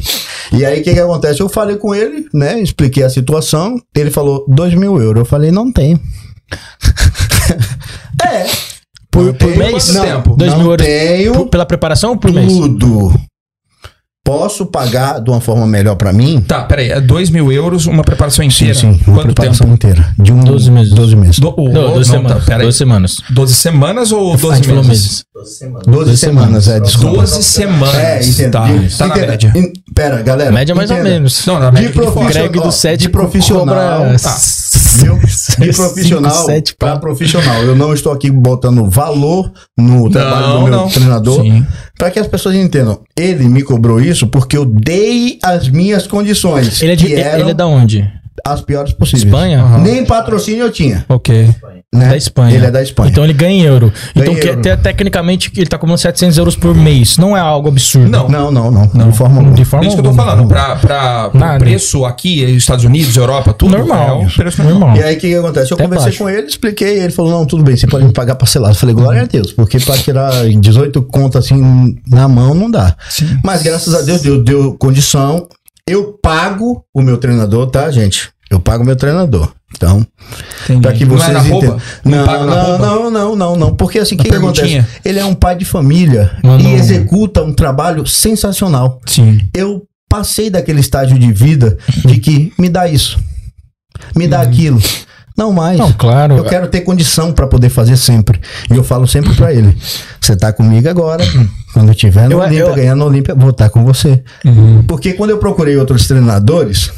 [0.52, 1.42] E aí, o que que acontece?
[1.42, 2.60] Eu falei com ele, né?
[2.60, 3.76] Expliquei a situação.
[3.96, 5.22] Ele falou, dois mil euros.
[5.22, 6.00] Eu falei, não tenho.
[8.34, 8.48] É.
[9.12, 9.92] Por, Não por tenho mês?
[9.92, 10.36] quanto tempo?
[10.36, 12.52] Dois não mil euros tenho por- pela preparação ou por mês?
[12.52, 13.14] tudo.
[14.26, 16.40] posso pagar de uma forma melhor pra mim?
[16.48, 16.90] Tá, peraí.
[16.92, 18.74] É 2 mil euros, uma preparação inteira.
[18.74, 19.74] Sim, sim, uma Quanto preparação tempo?
[19.76, 20.14] inteira.
[20.18, 20.94] De um 12 meses.
[20.94, 21.40] 12 meses.
[21.40, 22.40] Do, o- Não, 12 não, semanas.
[22.40, 22.64] tá, peraí.
[22.66, 23.18] 12 semanas.
[23.30, 25.24] 12 semanas ou A 12 gente falou meses?
[25.86, 27.18] 12 semanas, é, desculpa.
[27.18, 27.96] 12 semanas.
[27.96, 28.52] É, entendo.
[28.52, 29.28] Tá, De- tá na entenda.
[29.28, 29.54] média.
[29.58, 30.52] In- Pera, galera.
[30.54, 31.10] Média mais ou entenda.
[31.14, 31.46] menos.
[31.46, 34.30] Não, na De média que profissional, Greg do 7 de profissional, Tá.
[34.98, 35.20] Viu?
[35.60, 36.46] De profissional
[36.78, 37.64] para profissional.
[37.64, 40.90] Eu não estou aqui botando valor no trabalho do meu não.
[40.90, 41.44] treinador.
[41.98, 43.00] Para que as pessoas entendam.
[43.18, 46.82] Ele me cobrou isso porque eu dei as minhas condições.
[46.82, 48.10] Ele é, de, ele é da onde?
[48.46, 49.24] as piores possíveis.
[49.24, 49.62] Espanha?
[49.62, 49.80] Aham.
[49.80, 51.06] Nem patrocínio eu tinha.
[51.08, 51.50] Ok.
[51.94, 52.10] Né?
[52.10, 52.56] Da Espanha.
[52.56, 53.12] Ele é da Espanha.
[53.12, 53.94] Então ele ganha em euro.
[54.16, 54.60] então, que, euro.
[54.60, 57.18] até, tecnicamente, ele tá cobrando 700 euros por mês.
[57.18, 58.10] Não é algo absurdo.
[58.10, 58.28] Não.
[58.28, 59.56] não, não, não, De forma alguma.
[59.56, 60.48] De É forma isso que eu tô falando.
[60.48, 61.60] Pra, pra, Nada.
[61.60, 63.78] preço aqui, Estados Unidos, Europa, tudo.
[63.78, 64.22] Normal.
[64.22, 64.80] É um preço normal.
[64.80, 64.98] Normal.
[64.98, 65.72] E aí o que, que acontece?
[65.72, 66.24] Eu Até conversei baixo.
[66.24, 68.74] com ele, expliquei, ele falou: não, tudo bem, você pode me pagar parcelado.
[68.74, 72.96] Eu falei, glória a Deus, porque pra tirar 18 contas assim na mão não dá.
[73.10, 73.38] Sim.
[73.44, 75.48] Mas graças a Deus deu, deu condição.
[75.88, 78.33] Eu pago o meu treinador, tá, gente?
[78.54, 79.52] Eu pago meu treinador.
[79.76, 80.06] Então,
[80.82, 81.78] pra que Não vocês é na entendam.
[82.06, 82.86] Não, Não, na não, roupa?
[82.86, 83.76] não, não, não, não.
[83.76, 84.62] Porque assim, o Na que, que acontece?
[84.68, 84.88] perguntinha.
[85.04, 86.32] Ele é um pai de família
[86.62, 89.02] e executa um trabalho sensacional.
[89.08, 89.40] Sim.
[89.54, 93.20] Eu passei daquele estágio de vida de que me dá isso,
[94.16, 94.80] me dá aquilo.
[95.36, 95.80] Não mais.
[95.80, 96.38] Não, claro.
[96.38, 98.40] Eu quero ter condição pra poder fazer sempre.
[98.72, 99.76] E eu falo sempre pra ele:
[100.22, 101.26] você tá comigo agora.
[101.74, 104.24] Quando eu tiver no Olímpia, eu- ganhando no Olímpia, vou estar com você.
[104.46, 104.84] Uhum.
[104.88, 106.92] Porque quando eu procurei outros treinadores,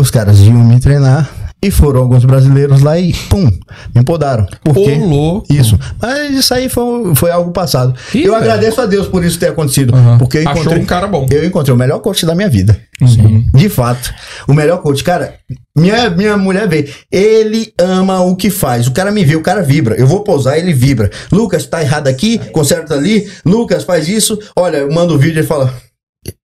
[0.00, 1.30] os caras iam me treinar
[1.62, 3.50] e foram alguns brasileiros lá e pum,
[3.94, 4.46] me podaram.
[4.64, 4.98] Por quê?
[4.98, 5.52] Ô, louco.
[5.52, 5.78] Isso.
[6.00, 7.94] Mas isso aí foi, foi algo passado.
[8.14, 8.36] Ih, eu velho.
[8.36, 9.94] agradeço a Deus por isso ter acontecido.
[9.94, 10.16] Uhum.
[10.16, 11.26] Porque eu Achou encontrei, um cara bom.
[11.30, 12.80] eu encontrei o melhor coach da minha vida.
[13.06, 13.44] Sim.
[13.52, 14.12] De fato.
[14.48, 15.04] O melhor coach.
[15.04, 15.34] Cara,
[15.76, 16.88] minha, minha mulher vê.
[17.12, 18.86] Ele ama o que faz.
[18.86, 19.96] O cara me vê, o cara vibra.
[19.96, 21.10] Eu vou pousar, ele vibra.
[21.30, 23.30] Lucas, tá errado aqui, conserta ali.
[23.44, 24.38] Lucas, faz isso.
[24.56, 25.74] Olha, eu mando o vídeo e fala.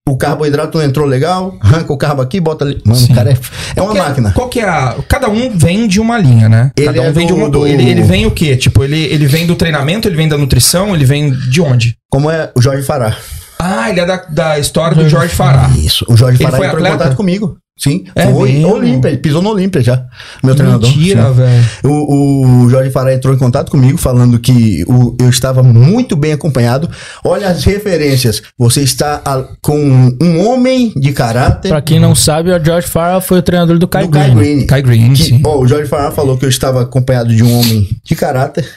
[0.09, 2.81] O carboidrato não entrou legal, arranca o carbo aqui, bota ali.
[2.83, 3.11] Mano, Sim.
[3.11, 3.37] o cara é,
[3.75, 4.31] é uma que máquina.
[4.31, 4.95] Qual que é a.
[5.07, 6.71] Cada um vem de uma linha, né?
[6.75, 7.49] Ele Cada um é vem de do- uma.
[7.49, 8.55] do- Ele, ele vem o quê?
[8.57, 11.95] Tipo, ele, ele vem do treinamento, ele vem da nutrição, ele vem de onde?
[12.09, 13.15] Como é o Jorge Fará.
[13.59, 15.69] Ah, ele é da, da história do Jorge Fará.
[15.77, 16.05] Isso.
[16.07, 16.95] O Jorge Ele Fará foi entrou atleta?
[16.95, 17.57] em contato comigo.
[17.77, 18.05] Sim.
[18.15, 18.73] É foi mesmo?
[18.73, 19.09] Olímpia.
[19.09, 20.03] Ele pisou no Olímpia já.
[20.43, 20.89] Meu treinador.
[20.89, 21.63] Mentira, velho.
[21.83, 26.31] O, o Jorge Fará entrou em contato comigo falando que o- eu estava muito bem
[26.33, 26.89] acompanhado.
[27.23, 28.41] Olha as referências.
[28.57, 29.77] Você está a- com
[30.21, 31.69] um homem de caráter.
[31.69, 34.37] Pra quem não sabe, o George Farrell foi o treinador do Kai do Kai Green.
[34.55, 34.65] Green.
[34.67, 35.41] Kai Green, Que- sim.
[35.45, 38.67] ó, o Jorge Fará falou que eu estava acompanhado de um homem de caráter,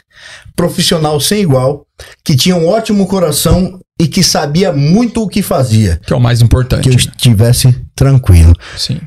[0.55, 1.87] profissional sem igual,
[2.25, 6.01] que tinha um ótimo coração e que sabia muito o que fazia.
[6.07, 6.83] Que é o mais importante.
[6.85, 6.99] Que eu né?
[6.99, 8.55] estivesse tranquilo.
[8.79, 8.99] Sim.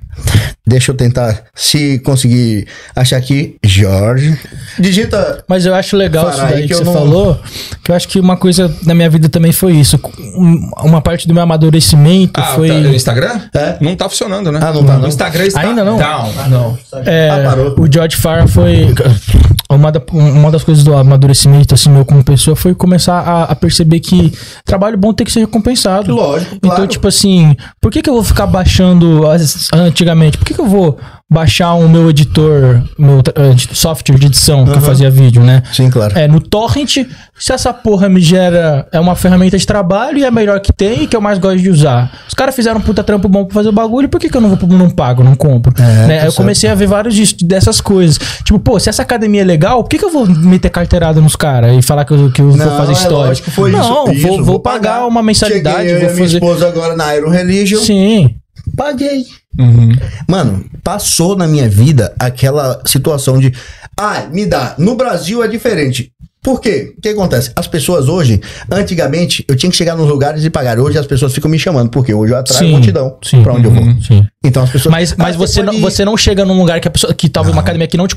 [0.66, 4.38] Deixa eu tentar, se conseguir achar aqui, Jorge.
[4.78, 7.41] Digita Mas eu acho legal isso aí daí que que, eu você não- falou.
[7.84, 10.00] Que eu acho que uma coisa da minha vida também foi isso.
[10.38, 12.68] Um- Uma parte do meu amadurecimento Ah, foi.
[12.68, 13.41] tá, o Instagram?
[13.56, 13.78] É.
[13.82, 14.60] Não tá funcionando, né?
[14.62, 15.08] Ah, não tá, O não?
[15.08, 15.98] Instagram está Ainda não?
[15.98, 16.32] down.
[16.50, 16.78] Não.
[17.04, 17.76] É, Ah, parou.
[17.80, 18.94] o George Farr foi.
[19.76, 23.55] Uma, da- uma das coisas do amadurecimento, assim, meu como pessoa, foi começar a, a
[23.55, 24.32] perceber que
[24.65, 26.13] trabalho bom tem que ser recompensado.
[26.13, 26.88] Lógico, Então, claro.
[26.88, 30.38] tipo assim, por que, que eu vou ficar baixando as- antigamente?
[30.38, 30.97] Por que, que eu vou
[31.32, 35.63] baixar o meu editor, meu eh, software de edição que eu fazia vídeo, né?
[35.74, 36.17] Sim, claro.
[36.17, 36.97] É, no torrent,
[37.39, 38.88] se essa porra me gera.
[38.91, 41.39] É uma ferramenta de trabalho e é a melhor que tem e que eu mais
[41.39, 42.11] gosto de usar.
[42.28, 44.41] Os caras fizeram um puta trampo bom pra fazer o bagulho, por que, que eu
[44.41, 45.74] não, vou, não pago, não compro?
[45.78, 45.95] É, Né?
[46.07, 46.36] tá Aí eu certo.
[46.36, 48.19] comecei a ver vários dessas coisas.
[48.43, 51.36] Tipo, pô, se essa academia é legal, por que, que eu vou meter carteirada nos
[51.36, 53.28] caras e falar que eu, que eu vou fazer é história?
[53.30, 53.80] lógico, foi não,
[54.11, 54.21] isso.
[54.28, 56.38] vou, isso, vou pagar, uma mensalidade, Cheguei eu vou a minha fazer.
[56.38, 57.80] esposa agora na Iron Religion.
[57.80, 58.36] Sim.
[58.78, 59.24] Paguei.
[59.60, 59.91] Uhum.
[60.28, 63.54] Mano, passou na minha vida aquela situação de.
[63.97, 64.76] Ah, me dá.
[64.78, 66.12] No Brasil é diferente.
[66.41, 66.93] Por quê?
[66.97, 67.54] O que acontece?
[67.56, 70.78] As pessoas hoje, antigamente, eu tinha que chegar nos lugares e pagar.
[70.78, 73.41] Hoje as pessoas ficam me chamando, porque hoje eu atraio Sim, multidão sim.
[73.41, 73.82] pra onde eu vou.
[73.82, 74.01] Uhum.
[74.01, 74.26] Sim.
[74.43, 74.91] Então as pessoas.
[74.91, 75.80] Mas, mas Ah, você, não, ir.
[75.80, 78.14] você não chega num lugar que a pessoa que talvez uma academia que não te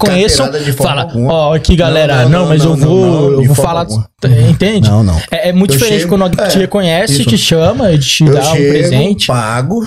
[0.72, 3.80] forma fala, ó, aqui galera, Não, não, não, mas não, eu vou, eu vou falar,
[3.82, 4.08] alguma.
[4.50, 4.90] entende?
[4.90, 5.16] Não, não.
[5.30, 7.26] É, é muito Eu diferente chego- quando alguém é, te reconhece, isso.
[7.30, 9.26] te chama e te Eu dá um chego, presente.
[9.28, 9.86] pago.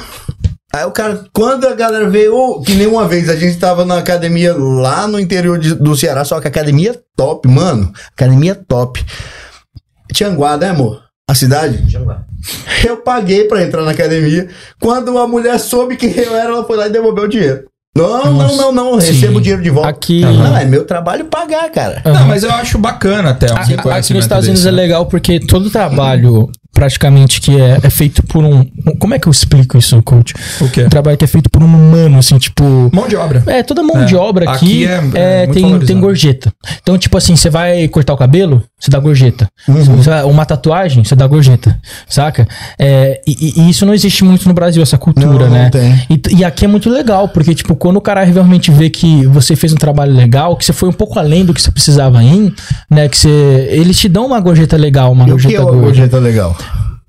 [0.74, 3.98] Aí o cara, quando a galera veio, que nem uma vez a gente tava na
[3.98, 7.92] academia lá no interior de- do Ceará, só que academia top, mano.
[8.16, 9.04] Academia top.
[10.14, 11.02] Tianguá, né, amor?
[11.30, 11.84] A cidade?
[12.88, 14.48] Eu paguei pra entrar na academia.
[14.80, 17.66] Quando a mulher soube quem eu era, ela foi lá e devolveu o dinheiro.
[17.96, 18.56] Não, Nossa.
[18.56, 18.96] não, não, não.
[18.98, 19.90] Recebo o dinheiro de volta.
[19.90, 22.02] Aqui- Não, é meu trabalho pagar, cara.
[22.06, 24.78] Não, mas eu acho bacana até um A- Aqui nos Estados Unidos desse, é né?
[24.82, 26.50] legal porque todo trabalho,
[26.80, 28.64] praticamente, que é, é feito por um.
[28.98, 30.34] Como é que eu explico isso, coach?
[30.62, 30.84] O quê?
[30.86, 32.90] Um trabalho que é feito por um humano, assim, tipo.
[32.94, 33.44] Mão de obra.
[33.48, 34.06] É, toda mão É.
[34.06, 36.54] de obra aqui, Aqui é- é é, tem, tem gorjeta.
[36.82, 39.48] Então, tipo assim, você vai cortar o cabelo, você dá gorjeta.
[39.68, 41.78] Você vai- Uma tatuagem, você dá gorjeta.
[42.08, 42.48] Saca?
[42.78, 45.70] É, e, e- isso não existe muito no Brasil, essa cultura, Não, não né?
[45.70, 45.94] tem.
[46.10, 49.56] E, e aqui é muito legal, porque, tipo, quando o cara realmente vê que você
[49.56, 52.54] fez um trabalho legal, que você foi um pouco além do que você precisava ir,
[52.90, 53.10] né?
[53.10, 53.68] Que você.
[53.72, 55.82] Eles te dão uma gorjeta legal, uma E o que gorjeta é gorda.
[55.82, 56.58] gorjeta legal?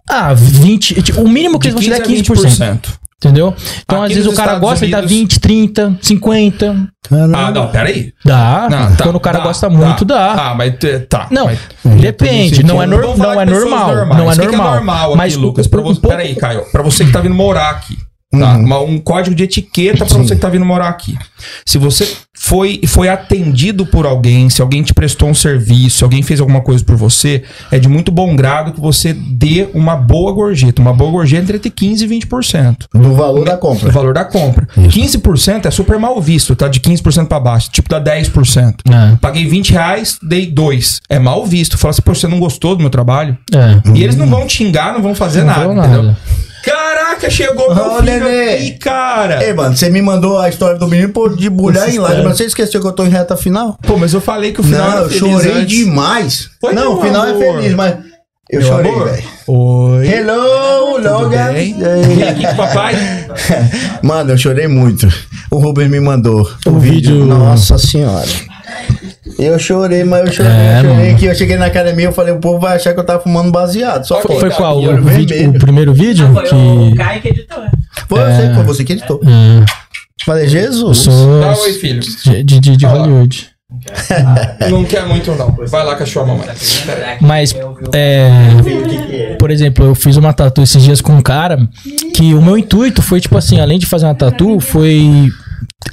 [0.08, 1.00] Ah, 20.
[1.02, 2.80] tipo, O mínimo que eles vão te dar é 15 a 15%.
[2.80, 2.88] 20%.
[3.22, 3.54] Entendeu?
[3.82, 6.88] Então, Aqui às vezes, o cara Estados gosta, ele dá Unidos- 20, 30, 50.
[7.34, 8.14] Ah, não, peraí.
[8.24, 8.66] Dá.
[8.70, 10.32] Não, tá, quando o cara dá, gosta muito, dá.
[10.32, 10.72] Ah, mas
[11.06, 11.26] tá.
[11.30, 11.58] Não, mas-
[12.00, 12.62] depende.
[12.62, 13.94] Não é, nor- não é normal.
[13.94, 14.18] normais.
[14.18, 14.68] Não é O que que normal.
[14.72, 16.00] é normal Mas aqui, Lucas, pra você.
[16.00, 16.64] pouco- Peraí, Caio.
[16.72, 17.98] Pra você que tá vindo morar aqui.
[18.32, 18.54] Tá?
[18.56, 18.64] Uhum.
[18.64, 21.18] Uma- um código de etiqueta pra você que tá vindo morar aqui.
[21.66, 26.22] Se você foi, foi atendido por alguém, se alguém te prestou um serviço, se alguém
[26.22, 27.42] fez alguma coisa por você,
[27.72, 30.80] é de muito bom grado que você dê uma boa gorjeta.
[30.80, 32.86] Uma boa gorjeta entre 15% e 20%.
[32.94, 33.90] Do valor da compra.
[33.90, 34.68] valor da compra.
[34.76, 36.68] 15% é super mal visto, tá?
[36.68, 37.68] De 15% pra baixo.
[37.72, 38.74] Tipo, dá 10%.
[38.88, 39.16] É.
[39.20, 41.00] Paguei 20 reais, dei 2.
[41.08, 41.76] É mal visto.
[41.76, 43.36] Fala assim, pô, você não gostou do meu trabalho?
[43.52, 43.80] É.
[43.92, 46.16] E eles não vão te xingar, não vão fazer Não nada, vão entendeu?
[46.64, 48.54] Caraca, chegou meu Ô, filho nenê.
[48.54, 49.42] aqui, cara.
[49.44, 52.28] Ei, mano, você me mandou a história do menino por de bulhar em live, Sério.
[52.28, 53.78] mas você esqueceu que eu tô em reta final?
[53.86, 55.68] Pô, mas eu falei que o final não, eu chorei antes.
[55.78, 56.50] demais.
[56.60, 57.42] Foi, não, o final amor.
[57.42, 57.94] é feliz, mas
[58.50, 59.24] eu Meu chorei, velho.
[59.46, 60.06] Oi.
[60.08, 60.98] Hello?
[61.54, 61.74] Ei.
[61.74, 62.94] Vem aqui com o papai.
[64.02, 65.08] Mano, eu chorei muito.
[65.50, 67.14] O Rubens me mandou o, O vídeo.
[67.20, 68.26] vídeo- Nossa senhora.
[69.38, 71.18] Eu chorei, mas eu chorei, É, eu chorei mano.
[71.18, 73.50] que eu cheguei na academia, eu falei, o povo vai achar que eu tava fumando
[73.50, 74.04] baseado.
[74.06, 74.50] Só Foi, foi.
[74.50, 74.78] qual?
[74.82, 76.26] O, vídeo, o primeiro vídeo?
[76.30, 76.96] Ah, Foi o que...
[76.96, 77.58] Caio que editou.
[78.08, 79.20] Foi você, foi você que editou.
[79.24, 79.64] Hum,
[80.24, 80.98] Falei, Jesus.
[80.98, 82.00] sou Dá oi, filho.
[82.00, 82.86] de, de, de-.
[82.86, 83.48] Hollywood.
[84.68, 85.56] Não quer muito, não.
[85.68, 86.46] Vai lá com a sua mamãe.
[87.20, 87.54] Mas,
[87.94, 88.28] é,
[89.38, 91.56] por exemplo, eu fiz uma tatu esses dias com um cara
[92.14, 95.28] que o meu intuito foi, tipo assim, além de fazer uma tatu, foi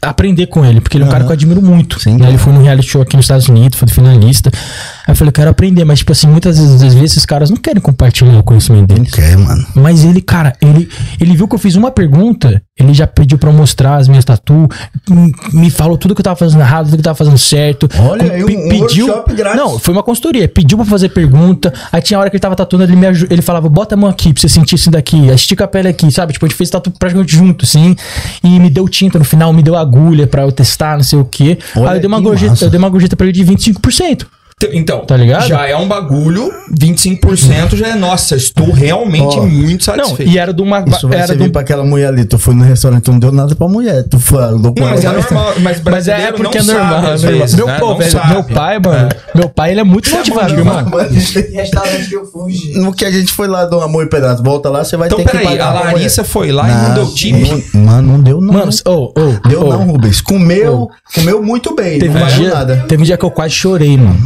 [0.01, 1.99] aprender com ele, porque ele é um cara que eu admiro muito.
[1.99, 2.18] Sim.
[2.18, 2.30] né?
[2.30, 4.51] Ele foi num reality show aqui nos Estados Unidos, foi finalista.
[5.08, 7.50] Aí eu falei, eu quero aprender, mas, tipo assim, muitas vezes, às vezes esses caras
[7.50, 9.12] não querem compartilhar o conhecimento Não deles.
[9.14, 9.66] quer, mano.
[9.74, 10.90] Mas ele, cara, ele,
[11.20, 14.26] ele viu que eu fiz uma pergunta, ele já pediu pra eu mostrar as minhas
[14.26, 14.68] tatu,
[15.54, 17.88] me falou tudo que eu tava fazendo errado, tudo que eu tava fazendo certo.
[18.00, 19.60] Olha aí, um- pe- um workshop grátis.
[19.62, 20.48] Não, foi uma consultoria.
[20.48, 23.42] Pediu pra fazer pergunta, aí tinha a hora que ele tava tatuando, ele me ele
[23.42, 26.34] falava, bota a mão aqui pra você sentir isso daqui, estica a pele aqui, sabe?
[26.34, 27.96] Tipo, a gente fez tatu praticamente junto, assim,
[28.44, 31.26] e me deu tinta no final, me deu agulha pra eu testar, não sei o
[31.26, 31.58] quê.
[31.76, 32.66] Olha aí eu dei uma gorjeta, massa.
[32.66, 34.26] eu dei uma gorjeta pra ele de 25%.
[34.74, 35.46] Então, Tá ligado?
[35.48, 40.32] já é um bagulho, 25% já é, nossa, estou realmente Ó, muito Não, satisfeito.
[40.32, 40.84] e era de uma...
[40.88, 42.26] Isso vai era servir um- pra aquela mulher ali.
[42.26, 44.04] Tu foi no restaurante, tu não deu nada pra mulher.
[44.10, 46.90] Tu falou com Não, mas é normal, mas Mas é porque é não normal.
[46.90, 47.38] sabe, é normal.
[47.40, 47.78] vezes, meu, né?
[47.80, 48.34] pô, Não velho, sabe.
[48.34, 49.10] meu pai, mano.
[49.36, 51.08] Meu pai, ele é muito motivado, muito irmão.
[51.54, 52.74] Restaurante que eu fugi.
[52.80, 55.20] No que a gente foi lá do Amor e Pedaço, volta lá, você vai Então,
[55.20, 57.32] ter que peraí, pagar a Larissa foi lá e não deu tip?
[57.76, 58.54] não- Mano, não deu não.
[58.56, 60.20] Mano, ô, ô, deu ô, não, Rubens.
[60.20, 62.00] Comeu, comeu muito bem.
[62.00, 62.86] Teve não valeu dia, nada.
[62.88, 64.18] teve um dia que eu quase chorei, mano.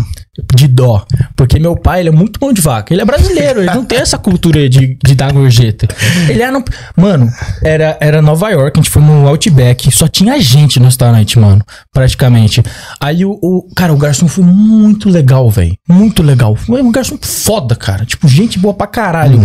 [0.55, 1.05] De dó.
[1.35, 2.93] Porque meu pai, ele é muito mão de vaca.
[2.93, 5.87] Ele é brasileiro, ele não tem essa cultura de, de dar gorjeta.
[6.29, 6.51] Ele era.
[6.53, 6.63] no-
[6.95, 7.29] Mano,
[7.61, 11.61] era, era Nova York, a gente foi no Outback, só tinha gente no restaurante, mano.
[11.93, 12.63] Praticamente.
[12.99, 13.37] Aí o.
[13.43, 15.75] o- cara, o garçom foi muito legal, velho.
[15.87, 16.55] Muito legal.
[16.55, 18.05] Foi um garçom foda, cara.
[18.05, 19.37] Tipo, gente boa pra caralho.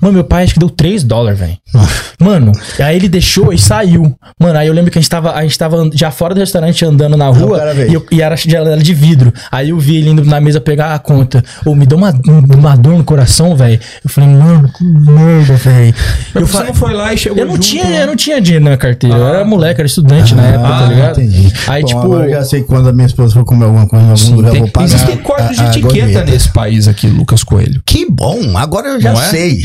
[0.00, 1.58] Mano, meu pai acho que deu 3 dólares, velho.
[2.18, 4.16] Mano, aí ele deixou e saiu.
[4.40, 6.82] Mano, aí eu lembro que a gente tava, a gente tava já fora do restaurante
[6.86, 7.90] andando na rua cara veio.
[7.90, 9.32] e, eu- e era, ela era de vidro.
[9.50, 11.44] Aí eu vi ele indo na mesa pegar a conta.
[11.64, 12.12] Ou me deu uma,
[12.56, 13.78] uma dor no coração, velho.
[14.02, 15.94] Eu falei, mano, que merda, velho.
[16.34, 18.02] Eu, não foi lá e chegou eu não junto, tinha, né?
[18.02, 19.16] eu não tinha dinheiro na carteira.
[19.16, 21.18] Eu era moleque, era estudante na época, tá ligado?
[21.18, 21.52] Ah, entendi.
[21.68, 22.14] Aí, Bom, tipo.
[22.14, 24.52] eu já sei quando a minha esposa for comer alguma coisa em algum lugar, eu
[24.52, 24.84] tem- vou pagar.
[24.86, 27.82] existem códigos de etiqueta nesse país aqui, Lucas Coelho.
[27.84, 29.26] Que bom, agora eu já Não é?
[29.28, 29.62] sei.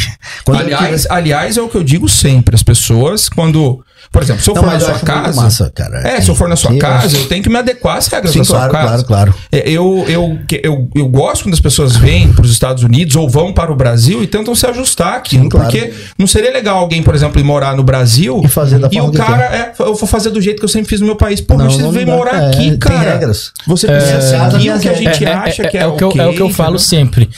[0.48, 2.56] Eu aliás, tiver- aliás, é o que eu digo sempre.
[2.56, 3.80] As pessoas, quando.
[4.12, 5.42] Por exemplo, se eu Não, for na sua casa.
[5.42, 6.00] massa, cara.
[6.08, 8.32] É, se eu for na sua casa, eu eu tenho que me adequar às regras
[8.32, 9.04] Sim, da sua claro, casa.
[9.04, 9.36] claro, claro.
[9.52, 13.30] É, Eu, eu, eu, eu gosto quando as pessoas vêm para os Estados Unidos ou
[13.30, 15.38] vão para o Brasil e tentam se ajustar aqui.
[15.38, 15.70] Sim, claro.
[15.70, 18.94] Porque não seria legal alguém, por exemplo, ir morar no Brasil E fazer da e
[18.96, 21.06] forma o que cara, é, eu vou fazer do jeito que eu sempre fiz no
[21.06, 21.42] meu país.
[21.42, 22.16] Pô, Não, você dá.
[22.16, 23.12] morar É, aqui, cara.
[23.12, 23.52] regras.
[23.68, 25.96] Você precisa seguir o que a É, gente é, acha é, que é, é o
[25.96, 27.30] que eu, ok, é o que eu falo sempre.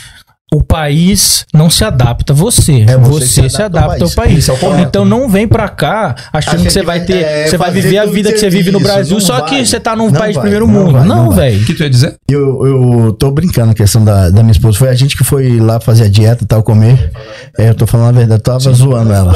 [0.52, 2.82] O país não se adapta a você.
[2.88, 4.40] É você você que se adapta ao país.
[4.40, 4.82] Isso é o correto.
[4.88, 7.24] então não vem pra cá achando Acha que você que vai ter.
[7.24, 8.80] é, você vai viver a vida que você vive no.
[8.80, 9.50] Brasil, Não só vai.
[9.50, 10.92] que você tá num Não país vai, primeiro não mundo.
[10.94, 11.62] vai, não, velho.
[11.62, 12.16] O que tu ia dizer?
[12.28, 14.78] Eu, eu tô brincando a questão da, da minha esposa.
[14.78, 17.12] Foi a gente que foi lá fazer a dieta e tal, comer.
[17.58, 19.36] É, eu tô falando a verdade, eu tava zoando ela.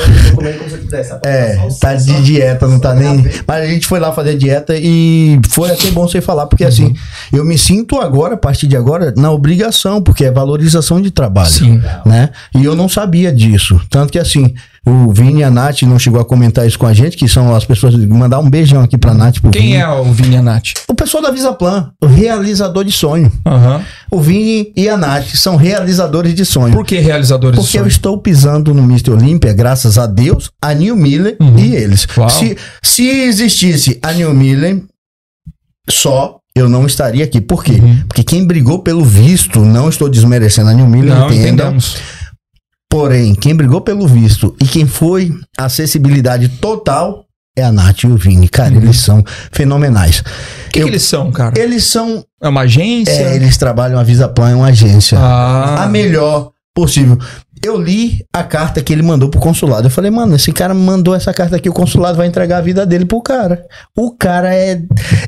[1.23, 3.23] É, tá de dieta, não tá nem.
[3.47, 6.95] Mas a gente foi lá fazer dieta e foi até bom você falar, porque assim,
[7.31, 11.49] eu me sinto agora, a partir de agora, na obrigação, porque é valorização de trabalho.
[11.49, 11.81] Sim.
[12.05, 12.29] Né?
[12.55, 13.79] E eu não sabia disso.
[13.89, 14.53] Tanto que assim,
[14.85, 17.55] o Vini e a Nath não chegou a comentar isso com a gente, que são
[17.55, 17.95] as pessoas.
[17.95, 19.39] Mandar um beijão aqui pra Nath.
[19.39, 19.75] Pro Quem Vini.
[19.75, 20.63] é o Vini e a Nath?
[20.87, 23.31] O pessoal da Visaplan, o realizador de sonho.
[23.45, 23.81] Aham.
[24.11, 26.73] O Vini e a Nath são realizadores de sonho.
[26.73, 27.89] Por que realizadores Porque de eu sonho?
[27.91, 29.11] estou pisando no Mr.
[29.11, 32.07] Olímpia, graças a Deus, a New Miller e eles.
[32.17, 32.29] Uau.
[32.29, 34.81] Se, se existisse a New Miller
[35.89, 37.41] só, eu não estaria aqui.
[37.41, 37.81] Por quê?
[38.07, 41.67] Porque quem brigou pelo visto, não estou desmerecendo a New Miller, Não, entendam.
[41.67, 41.97] entendemos.
[42.89, 47.25] Porém, quem brigou pelo visto e quem foi acessibilidade total
[47.57, 48.47] é a Nath e o Vini.
[48.47, 50.19] Cara, eles são fenomenais.
[50.19, 51.59] O que, que eles são, cara?
[51.59, 52.23] Eles são.
[52.41, 53.11] É uma agência?
[53.11, 55.17] É, eles trabalham a Visaplan, é uma agência.
[55.19, 57.17] Ah, a melhor possível.
[57.63, 59.87] Eu li a carta que ele mandou pro consulado.
[59.87, 62.85] Eu falei, mano, esse cara mandou essa carta aqui, o consulado vai entregar a vida
[62.85, 63.65] dele pro cara.
[63.95, 64.81] O cara é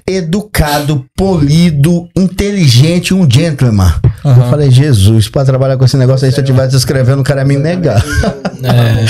[0.05, 3.93] educado, polido, inteligente, um gentleman.
[4.23, 4.49] Eu Aham.
[4.49, 7.47] falei, Jesus, pra trabalhar com esse negócio aí, se eu tivesse escrevendo, o cara ia
[7.47, 8.03] me negar.
[8.63, 9.05] É,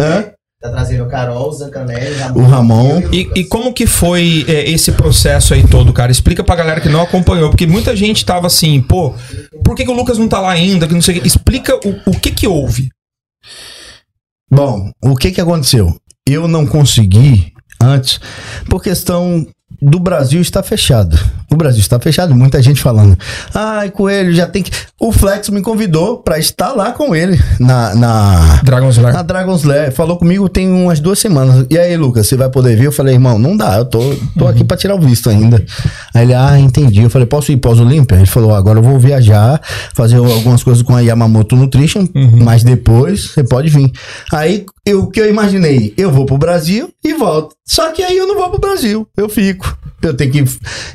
[0.02, 0.24] Hã?
[0.60, 3.00] Tá trazendo o Carol, o Zancanelli, O Ramon.
[3.12, 6.10] E, e como que foi é, esse processo aí todo, cara?
[6.10, 9.14] Explica pra galera que não acompanhou, porque muita gente tava assim, pô,
[9.64, 10.88] por que, que o Lucas não tá lá ainda?
[10.88, 11.22] Que não sei.
[11.24, 12.88] Explica o, o que que houve.
[14.50, 15.96] Bom, o que que aconteceu?
[16.26, 18.20] Eu não consegui antes,
[18.68, 19.46] por questão
[19.80, 21.16] do Brasil estar fechado.
[21.50, 23.16] O Brasil está fechado, muita gente falando.
[23.54, 24.70] Ai, Coelho, já tem que.
[25.00, 29.14] O Flex me convidou pra estar lá com ele na, na, Dragon's Lair.
[29.14, 29.90] na Dragon's Lair.
[29.92, 31.64] Falou comigo tem umas duas semanas.
[31.70, 32.84] E aí, Lucas, você vai poder vir?
[32.84, 35.64] Eu falei, irmão, não dá, eu tô, tô aqui pra tirar o visto ainda.
[36.12, 37.02] Aí ele, ah, entendi.
[37.02, 38.16] Eu falei, posso ir pós-Olímpia?
[38.16, 39.60] Ele falou, agora eu vou viajar,
[39.94, 42.06] fazer algumas coisas com a Yamamoto Nutrition,
[42.42, 43.90] mas depois você pode vir.
[44.32, 45.94] Aí, o que eu imaginei?
[45.96, 47.54] Eu vou pro Brasil e volto.
[47.66, 49.76] Só que aí eu não vou pro Brasil, eu fico.
[50.00, 50.44] Eu tenho que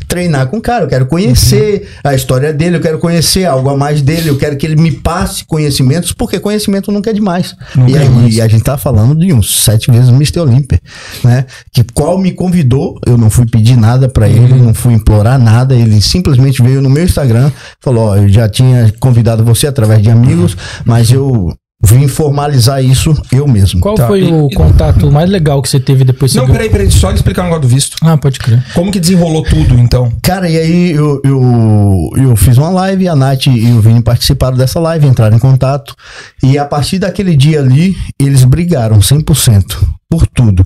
[0.07, 3.75] treinar com o cara, eu quero conhecer a história dele, eu quero conhecer algo a
[3.75, 7.55] mais dele, eu quero que ele me passe conhecimentos, porque conhecimento nunca é demais.
[7.75, 8.35] Nunca e é demais.
[8.35, 10.39] e a gente tá falando de uns sete vezes Mr.
[10.39, 10.79] Olímpia,
[11.23, 11.45] né?
[11.73, 15.75] Que qual me convidou, eu não fui pedir nada pra ele, não fui implorar nada,
[15.75, 17.51] ele simplesmente veio no meu Instagram,
[17.81, 20.55] falou, ó, eu já tinha convidado você através de amigos,
[20.85, 21.53] mas eu
[21.83, 23.79] vim formalizar isso eu mesmo.
[23.81, 26.89] Qual Tá, foi e- o contato mais legal que você teve depois Não, peraí, peraí,
[26.89, 27.97] só de explicar o negócio do visto.
[28.01, 28.63] Ah, pode crer.
[28.73, 30.11] Como que desenrolou tudo, então?
[30.21, 34.55] Cara, e aí eu, eu, eu fiz uma live, a Nath e o Vini participaram
[34.57, 35.95] dessa live, entraram em contato.
[36.41, 39.65] E a partir daquele dia ali, eles brigaram 100%
[40.09, 40.65] por tudo.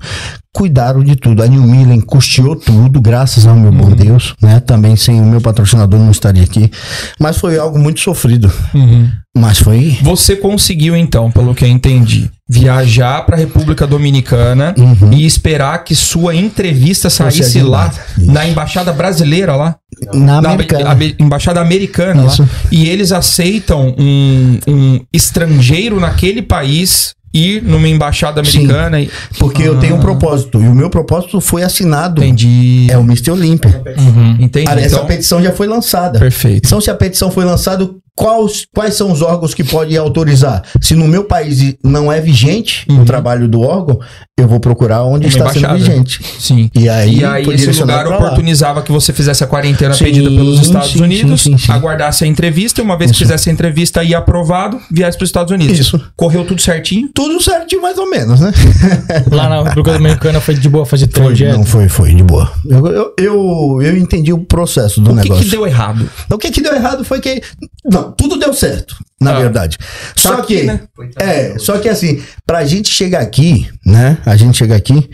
[0.53, 1.41] Cuidaram de tudo.
[1.41, 4.59] A New Millen custeou tudo, graças ao meu bom Deus, né?
[4.59, 6.69] Também sem o meu patrocinador não estaria aqui.
[7.19, 8.51] Mas foi algo muito sofrido.
[9.37, 9.97] Mas foi.
[10.01, 15.11] Você conseguiu, então, pelo que eu entendi, viajar pra República Dominicana Uhum.
[15.13, 17.91] e esperar que sua entrevista saísse lá.
[18.17, 18.31] Isso.
[18.31, 19.75] na Embaixada Brasileira lá?
[20.13, 20.89] Na Na Americana.
[20.89, 22.41] Abe- Embaixada Americana Isso.
[22.43, 22.49] lá.
[22.71, 28.59] E eles aceitam um, um estrangeiro naquele país ir numa embaixada Sim.
[28.59, 29.09] americana e.
[29.37, 30.59] Porque eu tenho um propósito.
[30.61, 32.23] E o meu propósito foi assinado.
[32.23, 32.87] Entendi.
[32.89, 33.31] É o Mr.
[33.31, 33.83] Olímpia.
[34.39, 34.69] Entendi.
[34.71, 36.17] Essa Então, petição já foi lançada.
[36.19, 36.65] perfeito.
[36.65, 37.87] Então, se a petição foi lançada,
[38.17, 40.63] quais, quais são os órgãos que podem autorizar?
[40.81, 43.99] Se no meu país não é vigente o trabalho do órgão,
[44.35, 45.73] eu vou procurar onde Uma está embaixada.
[45.79, 46.19] sendo vigente.
[46.39, 46.69] Sim.
[46.75, 50.59] E aí, E aí esse lugar oportunizava que você fizesse a quarentena Sim, pedida pelos
[50.61, 51.71] Estados sim, Unidos, sim, sim, sim.
[51.71, 53.23] aguardasse a entrevista, e uma vez que Isso.
[53.25, 55.77] fizesse a entrevista e aprovado, viesse para os Estados Unidos.
[55.79, 56.01] Isso.
[56.15, 57.09] Correu tudo certinho?
[57.13, 58.51] Tudo certinho, mais ou menos, né?
[59.31, 61.57] Lá na República Dominicana foi de boa fazer Foi, trajeto.
[61.57, 62.51] não foi, foi, de boa.
[62.65, 65.43] Eu, eu, eu, eu entendi o processo do O que, negócio.
[65.43, 66.09] que deu errado?
[66.31, 67.41] O que, que deu errado foi que.
[67.85, 69.39] Não, tudo deu certo, na Ah.
[69.39, 69.77] verdade.
[70.15, 70.63] Só Tá aqui, que.
[70.63, 70.81] né?
[71.19, 74.17] É, só que assim, pra gente chegar aqui, né?
[74.25, 75.09] A gente chegar aqui.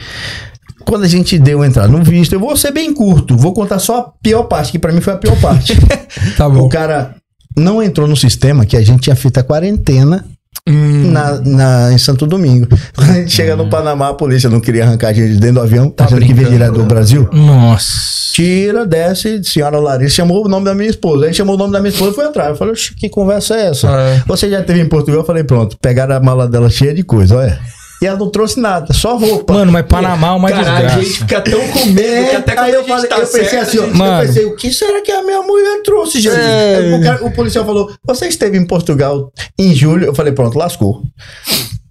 [0.86, 4.00] Quando a gente deu entrar no visto, eu vou ser bem curto, vou contar só
[4.00, 5.74] a pior parte, que pra mim foi a pior parte.
[6.38, 7.16] Tá o cara
[7.58, 10.26] não entrou no sistema que a gente tinha feito a quarentena
[10.68, 12.68] Hum, na, na- em Santo Domingo.
[12.96, 15.56] Quando a gente chega no Panamá, a polícia não queria arrancar a gente de dentro
[15.56, 16.52] do avião, Tá achando que brincando.
[16.52, 17.30] direto do Brasil.
[17.34, 18.14] Nossa.
[18.34, 21.26] Tira, desce, senhora Larissa chamou o nome da minha esposa.
[21.26, 22.50] Aí chamou o nome da minha esposa e foi entrar.
[22.50, 23.88] Eu falei, "Oxe, que conversa é essa?
[23.90, 24.24] É.
[24.26, 25.22] Você já teve em Portugal?
[25.22, 27.60] Eu falei, pronto, pegaram a mala dela cheia de coisa, olha.
[28.04, 29.54] E ela não trouxe nada, só roupa.
[29.54, 31.02] Mano, mas Panamá é uma Cara, a desgraça.
[31.02, 33.64] gente fica tão com medo que até É, aí eu, falei, tá eu pensei certo,
[33.70, 34.22] assim, gente- Mano.
[34.24, 36.36] eu pensei, o que será que a minha mulher trouxe, gente?
[36.36, 36.98] É.
[37.00, 40.06] O, cara- o policial falou, você esteve em Portugal em julho?
[40.08, 41.02] Eu falei, pronto, lascou.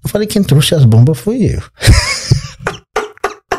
[0.04, 1.62] Eu falei, quem trouxe as bombas foi eu.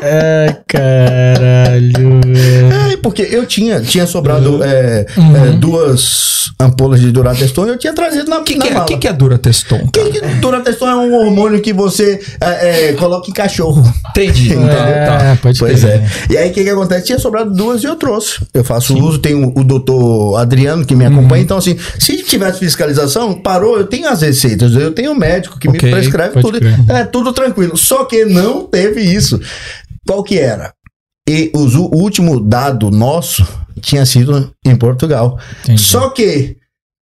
[0.06, 2.82] É, caralho, velho.
[2.84, 5.36] Aí porque eu tinha, tinha sobrado é, Uhum.
[5.36, 8.74] é, duas ampolas de Durateston e eu tinha trazido na, O que, na que, é,
[8.74, 8.86] mala.
[8.86, 9.88] que, que é Durateston?
[9.92, 13.82] Que que Durateston é um hormônio que você é, é, coloca em cachorro.
[14.10, 14.52] Entendi.
[14.52, 14.68] Entendeu?
[14.68, 15.38] É, Tá.
[15.42, 16.04] pode Pois é.
[16.30, 17.06] E aí o que, que acontece?
[17.06, 18.40] Tinha sobrado duas e eu trouxe.
[18.52, 21.36] Eu faço uso, tem o, o doutor Adriano que me acompanha.
[21.40, 21.44] Uhum.
[21.44, 25.68] Então, assim, se tivesse fiscalização, parou, eu tenho as receitas, eu tenho o médico que
[25.68, 26.58] Ok, me prescreve tudo.
[26.58, 26.74] crer.
[26.88, 27.76] É tudo tranquilo.
[27.76, 29.40] Só que não teve isso.
[30.06, 30.72] Qual que era?
[31.28, 33.46] E os- o último dado nosso
[33.80, 35.38] tinha sido em Portugal.
[35.62, 35.80] Entendi.
[35.80, 36.56] Só que,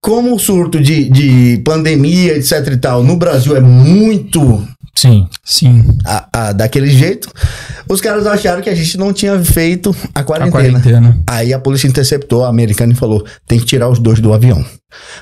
[0.04, 4.66] como o surto de, de pandemia, etc e tal, no Brasil é muito
[4.96, 5.28] Sim.
[5.44, 5.86] Sim.
[6.06, 7.32] a- a- daquele jeito,
[7.90, 10.80] os caras acharam que a gente não tinha feito a A quarentena.
[10.80, 11.20] quarentena.
[11.26, 14.64] Aí a polícia interceptou a americana e falou: tem que tirar os dois do avião.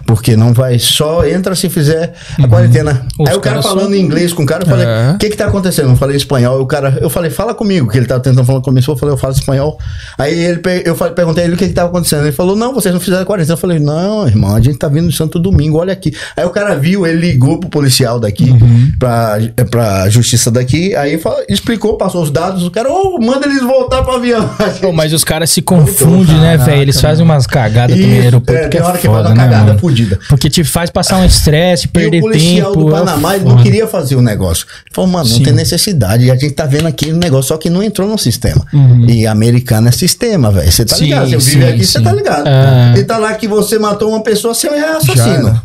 [0.05, 3.05] Porque não vai, só entra se fizer a quarentena.
[3.17, 3.23] Uhum.
[3.25, 5.11] Os Aí o cara falando são- em inglês com o cara, eu falei: É.
[5.13, 5.89] o que que tá acontecendo?
[5.89, 6.59] Eu falei espanhol.
[6.61, 8.89] O cara, eu falei: fala comigo, que ele tava tentando falar comigo.
[8.91, 9.77] Eu falei: eu falo espanhol.
[10.17, 12.23] Aí ele, eu falei, perguntei ele o que que tava acontecendo.
[12.23, 13.53] Ele falou: não, vocês não fizeram a quarentena.
[13.53, 16.15] Eu falei: não, irmão, a gente tá vindo de Santo Domingo, olha aqui.
[16.35, 18.91] Aí o cara viu, ele ligou pro policial daqui, Uhum.
[18.97, 19.37] pra,
[19.69, 20.95] pra justiça daqui.
[20.95, 22.65] Aí fala- explicou, passou os dados.
[22.65, 24.49] O cara, ô, manda eles voltar pro avião.
[24.93, 26.81] Mas os caras se confundem, né, velho?
[26.81, 30.19] Eles fazem umas cagadas no aeroporto é, que é hora que faz foda, né, fudida.
[30.27, 32.85] Porque te faz passar um estresse, perder o policial tempo.
[32.85, 34.65] do é Panamá não queria fazer o negócio.
[34.85, 35.43] Ele falou, mano, não Sim.
[35.43, 36.29] tem necessidade.
[36.29, 38.65] A gente tá vendo aqui o negócio, só que não entrou no sistema.
[38.73, 39.05] Uhum.
[39.09, 40.71] E americano é sistema, velho.
[40.71, 41.29] Você tá Sim, ligado?
[41.31, 42.47] Você vive aqui, você tá ligado.
[42.47, 42.99] É.
[42.99, 45.61] E tá lá que você matou uma pessoa, você é assassino.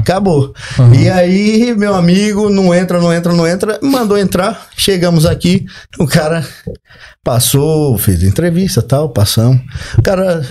[0.00, 0.54] Acabou.
[0.78, 0.94] Uhum.
[0.94, 3.78] E aí, meu amigo, não entra, não entra, não entra.
[3.82, 4.66] Mandou entrar.
[4.76, 5.66] Chegamos aqui.
[5.98, 6.44] O cara
[7.24, 9.60] passou, fez entrevista e tal, passamos.
[9.96, 10.44] O cara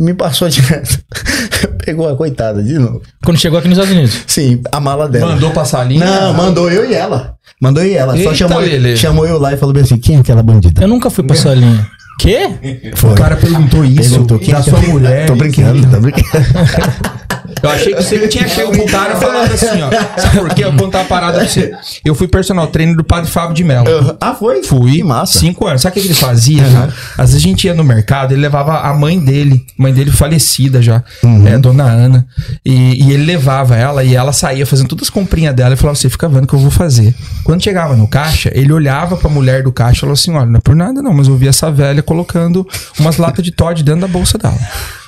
[0.00, 0.98] me passou direto.
[1.84, 3.02] Pegou a coitada de novo.
[3.24, 4.24] Quando chegou aqui nos Estados Unidos.
[4.26, 5.32] Sim, a mala dela.
[5.32, 6.04] Mandou passar a linha?
[6.04, 7.34] Não, mandou eu e ela.
[7.60, 8.12] Mandou eu e ela.
[8.14, 8.96] Só Eita, chamou, Lelê.
[8.96, 10.82] chamou eu lá e falou bem assim: quem é aquela bandida?
[10.82, 11.86] Eu nunca fui pra sua linha.
[12.18, 12.48] Quê?
[12.94, 13.10] Foi.
[13.10, 15.26] O cara perguntou isso Perguntou quem da é sua mulher.
[15.26, 16.24] Tô brincando, tô brincando.
[17.62, 19.90] Eu achei que você tinha chegado pro cara falado assim, ó.
[20.20, 20.64] Sabe por quê?
[20.64, 21.72] Eu contar uma parada pra você.
[22.04, 24.16] Eu fui personal trainer do padre Fábio de Mello.
[24.20, 24.62] Ah, foi?
[24.62, 24.92] Fui.
[24.92, 25.38] Que massa.
[25.38, 25.82] Cinco anos.
[25.82, 26.62] Sabe o que ele fazia?
[26.64, 26.92] cara?
[27.18, 30.80] Às vezes a gente ia no mercado, ele levava a mãe dele, mãe dele falecida
[30.82, 31.46] já, Uhum.
[31.46, 32.26] é, dona Ana.
[32.64, 35.96] E, e ele levava ela e ela saía fazendo todas as comprinhas dela e falava
[35.98, 37.14] assim: fica vendo o que eu vou fazer.
[37.44, 40.58] Quando chegava no caixa, ele olhava pra mulher do caixa e falou assim: olha, não
[40.58, 42.66] é por nada não, mas eu vi essa velha colocando
[42.98, 44.58] umas latas de Todd dentro da bolsa dela.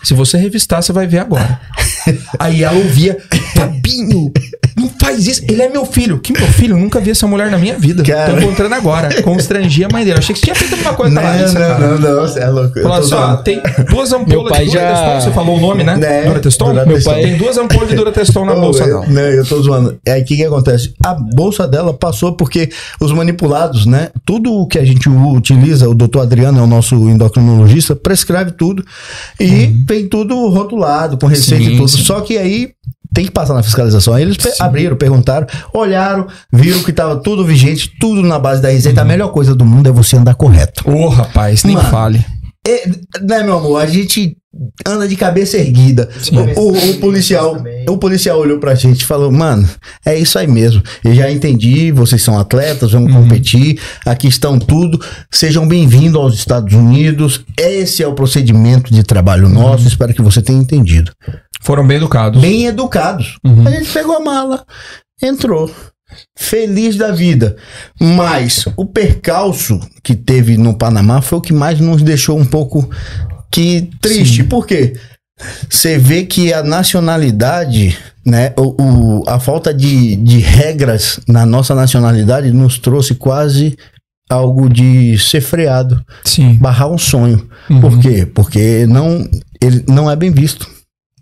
[0.06, 1.60] Se você revistar, você vai ver agora.
[2.38, 3.18] Aí ela ouvia,
[3.56, 4.32] Fabinho,
[4.78, 5.42] não faz isso.
[5.48, 6.18] Ele é meu filho.
[6.18, 6.74] Que meu filho?
[6.76, 8.02] Eu nunca vi essa mulher na minha vida.
[8.02, 8.32] Cara.
[8.34, 9.22] Tô encontrando agora.
[9.22, 10.16] Constrangia a mãe dele.
[10.16, 11.86] Eu achei que você tinha feito alguma coisa Não, Larissa, não, cara.
[11.88, 12.80] não, não, você é louco.
[12.82, 15.20] Falou assim, ó, tem duas Meu ampolas pai de já- Durateston.
[15.30, 15.96] Você falou o nome, né?
[15.96, 16.24] Né?
[16.24, 16.64] Durateston?
[16.72, 17.10] Durateston.
[17.10, 19.06] Meu pai- Tem duas ampolas de Durateston na Ô, bolsa eu, dela.
[19.08, 19.98] Não, eu tô zoando.
[20.04, 20.92] É aí o que, que acontece?
[21.04, 22.68] A bolsa dela passou porque
[23.00, 24.10] os manipulados, né?
[24.26, 28.84] Tudo o que a gente utiliza, o doutor Adriano é o nosso endocrinologista, prescreve tudo
[29.40, 31.88] e vem tudo rotulado, com receita Sim, e tudo.
[31.88, 32.02] sim.
[32.02, 32.70] Só que aí
[33.16, 34.12] tem que passar na fiscalização.
[34.12, 38.68] Aí eles pe- abriram, perguntaram, olharam, viram que tava tudo vigente, tudo na base da
[38.68, 39.00] receita.
[39.00, 40.82] A melhor coisa do mundo é você andar correto.
[40.86, 41.88] Ô, rapaz, nem Mano.
[41.88, 42.22] fale.
[42.68, 42.86] É,
[43.22, 43.80] né, meu amor?
[43.80, 44.36] A gente
[44.86, 46.10] anda de cabeça erguida.
[46.56, 47.56] O, o- o policial,
[47.88, 49.66] o policial olhou pra gente e falou: Mano,
[50.04, 50.82] é isso aí mesmo.
[51.04, 51.92] Eu já entendi.
[51.92, 53.78] Vocês são atletas, vamos competir.
[54.04, 55.00] Aqui estão tudo.
[55.30, 57.40] Sejam bem-vindos aos Estados Unidos.
[57.58, 59.86] Esse é o procedimento de trabalho nosso.
[59.88, 61.12] Espero que você tenha entendido.
[61.66, 62.40] Foram bem educados.
[62.40, 63.38] Bem educados.
[63.44, 64.64] A gente pegou a mala,
[65.20, 65.68] entrou.
[66.38, 67.56] Feliz da vida.
[68.00, 72.88] Mas o percalço que teve no Panamá foi o que mais nos deixou um pouco
[73.50, 74.44] que triste.
[74.44, 74.92] Por quê?
[75.68, 78.74] Você vê que a nacionalidade, né, o,
[79.20, 83.76] o- a falta de, de regras na nossa nacionalidade nos trouxe quase
[84.30, 86.54] algo de ser freado, Sim.
[86.54, 87.48] barrar um sonho.
[87.68, 87.80] Uhum.
[87.80, 88.24] Por quê?
[88.24, 89.28] Porque não,
[89.60, 90.75] ele não é bem visto.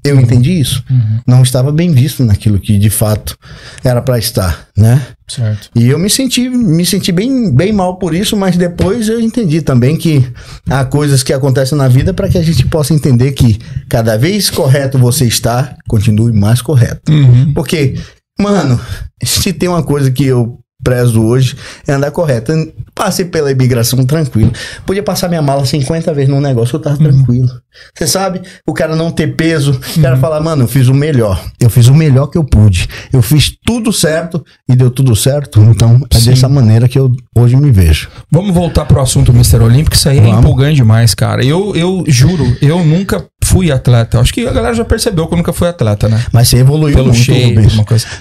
[0.04, 0.84] Eu entendi isso.
[0.90, 1.20] Uhum.
[1.26, 3.38] Não estava bem visto naquilo que de fato
[3.82, 5.00] era para estar, né?
[5.26, 5.70] Certo.
[5.74, 9.62] E eu me senti, me senti bem, bem mal por isso, mas depois eu entendi
[9.62, 10.22] também que
[10.68, 13.58] há coisas que acontecem na vida para que a gente possa entender que
[13.88, 17.10] cada vez correto você está, continue mais correto.
[17.10, 17.54] Uhum.
[17.54, 17.94] Porque,
[18.38, 18.78] mano,
[19.22, 21.56] se tem uma coisa que eu prezo hoje
[21.88, 22.52] é andar correto.
[22.52, 24.52] Eu Passei pela imigração tranquilo.
[24.86, 27.48] Podia passar minha mala 50 vezes num negócio que eu tava tranquilo.
[27.92, 31.42] Você sabe, o cara não ter peso, o cara falar, mano, eu fiz o melhor.
[31.58, 32.88] Eu fiz o melhor que eu pude.
[33.12, 35.60] Eu fiz tudo certo e deu tudo certo.
[35.60, 36.30] Então, é Sim.
[36.30, 38.08] dessa maneira que eu hoje me vejo.
[38.30, 39.56] Vamos voltar pro assunto Mr.
[39.56, 40.38] Olímpico, isso aí é Vamos.
[40.38, 41.44] empolgante demais, cara.
[41.44, 44.20] Eu, eu juro, eu nunca fui atleta.
[44.20, 46.24] Acho que a galera já percebeu que eu nunca fui atleta, né?
[46.32, 47.56] Mas você evoluiu Pelo muito, shape.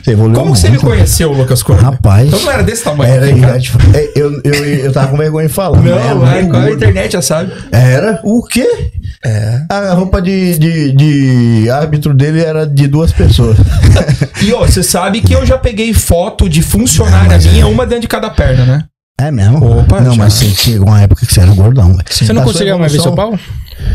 [0.03, 0.85] Você evoluiu Como que você me muito.
[0.85, 1.85] conheceu, Lucas Correia?
[1.91, 2.27] Rapaz.
[2.27, 3.13] Então era desse tamanho.
[3.13, 3.59] Era, aqui, cara.
[3.93, 5.81] é, eu, eu, eu tava com vergonha de falar.
[5.81, 7.51] Não, era é, com a internet já sabe.
[7.71, 8.19] Era?
[8.23, 8.91] O quê?
[9.25, 9.65] É.
[9.69, 13.57] A roupa de, de, de árbitro dele era de duas pessoas.
[14.41, 18.07] E ó, você sabe que eu já peguei foto de funcionária minha, uma dentro de
[18.09, 18.83] cada perna, né?
[19.21, 19.79] É mesmo?
[19.81, 21.89] Opa, não, mas você chegou uma época que você era gordão.
[21.91, 22.03] velho.
[22.09, 23.37] Você não conseguia mais ver seu pau?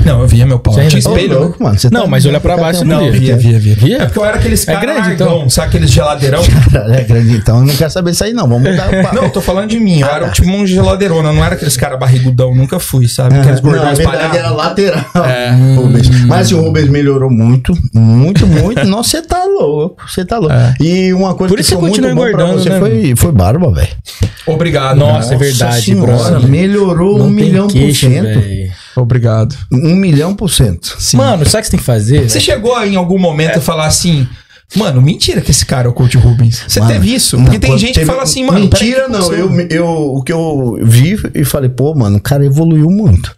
[0.04, 0.72] Não, eu via meu pau.
[0.74, 1.40] Você ainda- Tinha Ô, espelho, né?
[1.40, 3.12] louco, mano, você Não, mas olha pra baixo, você não via.
[3.12, 3.74] via, via, via.
[3.74, 3.96] Via?
[4.02, 5.50] É porque eu era aqueles É caras grande, então.
[5.50, 6.40] sabe aqueles geladeirão?
[6.94, 8.48] É grande, então eu não quero saber disso aí, não.
[8.48, 9.16] Vamos mudar o papo.
[9.16, 10.00] Não, eu tô falando de mim.
[10.00, 13.38] Eu era tipo um geladeirona, não era aqueles caras barrigudão, nunca fui, sabe?
[13.38, 14.38] Aqueles Não, gordões na verdade espalhados.
[14.38, 15.04] era lateral.
[15.26, 15.50] É.
[15.74, 16.10] Rubens.
[16.26, 18.84] Mas o Rubens melhorou muito, muito, muito.
[18.86, 20.54] Nossa, você tá louco, você tá louco.
[20.54, 20.74] É.
[20.80, 23.14] E uma coisa Por que isso foi você muito continua bom pra você né, foi,
[23.16, 23.88] foi barba, velho.
[24.46, 24.98] Obrigado.
[25.12, 26.48] Nossa, é verdade, senhora, brother.
[26.48, 28.24] melhorou um tem milhão queixo, por cento.
[28.40, 28.70] véi.
[28.96, 29.56] Obrigado.
[29.72, 30.96] Um milhão por cento.
[30.98, 31.16] Sim.
[31.18, 32.28] Mano, sabe o que você tem que fazer?
[32.28, 34.26] Você chegou em algum momento a falar assim,
[34.76, 36.62] mano, mentira que esse cara é o Coach Rubens.
[36.68, 37.36] Você Mano, teve isso?
[37.36, 38.60] não, Porque tem quando gente teve- que fala assim, mano.
[38.60, 39.28] Mentira, peraí, não.
[39.28, 43.34] que Eu, eu, o que eu vi e falei, pô, mano, o cara evoluiu muito.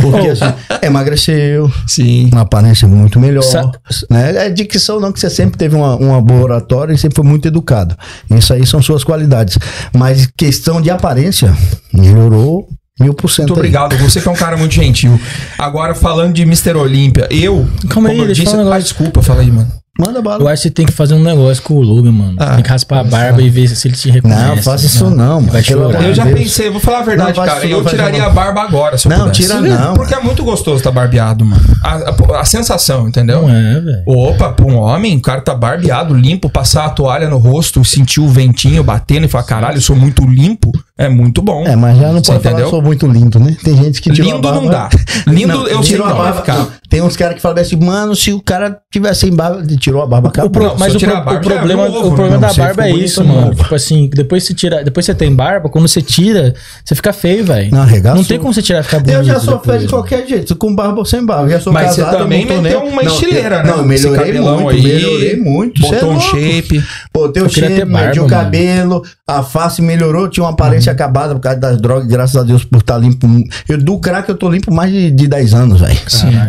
[0.00, 0.44] Porque assim,
[0.82, 2.28] emagreceu, Sim.
[2.32, 3.42] uma aparência muito melhor.
[3.42, 3.70] Sa-
[4.10, 4.46] né?
[4.46, 7.48] É dicção, não, que você sempre teve uma, uma boa oratória e sempre foi muito
[7.48, 7.96] educado.
[8.30, 9.58] Isso aí são suas qualidades.
[9.92, 11.56] Mas questão de aparência,
[11.92, 12.68] melhorou
[13.00, 13.48] mil por cento.
[13.48, 13.58] Muito aí.
[13.74, 13.96] obrigado.
[13.98, 15.18] Você que é um cara muito gentil.
[15.58, 16.74] Agora, falando de Mr.
[16.76, 17.66] Olímpia, eu.
[17.88, 18.56] Calma aí, como eu deixa eu disse.
[18.56, 19.70] falar um Ah, desculpa, fala aí, mano.
[19.96, 20.50] Manda Eu bala.
[20.52, 22.34] acho que você tem que fazer um negócio com o Lube, mano.
[22.38, 24.42] Ah, tem que raspar a barba e ver se ele te reconhece.
[24.42, 25.52] Não, faça isso não, mano.
[25.52, 26.02] Vai chorar.
[26.02, 26.38] Eu já Deus.
[26.40, 27.60] pensei, vou falar a verdade, Não, cara.
[27.60, 28.34] não, Eu tiraria isso a não.
[28.34, 29.42] barba agora, se eu Não, pudesse.
[29.42, 29.94] tira não.
[29.94, 31.62] Porque é muito gostoso estar barbeado, mano.
[31.82, 31.94] A,
[32.36, 33.42] a- a sensação, entendeu?
[33.42, 34.02] Não é, velho.
[34.04, 38.18] Opa, pra um homem, o cara tá barbeado, limpo, passar a toalha no rosto, sentir
[38.20, 41.64] o ventinho batendo e falar, caralho, eu sou muito limpo, é muito bom.
[41.66, 42.70] É, mas já não pode falar entendeu?
[42.70, 43.56] sou muito lindo, né?
[43.64, 44.60] Tem gente que tirou Lindo a barba.
[44.64, 44.88] não dá.
[45.26, 46.40] Lindo eu sei tirou que a não barba.
[46.40, 46.58] ficar.
[46.58, 46.84] não.
[46.88, 50.00] Tem uns caras que falam assim, mano, se o cara tivesse sem barba, ele tirou
[50.02, 50.50] a barba, O acabou.
[50.50, 52.54] pro- Não, mas o, eu pro- barba, o é problema, novo, o problema não, da
[52.54, 53.40] barba é isso, mano.
[53.46, 53.54] novo.
[53.62, 56.54] Tipo assim, depois você tira, depois você tem barba, quando você tira,
[56.84, 57.72] você fica feio, velho.
[57.72, 58.18] Não, arregaçou.
[58.18, 59.16] Não tem como você tirar e ficar bonito.
[59.16, 61.46] Eu já sou feio de qualquer jeito, com barba ou sem barba.
[61.46, 63.70] Eu já sou Mas casado, você também eu não meteu uma Não, estileira, eu- né?
[63.72, 65.84] Não, eu melhorei muito, melhorei muito.
[65.86, 66.84] É Botou um shape.
[67.12, 71.40] Botei o Eu shape, medi o cabelo, a face melhorou, tinha uma aparência acabada por
[71.40, 73.26] causa das drogas, graças a Deus por estar limpo.
[73.68, 75.98] Eu, do crack eu tô limpo mais de, de 10 anos, velho.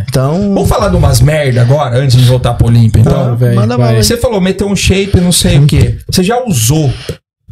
[0.08, 0.54] Então.
[0.54, 3.38] Vamos falar de umas merda agora, antes de voltar pro Olímpia, então?
[3.40, 4.04] Ah, aí.
[4.04, 5.98] Você falou, meteu um shape, não sei o quê.
[6.10, 6.92] Você já usou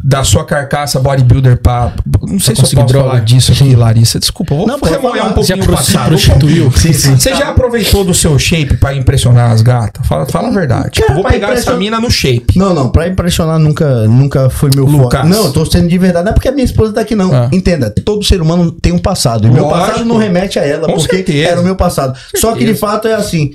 [0.06, 1.94] da sua carcaça bodybuilder pra.
[2.22, 3.10] Não sei se eu posso droga.
[3.10, 4.20] falar disso aqui, Larissa.
[4.20, 5.30] Desculpa, vou Não, remoer falar.
[5.30, 6.08] um pouquinho Já pro- passado.
[6.10, 6.72] prostituiu?
[6.76, 7.16] Sim, sim.
[7.18, 10.06] Você já aproveitou do seu shape pra impressionar as gatas?
[10.06, 10.90] Fala, fala a verdade.
[10.92, 12.58] Tipo, Cara, vou pra pegar essa impressionar- mina no shape.
[12.60, 15.22] Não, não, pra impressionar nunca, nunca foi meu Lucas.
[15.22, 15.28] foco.
[15.30, 16.26] Não, eu tô sendo de verdade.
[16.26, 17.34] Não é porque a minha esposa tá aqui, não.
[17.34, 17.50] Ah.
[17.54, 19.48] Entenda, todo ser humano tem um passado.
[19.48, 19.86] E meu Lógico.
[19.88, 21.48] passado não remete a ela, Com porque certeza.
[21.50, 22.18] era o meu passado.
[22.36, 23.52] Só que de fato é assim.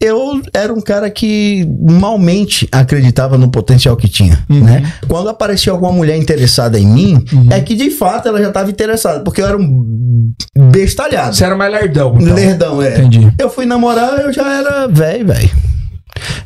[0.00, 4.62] Eu era um cara que malmente acreditava no potencial que tinha, Uhum.
[4.64, 4.92] né?
[5.08, 9.20] Quando aparecia alguma mulher interessada em mim, é que de fato ela já estava interessada,
[9.24, 10.32] porque eu era um
[10.70, 11.34] bestalhado.
[11.34, 12.16] Você era mais lerdão.
[12.20, 12.34] Então.
[12.34, 12.98] Lerdão, é.
[12.98, 13.32] Entendi.
[13.38, 15.50] Eu fui namorar, eu já era velho, velho.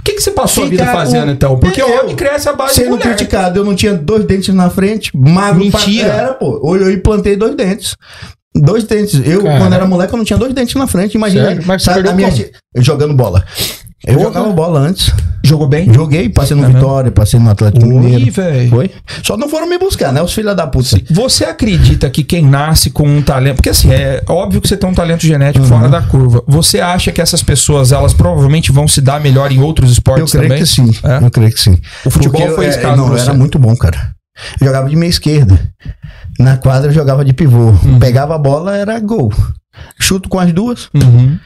[0.00, 1.58] O que, que você passou a vida fazendo, o- então?
[1.58, 3.02] Porque o eu- homem cresce a base de Sendo mulher.
[3.14, 6.08] criticado, eu não tinha dois dentes na frente, magro Mentira.
[6.08, 6.76] pra era, pô.
[6.76, 7.94] Eu plantei dois dentes.
[8.60, 9.20] Dois dentes.
[9.24, 9.58] Eu, Cara.
[9.58, 11.14] quando era moleque, eu não tinha dois dentes na frente.
[11.14, 11.46] Imagina.
[11.48, 11.62] Sério?
[11.66, 12.82] Mas você sabe, perdeu minha como?
[12.84, 13.44] jogando bola.
[14.06, 14.26] Eu Porra.
[14.26, 15.12] jogava bola antes.
[15.44, 15.92] Jogou bem?
[15.92, 16.66] Joguei, passei no?
[16.66, 18.30] Vitória, passei no Atlético Ui, Mineiro.
[18.30, 18.70] velho.
[18.70, 18.90] Foi?
[19.24, 20.22] Só não foram me buscar, né?
[20.22, 20.88] Os filhos da puta.
[21.10, 23.56] Você acredita que quem nasce com um talento.
[23.56, 25.70] Porque assim, é óbvio que você tem um talento genético Uhum.
[25.70, 26.42] fora da curva.
[26.46, 30.30] Você acha que essas pessoas, elas provavelmente vão se dar melhor em outros Eu esportes
[30.32, 30.58] creio também?
[30.62, 30.90] que sim.
[31.04, 31.24] É?
[31.24, 31.78] Eu creio que sim.
[32.04, 34.12] O futebol Porque foi eu, esse é, caso Não, eu era muito bom, cara.
[34.60, 35.60] Eu jogava de meia esquerda.
[36.38, 37.70] Na quadra eu jogava de pivô.
[37.84, 37.98] Uhum.
[37.98, 39.32] Pegava a bola, era gol.
[39.98, 40.88] Chuto com as duas.
[40.94, 41.38] Uhum.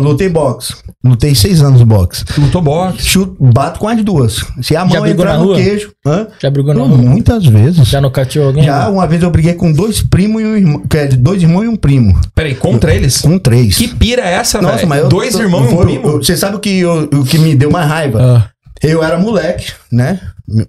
[0.00, 0.74] Lutei boxe.
[1.04, 2.24] Lutei seis anos boxe.
[2.38, 3.02] Lutou boxe.
[3.04, 4.44] Chuto, bato com as duas.
[4.62, 5.90] Se a mão entrar no queijo.
[6.06, 6.28] Hã?
[6.40, 6.96] Já brigou na rua?
[6.96, 7.88] muitas vezes.
[7.88, 8.62] Já nocauteou alguém?
[8.64, 10.82] Já uma vez eu briguei com dois primos e um irmão.
[11.18, 12.16] Dois irmãos e um primo.
[12.34, 13.20] Peraí, contra eles?
[13.20, 13.76] Com três.
[13.76, 14.88] Que pira é essa, Nossa, velho?
[14.88, 15.08] mas eu.
[15.08, 16.12] Dois irmãos e um primo?
[16.18, 18.20] Você sabe o que, eu- o que me deu mais raiva?
[18.48, 18.51] Ah.
[18.82, 20.18] Eu era moleque, né?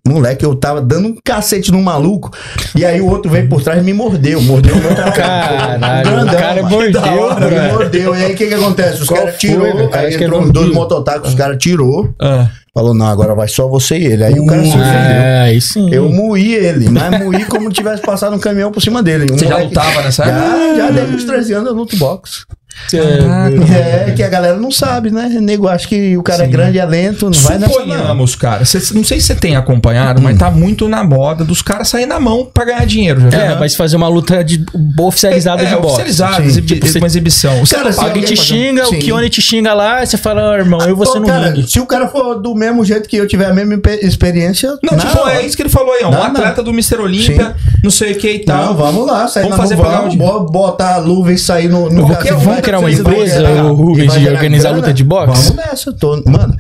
[0.08, 2.32] Moleque, eu tava dando um cacete no maluco.
[2.76, 4.40] E aí o outro veio por trás e me mordeu.
[4.42, 5.16] Mordeu o meu trabalho.
[5.16, 6.70] Caralho, o cara mano.
[6.70, 7.50] mordeu, hora.
[7.50, 8.16] Me mordeu.
[8.16, 9.02] E aí o que que acontece?
[9.02, 9.62] Os caras tirou.
[9.76, 9.90] velho?
[9.90, 12.14] Cara, Aí entrou dois mototacos, os caras tirou.
[12.22, 12.50] Ah.
[12.74, 14.24] Falou, não, agora vai só você e ele.
[14.24, 14.84] Aí o cara se ofendeu.
[14.92, 15.94] É, aí sim.
[15.94, 19.32] Eu moí ele, mas moí como tivesse passado um caminhão por cima dele.
[19.32, 20.48] Um Você já moleque- lutava nessa época?
[20.48, 22.46] Já, já desde os 13 anos eu luto boxe.
[22.94, 25.32] É, que a galera não sabe, né?
[25.38, 27.80] O nego acha que o cara é grande e é lento, não vai nessa não.
[27.82, 28.66] Suponhamos, cara.
[28.66, 32.10] cê- não sei se você tem acompanhado, mas tá muito na moda dos caras saírem
[32.10, 33.22] na mão pra ganhar dinheiro.
[33.22, 33.40] Já viu?
[33.40, 34.64] É, vai se fazer uma luta de
[35.00, 35.86] oficializada é, de boxe.
[35.88, 36.48] oficializado, Sim.
[36.48, 37.60] exibi- Tipo, você- uma exibição.
[37.66, 38.96] Você Cara, não se paga Alguém te alguém fazer- xinga, Sim.
[38.96, 41.68] o Kione te xinga lá, você fala, "Ó, irmão, eu você Ô, no cara, ringue.
[41.70, 44.70] se o cara for do mesmo jeito que eu tiver a mesma experiência.
[44.84, 45.36] Não, na tipo, hora.
[45.36, 46.10] é isso que ele falou aí, ó.
[46.10, 46.98] Um Não, atleta do Mr.
[47.02, 48.66] Olímpia, não sei o que e tal.
[48.68, 51.68] Não, vamos lá, sair Vamos na fazer pagar vamos bo- botar a luva e sair
[51.70, 55.52] no, Qualquer um, criar uma empresa, o Rubens, de organizar luta de boxe?
[55.52, 56.58] Vamos nessa, tô, mano.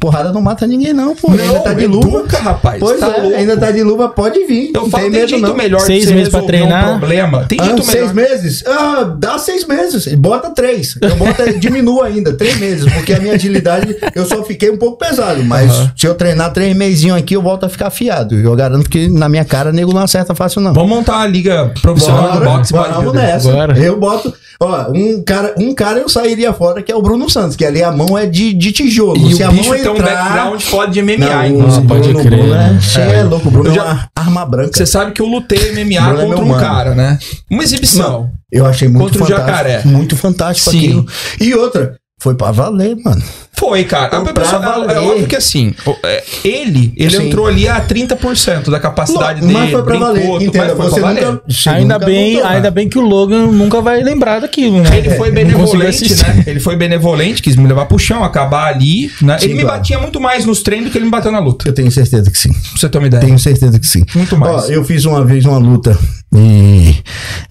[0.00, 1.28] Porrada não mata ninguém, não, pô.
[1.30, 2.18] ainda tá de luva.
[2.20, 2.78] educa, rapaz.
[2.78, 3.36] Pois tá é, louco.
[3.36, 4.70] ainda tá de luva, pode vir.
[4.74, 5.56] Eu não falo, tem tem medo, jeito não.
[5.56, 6.84] melhor Seis meses pra treinar.
[6.94, 7.44] um problema.
[7.46, 8.30] Tem Ah, jeito seis melhor.
[8.30, 8.64] meses?
[8.66, 10.06] Ah, dá seis meses.
[10.14, 10.96] Bota três.
[11.00, 14.98] Eu boto, diminuo ainda, três meses, porque a minha agilidade, eu só fiquei um pouco
[14.98, 15.42] pesado.
[15.44, 18.36] Mas se eu treinar três meizinhos aqui, eu volto a ficar afiado.
[18.36, 20.72] Eu garanto que na minha cara, nego não acerta fácil, não.
[20.72, 22.72] Vamos montar uma liga profissional do boxe.
[22.72, 23.22] vamos bodybuilder.
[23.22, 23.50] nessa.
[23.52, 23.78] Bora.
[23.78, 24.32] Eu boto.
[24.60, 27.82] Ó, um cara, um cara eu sairia fora, que é o Bruno Santos, que ali
[27.82, 29.16] a mão é de, de tijolo.
[29.28, 30.14] E se o a mão tem um entrar.
[30.24, 31.84] background foda de MMA, Não, inclusive.
[31.84, 32.76] o pode Bruno, crer, Bruno né?
[32.78, 33.48] é, cê é louco.
[33.48, 34.72] O Bruno Eu é já- uma arma branca.
[34.76, 36.60] Você sabe que eu lutei MMA Bruno é contra um mano.
[36.60, 37.18] cara, né?
[37.50, 38.30] Uma exibição.
[38.50, 39.48] Eu achei muito Contra o fantástico.
[39.50, 39.82] jacaré.
[39.84, 40.78] Muito fantástico Sim.
[40.78, 41.06] aquilo.
[41.40, 43.20] E outra, foi pra valer, mano.
[43.54, 44.20] Foi, cara.
[44.20, 44.98] Foi A pessoa- pra é, é valer.
[45.10, 45.74] óbvio que assim,
[46.04, 47.26] é, ele, ele Sim.
[47.26, 49.58] entrou ali a 30% da capacidade Não, dele.
[49.60, 50.42] mas foi pra brincou, valer.
[50.48, 51.26] Entenda, mas foi você pra valer.
[51.26, 52.70] nunca, Ainda nunca bem, lutou, ainda né?
[52.70, 54.98] bem que o Logan nunca vai lembrar daquilo, né?
[54.98, 56.44] Ele foi benevolente, né?
[56.46, 59.38] Ele foi benevolente, quis me levar pro chão, acabar ali, né?
[59.38, 61.68] Sim, ele me batia muito mais nos treinos do que ele me bateu na luta.
[61.68, 62.52] Eu tenho certeza que sim.
[62.52, 63.20] Pra você ter uma ideia.
[63.24, 64.04] Tenho certeza que sim.
[64.14, 64.64] Muito mais.
[64.64, 65.96] Ó, eu fiz uma vez uma luta
[66.34, 66.94] e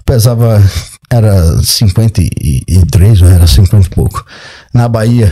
[0.06, 0.62] pesava,
[1.10, 4.26] era 53 ou era 50 e pouco,
[4.74, 5.32] na Bahia.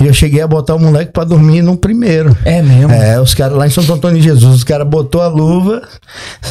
[0.00, 2.36] E eu cheguei a botar o moleque pra dormir no primeiro.
[2.44, 2.92] É mesmo?
[2.92, 5.82] É, os caras lá em Santo Antônio de Jesus, os caras botou a luva,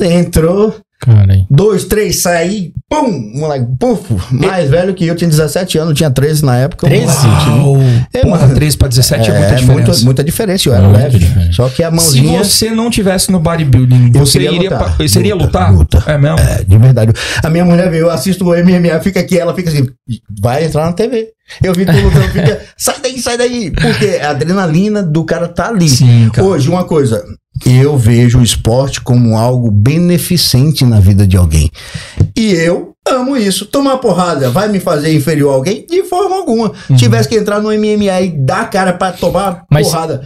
[0.01, 1.45] entrou, Cara, aí.
[1.49, 4.19] dois, três, saí, pum, moleque, pufo.
[4.31, 6.87] Mais velho que eu, tinha 17 anos, tinha 13 na época.
[6.87, 7.05] 13?
[7.27, 7.77] Uau.
[8.13, 8.55] É, Porra, mano.
[8.55, 9.73] 13 pra 17 é, muita É, diferença.
[9.91, 11.19] muita, muita diferença, eu era Muita leve.
[11.19, 11.53] diferença.
[11.53, 12.43] Só que a Se mãozinha.
[12.43, 14.79] você não tivesse no bodybuilding, você iria, lutar.
[14.79, 15.73] pa- você iria Luta, lutar?
[15.73, 16.03] luta.
[16.07, 16.39] É mesmo?
[16.39, 17.13] É, de verdade.
[17.43, 19.85] A minha mulher veio, eu assisto o MMA, fica aqui, ela fica assim,
[20.41, 21.29] vai entrar na TV.
[21.63, 23.72] Eu vi tu lutando, fica, sai daí, sai daí.
[23.72, 25.88] Porque a adrenalina do cara tá ali.
[25.89, 26.47] Sim, cara.
[26.47, 27.23] Hoje, uma coisa,
[27.65, 31.69] eu vejo o esporte como algo beneficente na vida de alguém.
[32.35, 33.65] E eu amo isso.
[33.65, 35.85] Tomar porrada vai me fazer inferior a alguém?
[35.88, 36.72] De forma alguma.
[36.97, 40.23] Tivesse que entrar no MMA e dar cara pra tomar Mas- porrada,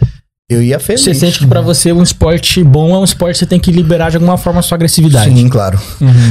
[0.50, 1.02] eu ia feliz.
[1.02, 3.70] Você sente que pra você um esporte bom é um esporte que você tem que
[3.70, 5.32] liberar de alguma forma a sua agressividade.
[5.34, 5.78] Sim, claro.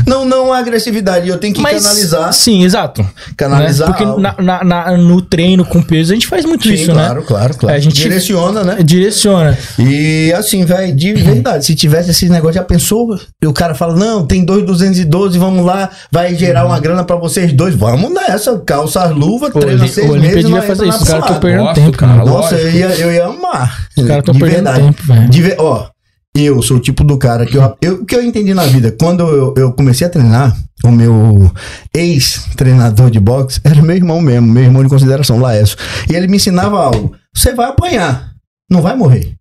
[0.05, 2.33] Não, não a agressividade, eu tenho que Mas, canalizar.
[2.33, 3.07] Sim, exato.
[3.37, 3.95] Canalizar Né?
[3.95, 7.21] Porque na- na- na- no treino com peso a gente faz muito Sim, isso, claro,
[7.21, 7.25] né?
[7.27, 7.75] claro, claro.
[7.75, 8.77] A gente- Direciona, né?
[8.83, 9.57] Direciona.
[9.77, 13.17] E assim, velho, de verdade, se tivesse esse negócio, já pensou?
[13.41, 17.15] E o cara fala: não, tem dois 212, vamos lá, vai gerar uma grana pra
[17.15, 17.75] vocês dois.
[17.75, 20.43] Vamos nessa, calça as luvas, treina o seis Olímpia meses.
[20.45, 21.03] devia nós fazer isso.
[21.03, 21.39] Estão porrada.
[21.39, 22.13] perdendo Gosto, tempo, cara.
[22.13, 22.25] cara.
[22.25, 23.87] Nossa, eu ia, eu ia amar.
[24.09, 24.81] Caras estão De perdendo verdade.
[24.85, 25.29] tempo, velho.
[25.29, 25.89] De ó,
[26.35, 28.95] eu sou o tipo do cara que eu, eu, o que eu entendi na vida,
[28.99, 31.51] quando eu, eu comecei a treinar, o meu
[31.93, 35.77] ex-treinador de boxe era meu irmão mesmo, meu irmão de consideração, Laércio.
[36.09, 38.31] E ele me ensinava algo: você vai apanhar,
[38.69, 39.35] não vai morrer.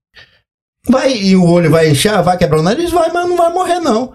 [0.89, 3.79] Vai e o olho vai inchar, vai quebrar o nariz, vai, mas não vai morrer,
[3.81, 4.13] não.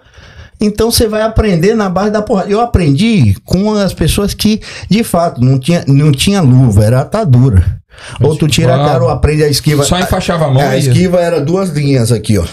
[0.60, 2.50] Então você vai aprender na base da porrada.
[2.50, 7.80] Eu aprendi com as pessoas que, de fato, não tinha, não tinha luva, era atadura.
[8.20, 9.84] Ou tu tira a cara ou aprende a esquiva.
[9.84, 12.44] Só enfaixava a mão A esquiva era duas linhas aqui, ó.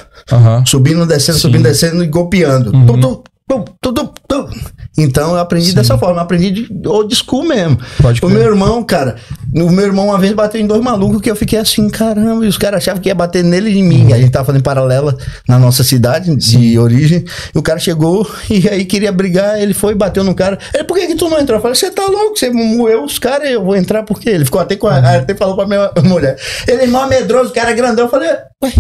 [0.66, 2.72] Subindo, descendo, subindo, descendo e golpeando.
[2.72, 3.22] Uhum.
[3.52, 4.50] Tum, tum, tum.
[4.98, 7.78] Então eu aprendi dessa forma, eu aprendi de old school mesmo.
[8.02, 9.18] Pode o meu irmão, cara,
[9.54, 12.48] o meu irmão uma vez bateu em dois malucos que eu fiquei assim, caramba, e
[12.48, 14.14] os caras achavam que ia bater nele e em mim.
[14.14, 15.18] A gente tava fazendo paralela
[15.50, 17.26] na nossa cidade de origem.
[17.54, 20.58] E o cara chegou e aí queria brigar, ele foi bateu no cara.
[20.74, 21.58] Ele, por que, que tu não entrou?
[21.58, 24.30] Eu falei, você tá louco, você moeu os caras, eu vou entrar por quê?
[24.30, 26.38] Ele ficou até com a, até falou pra minha mulher.
[26.66, 28.06] Ele é mó medroso, o cara é grandão.
[28.06, 28.30] Eu falei,
[28.64, 28.72] ué,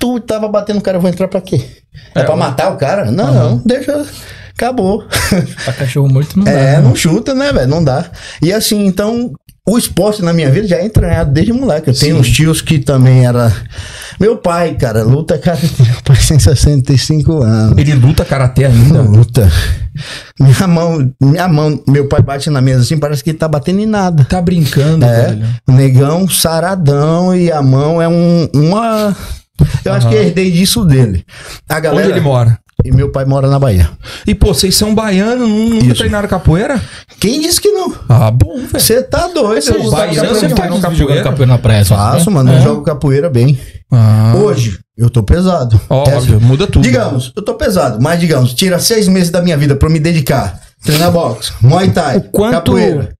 [0.00, 1.60] tu tava batendo o cara, eu vou entrar pra quê?
[2.14, 3.10] É, É, pra eu- matar o cara?
[3.12, 4.04] Não, não, deixa.
[4.52, 5.04] Acabou.
[5.64, 6.50] Pra cachorro morto não dá.
[6.50, 6.80] É, né?
[6.80, 7.68] não chuta, né, velho?
[7.68, 8.04] Não dá.
[8.42, 9.32] E assim, então,
[9.66, 11.88] o esporte na minha vida já é treinado desde moleque.
[11.88, 12.20] Eu tenho Sim.
[12.20, 13.50] uns tios que também era.
[14.18, 17.78] Meu pai, cara, luta, cara, meu pai tem 65 anos.
[17.78, 19.00] Ele luta karatê ainda?
[19.00, 19.50] Luta.
[20.38, 23.80] Minha mão, minha mão, meu pai bate na mesa assim, parece que ele tá batendo
[23.80, 24.24] em nada.
[24.24, 25.46] Tá brincando, É, velho.
[25.68, 29.16] negão, saradão e a mão é um, uma.
[29.84, 31.24] Eu acho que herdei disso dele.
[31.68, 32.06] A galera.
[32.08, 32.58] Onde ele mora?
[32.82, 33.90] E meu pai mora na Bahia.
[34.26, 35.96] E, pô, vocês são baianos, nu- nunca Isso.
[35.96, 36.80] treinaram capoeira?
[37.20, 37.94] Quem disse que não?
[38.08, 38.68] Ah, bom, velho.
[38.72, 39.60] Você tá doido?
[39.62, 41.22] Você eu é baiano, você faz um capoeira?
[41.22, 42.36] capoeira na praia, Faço, né?
[42.36, 42.50] mano.
[42.52, 42.60] Eu É.
[42.62, 43.60] jogo capoeira bem.
[43.92, 45.78] Ah, Hoje, eu tô pesado.
[45.90, 46.82] óbvio, muda tudo.
[46.82, 50.58] Digamos, eu tô pesado, mas digamos, tira seis meses da minha vida pra me dedicar.
[50.82, 53.10] Treinar boxe, Muay Thai, O quanto- capoeira.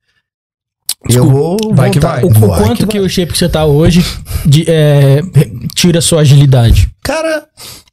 [1.08, 2.20] Eu vou vai que voltar.
[2.20, 2.24] vai.
[2.24, 3.06] O, o quanto que, vai.
[3.06, 4.04] o shape que você tá hoje
[4.44, 5.20] de- é,
[5.74, 6.88] tira a sua agilidade?
[7.02, 7.44] Cara,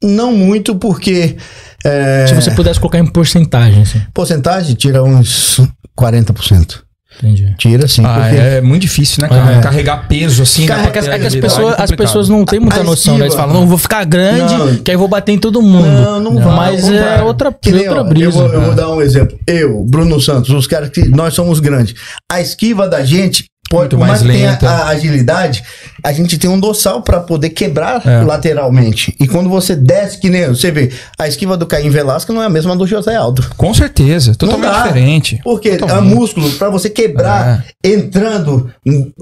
[0.04, 1.38] não muito, porque
[1.86, 4.02] é, Se você pudesse colocar em porcentagem, assim.
[4.14, 5.62] porcentagem tira uns
[5.98, 6.82] 40%.
[7.19, 7.56] Entendi.
[7.57, 9.56] Tira sim, Ah, porque é muito difícil, né, cara?
[9.56, 9.60] É.
[9.61, 10.69] Carregar peso assim?
[10.69, 13.22] É é que as, pessoas, é as pessoas não têm muita A noção, né?
[13.26, 13.48] Eles esquiva.
[13.48, 14.76] falam, não, vou ficar grande, Não.
[14.77, 15.88] que aí eu vou bater em todo mundo.
[15.88, 18.26] Não, não vai, Mas é outra, Que nem, outra ó, brisa.
[18.26, 19.38] Eu vou, eu vou dar um exemplo.
[19.48, 21.95] Eu, Bruno Santos, os caras que nós somos grandes.
[22.31, 24.69] A esquiva da gente pode Muito mais mais lenta.
[24.69, 25.61] a agilidade,
[26.03, 28.22] a gente tem um dorsal para poder quebrar É.
[28.24, 29.15] lateralmente.
[29.19, 32.45] E quando você desce, que nem você vê, a esquiva do Caim Velasco não é
[32.45, 33.45] a mesma do José Aldo.
[33.57, 34.84] Com certeza, totalmente dá.
[34.88, 35.40] diferente.
[35.44, 36.14] Porque é Totalmente.
[36.15, 38.69] músculo para você quebrar entrando.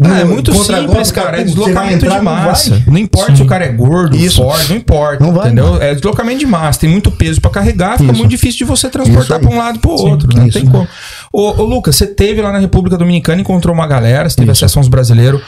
[0.03, 1.41] Ah, é muito simples, cara.
[1.41, 2.81] É deslocamento de massa.
[2.87, 4.41] Não importa se o cara é gordo, Isso.
[4.41, 5.23] forte, não importa.
[5.23, 5.73] Não vai, entendeu?
[5.73, 5.81] não.
[5.81, 6.79] É deslocamento de massa.
[6.81, 8.19] Tem muito peso pra carregar, fica Isso.
[8.19, 10.27] muito difícil de você transportar pra um lado e pro outro.
[10.35, 10.59] Não isso.
[10.59, 10.87] tem como.
[11.31, 14.79] Ô, ô, Lucas, você teve lá na República Dominicana, encontrou uma galera, você teve acesso
[14.79, 15.41] aos brasileiros.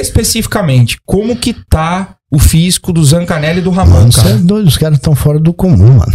[0.00, 4.36] Especificamente, como que tá o físico do Zancanelli e do Ramon, Mano, você é cara?
[4.38, 6.12] doido, os caras estão fora do comum, mano.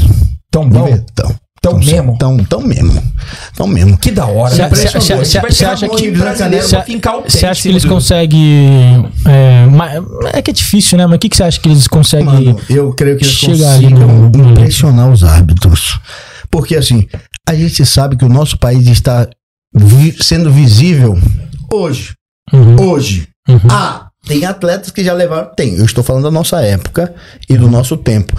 [0.51, 0.97] Tão bom?
[1.13, 1.35] Tão.
[1.59, 2.17] Tão mesmo?
[2.17, 3.03] Tão, tão mesmo.
[3.55, 3.97] Tão mesmo.
[3.97, 4.55] Que da hora.
[4.55, 4.69] Cê- né?
[5.69, 9.09] acha que- pé Você acha que eles conseguem.
[9.25, 9.67] É,
[10.37, 11.05] é que é difícil, né?
[11.07, 12.25] Mas o que, que você acha que eles conseguem.
[12.25, 13.35] Mano, eu creio que eles
[14.29, 15.99] no- impressionar os árbitros.
[16.49, 17.07] Porque assim,
[17.47, 19.27] a gente sabe que o nosso país está
[19.75, 21.17] vi- sendo visível
[21.73, 22.13] hoje.
[22.53, 23.27] Uhum, Hoje.
[23.47, 23.59] Uhum.
[23.69, 25.51] Ah, tem atletas que já levaram.
[25.55, 25.75] Tem.
[25.75, 27.13] Eu estou falando da nossa época
[27.49, 28.35] e do nosso tempo.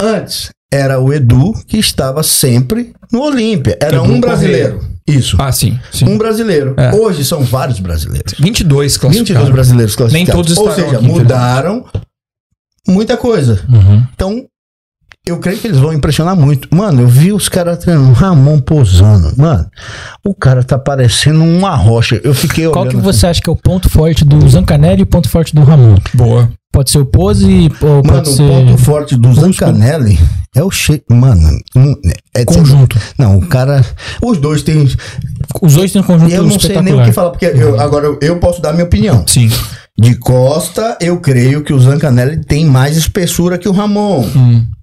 [0.00, 3.78] Antes, era o Edu que estava sempre no Olímpia.
[3.80, 4.92] Era Edu um brasileiro.
[5.06, 5.36] Isso.
[5.40, 5.78] Ah, sim.
[5.92, 6.08] sim.
[6.08, 6.74] Um brasileiro.
[6.76, 6.94] É.
[6.94, 8.34] Hoje são vários brasileiros.
[8.38, 9.28] 22 classificados.
[9.28, 10.46] 22 brasileiros classificados.
[10.46, 11.84] Nem todos Ou seja, aqui, mudaram
[12.86, 13.60] muita coisa.
[13.68, 14.06] Uhum.
[14.14, 14.46] Então,
[15.26, 16.68] eu creio que eles vão impressionar muito.
[16.74, 19.32] Mano, eu vi os caras treinando, Ramon posando.
[19.36, 19.66] Mano,
[20.24, 22.20] o cara tá parecendo uma rocha.
[22.24, 22.96] Eu fiquei Qual olhando.
[22.98, 25.62] que você acha que é o ponto forte do Zancanelli e o ponto forte do
[25.62, 25.94] Ramon?
[26.14, 26.50] Boa.
[26.72, 30.18] Pode ser o pose ou Mano, pode o ser ponto forte do Zancanelli
[30.56, 31.04] é o shape.
[31.10, 31.94] Mano, um-
[32.34, 32.98] é conjunto.
[33.18, 33.84] Não, o cara.
[34.22, 34.88] Os dois têm.
[35.60, 38.06] Os dois têm um conjunto Eu não sei nem o que falar, porque eu, agora
[38.06, 39.22] eu- eu posso dar minha opinião.
[39.26, 39.50] Sim.
[39.98, 44.26] De costa, eu creio que o Zancanelli tem mais espessura que o Ramon.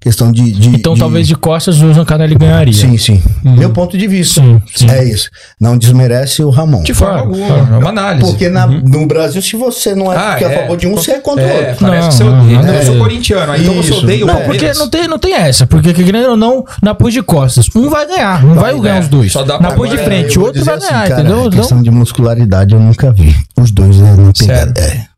[0.01, 0.51] Questão de.
[0.53, 2.71] de- Então de- talvez de costas o Zancanelli ganharia.
[2.73, 3.21] Sim, sim.
[3.43, 4.39] Meu ponto de vista.
[4.41, 4.89] Sim, sim.
[4.89, 5.29] É isso.
[5.59, 6.83] Não desmerece o Ramon.
[6.83, 7.47] De forma Claro, alguma.
[7.47, 7.73] claro.
[7.75, 8.25] É uma análise.
[8.31, 10.61] Porque na- no Brasil, se você não é, Ah, que é a é.
[10.61, 11.85] favor de um, você é contra o É, outro.
[11.85, 12.61] parece Não, que você odeia.
[12.61, 12.99] não, eu sou é.
[12.99, 15.67] corintiano, aí então você odeia o Não, porque não tem, não tem essa.
[15.67, 18.41] Porque, querendo ou não, na pose de costas, um vai ganhar.
[18.41, 19.33] Não vai, ganhar os dois.
[19.33, 21.39] só dá na pra- pose de frente, o outro vai assim, ganhar, cara, entendeu?
[21.43, 23.35] A Então, questão de muscularidade eu nunca vi.
[23.59, 24.29] Os dois né, não?
[24.39, 25.09] É.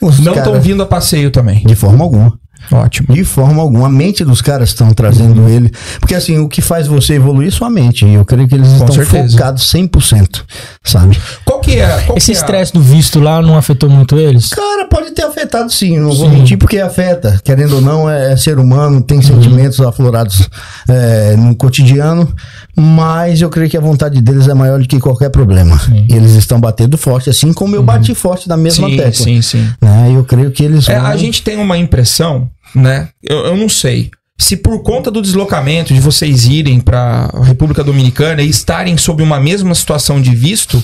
[0.00, 1.62] Os Não estão vindo a passeio também.
[1.64, 2.32] De forma alguma.
[2.70, 3.14] Ótimo.
[3.14, 3.86] De forma alguma.
[3.86, 5.48] A mente dos caras estão trazendo Uhum.
[5.48, 5.72] ele.
[6.00, 8.04] Porque assim, o que faz você evoluir é sua mente.
[8.04, 9.36] E eu creio que eles Com estão certeza.
[9.36, 10.44] focados 100%.
[10.82, 11.18] Sabe?
[11.44, 12.02] Qual que é?
[12.06, 14.48] Qual esse é estresse do visto lá não afetou muito eles?
[14.50, 17.40] Cara, pode ter afetado sim, não vou mentir porque afeta.
[17.44, 20.48] Querendo ou não, é, é ser humano, tem sentimentos aflorados
[20.88, 22.32] é, no cotidiano,
[22.78, 25.80] mas eu creio que a vontade deles é maior do que qualquer problema.
[26.08, 29.12] E eles estão batendo forte, assim como eu bati forte da mesma Sim, tecla.
[29.12, 29.68] sim, sim.
[29.80, 30.12] Né?
[30.14, 31.06] Eu creio que eles É, vão...
[31.06, 33.08] a gente tem uma impressão, né?
[33.22, 34.10] Eu, eu não sei.
[34.38, 39.22] Se por conta do deslocamento de vocês irem para a República Dominicana e estarem sob
[39.22, 40.82] uma mesma situação de visto,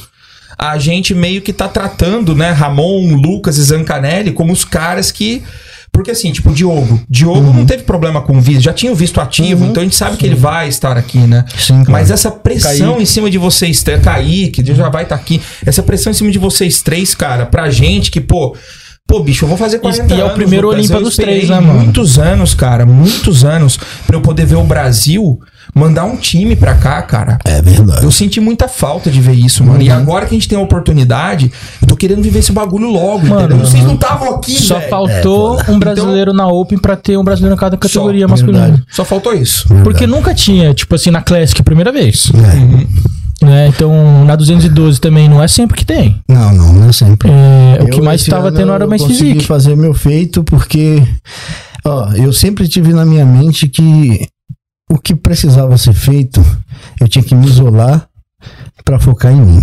[0.58, 5.42] a gente meio que tá tratando, né, Ramon, Lucas e Zancanelli como os caras que
[5.92, 7.00] porque assim, tipo, Diogo.
[7.08, 9.94] Diogo não teve problema com o visto, já tinha o visto ativo, então a gente
[9.94, 11.44] sabe que ele vai estar aqui, né?
[11.56, 11.92] Sim, claro.
[11.92, 15.40] Mas essa pressão em cima de vocês, três, Kaique, já vai estar aqui.
[15.64, 18.56] Essa pressão em cima de vocês três, cara, pra gente que, pô.
[19.06, 21.48] Pô, bicho, eu vou fazer 40 E é o anos, primeiro Olímpia eu dos três,
[21.50, 21.80] né, mano?
[21.80, 25.38] Muitos anos, cara, muitos anos pra eu poder ver o Brasil
[25.74, 27.36] mandar um time pra cá, cara.
[27.44, 28.04] É verdade.
[28.04, 29.82] Eu senti muita falta de ver isso, mano.
[29.82, 29.96] E Uhum.
[29.96, 31.52] agora que a gente tem a oportunidade,
[31.82, 33.58] eu tô querendo viver esse bagulho logo, Mano, entendeu?
[33.66, 33.88] Vocês uhum.
[33.88, 34.88] não estavam aqui, Só velho.
[34.90, 38.60] faltou um brasileiro na Open pra ter um brasileiro em cada categoria masculina.
[38.66, 38.84] verdade.
[38.90, 39.66] Só faltou isso.
[39.84, 42.30] Porque nunca tinha, tipo assim, na Classic, primeira vez.
[42.34, 43.12] É.
[43.42, 43.68] Né?
[43.68, 46.20] Então, na 212 também não é sempre que tem.
[46.28, 47.30] Não, não, não é sempre.
[47.30, 49.44] É, o que mais estava tendo era mais consegui físico.
[49.44, 51.02] fazer meu feito porque
[51.84, 54.28] ó, eu sempre tive na minha mente que
[54.90, 56.44] o que precisava ser feito,
[57.00, 58.06] eu tinha que me isolar
[58.84, 59.62] para focar em mim.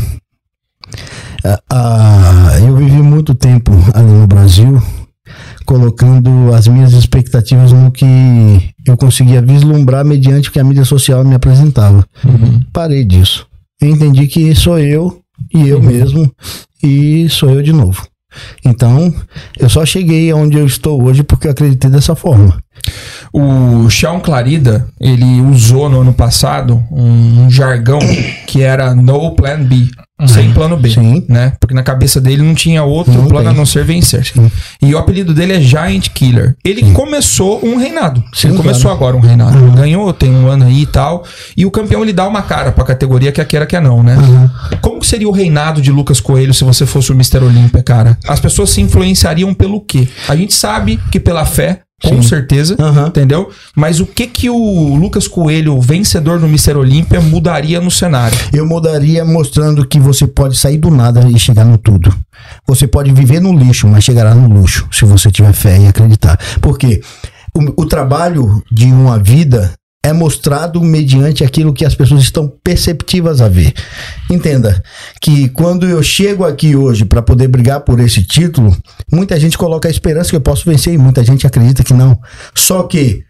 [1.70, 4.82] Ah, eu vivi muito tempo ali no Brasil
[5.66, 11.24] colocando as minhas expectativas no que eu conseguia vislumbrar mediante o que a mídia social
[11.24, 12.04] me apresentava.
[12.74, 13.48] Parei disso.
[13.82, 15.22] Eu entendi que sou eu
[15.54, 16.30] e eu mesmo
[16.84, 18.06] e sou eu de novo.
[18.64, 19.14] Então,
[19.58, 22.62] eu só cheguei aonde eu estou hoje porque eu acreditei dessa forma.
[23.34, 28.00] O Sean Clarida, ele usou no ano passado um, um jargão
[28.48, 29.88] que era no plan B.
[30.28, 31.26] sem plano B, Sim.
[31.28, 31.54] né?
[31.60, 33.56] Porque na cabeça dele não tinha outro Não plano tem.
[33.56, 34.26] a não ser vencer.
[34.26, 34.52] Sim.
[34.82, 36.56] E o apelido dele é Giant Killer.
[36.64, 38.24] Ele começou um reinado.
[38.34, 39.58] Sim, ele começou agora um reinado.
[39.58, 41.24] Ele ganhou, tem um ano aí e tal.
[41.56, 44.16] E o campeão ele dá uma cara pra categoria que quer que é não, né?
[44.82, 47.44] Como que seria o reinado de Lucas Coelho se você fosse o Mr.
[47.44, 48.18] Olímpia, cara?
[48.28, 50.08] As pessoas se influenciariam pelo quê?
[50.28, 52.28] A gente sabe que pela fé, com Sim.
[52.28, 53.08] certeza, Aham.
[53.08, 53.50] entendeu?
[53.76, 56.76] Mas o que que o Lucas Coelho, o vencedor do Mr.
[56.78, 58.38] Olímpia, mudaria no cenário?
[58.54, 62.16] Eu mudaria mostrando que você pode sair do nada e chegar no tudo.
[62.66, 66.40] Você pode viver no lixo, mas chegará no luxo, se você tiver fé e acreditar.
[66.62, 67.02] Porque
[67.54, 69.74] o, o trabalho de uma vida
[70.04, 73.74] é mostrado mediante aquilo que as pessoas estão perceptivas a ver.
[74.30, 74.82] Entenda
[75.22, 78.76] que quando eu chego aqui hoje para poder brigar por esse título,
[79.12, 82.18] muita gente coloca a esperança que eu posso vencer e muita gente acredita que não.
[82.56, 83.24] Só que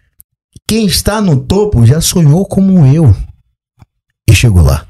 [0.67, 3.15] quem está no topo já sonhou como eu
[4.29, 4.85] e chegou lá.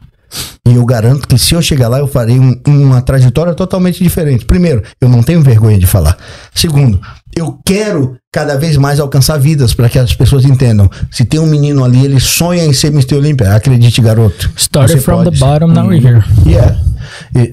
[0.68, 4.45] E eu garanto que se eu chegar lá, eu farei um- uma trajetória totalmente diferente.
[4.45, 6.15] Primeiro, eu não tenho vergonha de falar.
[6.53, 7.01] Segundo,
[7.35, 10.89] eu quero cada vez mais alcançar vidas para que as pessoas entendam.
[11.11, 13.15] Se tem um menino ali, ele sonha em ser Mr.
[13.15, 14.51] Olympia, acredite, garoto.
[14.57, 15.31] Started Você from pode.
[15.31, 16.23] the bottom, now we're here.
[16.45, 16.77] Yeah.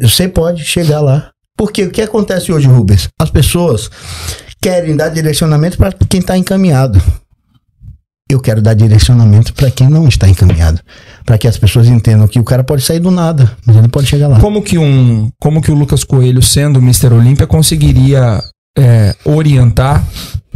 [0.02, 1.30] Você pode chegar lá.
[1.56, 3.08] Porque o que acontece hoje, Rubens?
[3.18, 3.90] As pessoas
[4.60, 7.00] querem dar direcionamento para quem está encaminhado.
[8.28, 10.80] Eu quero dar direcionamento para quem não está encaminhado.
[11.24, 14.06] Para que as pessoas entendam que o cara pode sair do nada, mas ele pode
[14.08, 14.40] chegar lá.
[14.40, 17.14] Como que um, como que o Lucas Coelho, sendo Mr.
[17.14, 18.42] Olímpia, conseguiria
[18.76, 20.04] é, orientar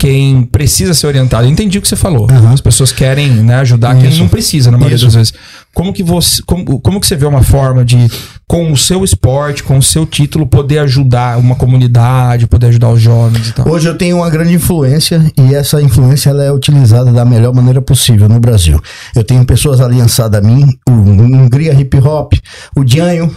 [0.00, 1.44] quem precisa ser orientado?
[1.44, 2.26] Eu entendi o que você falou.
[2.30, 2.54] Aham.
[2.54, 4.20] As pessoas querem né, ajudar quem Isso.
[4.20, 5.04] não precisa, na maioria Isso.
[5.04, 5.34] das vezes.
[5.74, 8.10] Como que você, como, como que você vê uma forma de,
[8.48, 13.00] com o seu esporte, com o seu título, poder ajudar uma comunidade, poder ajudar os
[13.00, 13.68] jovens e tal?
[13.68, 17.82] Hoje eu tenho uma grande influência e essa influência ela é utilizada da melhor maneira
[17.82, 18.80] possível no Brasil.
[19.14, 22.32] Eu tenho pessoas aliançadas a mim, o Hungria Hip Hop,
[22.74, 23.30] o Dianho,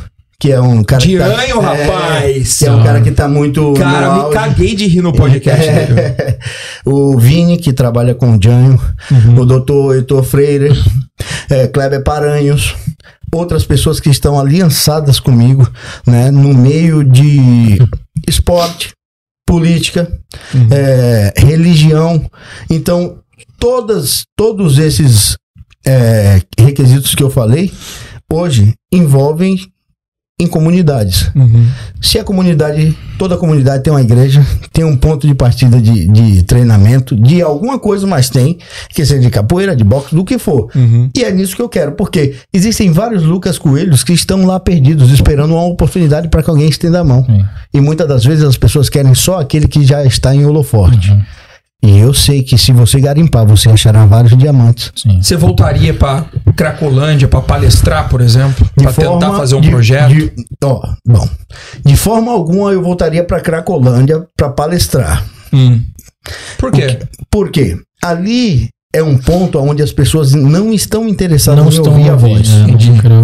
[0.43, 2.57] que é um cara que tá- Dianho, rapaz!
[2.57, 4.33] que é um cara que tá muito Cara, me auge.
[4.35, 6.37] caguei de rir no podcast dele.
[6.83, 8.77] o Vini, que trabalha com o Janho,
[9.39, 10.73] o doutor Heitor Freire,
[11.49, 12.75] é, Kleber Paranhos,
[13.33, 15.65] outras pessoas que estão aliançadas comigo,
[16.05, 17.77] né, no meio de
[18.27, 18.91] esporte,
[19.47, 20.11] política,
[20.69, 22.29] é, religião.
[22.69, 23.19] Então,
[23.57, 25.37] todas, todos esses
[25.85, 27.71] é, requisitos que eu falei,
[28.29, 29.71] hoje envolvem
[30.43, 31.31] em comunidades.
[31.35, 31.65] Uhum.
[32.01, 36.07] Se a comunidade, toda a comunidade tem uma igreja, tem um ponto de partida de,
[36.07, 38.57] de treinamento, de alguma coisa mais tem,
[38.89, 40.69] que seja de capoeira, de boxe, do que for.
[40.75, 41.09] Uhum.
[41.15, 45.11] E é nisso que eu quero, porque existem vários Lucas Coelhos que estão lá perdidos,
[45.11, 47.25] esperando uma oportunidade para que alguém estenda a mão.
[47.25, 47.43] Sim.
[47.73, 51.11] E muitas das vezes as pessoas querem só aquele que já está em holoforte.
[51.85, 54.89] E eu sei que se você garimpar, você achará vários diamantes.
[54.95, 55.21] Sim.
[55.21, 58.65] Você voltaria pra Cracolândia pra palestrar, por exemplo?
[58.75, 60.09] Pra tentar fazer um de- projeto?
[60.13, 60.31] de-
[60.63, 61.27] ó, bom,
[61.85, 65.25] de forma alguma eu voltaria para Cracolândia para palestrar.
[65.51, 65.81] Hum.
[66.57, 66.99] Por quê?
[67.29, 67.77] Por quê?
[68.01, 72.15] Ali é um ponto onde as pessoas não estão interessadas Não em estão ouvir a
[72.15, 72.49] voz.
[72.49, 72.67] né?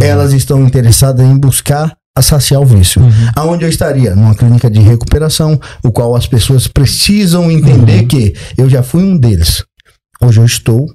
[0.02, 3.02] Elas estão interessadas em buscar a saciar o vício.
[3.02, 3.12] Uhum.
[3.36, 4.16] Aonde eu estaria?
[4.16, 8.08] Numa clínica de recuperação, o qual as pessoas precisam entender Uhum.
[8.08, 9.64] que eu já fui um deles.
[10.22, 10.86] Hoje eu estou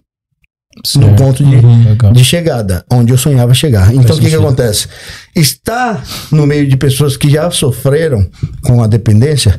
[0.96, 3.94] no ponto de, Uhum, de chegada, onde eu sonhava chegar.
[3.94, 4.88] Então o que, que acontece?
[5.34, 8.26] Estar no meio de pessoas que já sofreram
[8.62, 9.59] com a dependência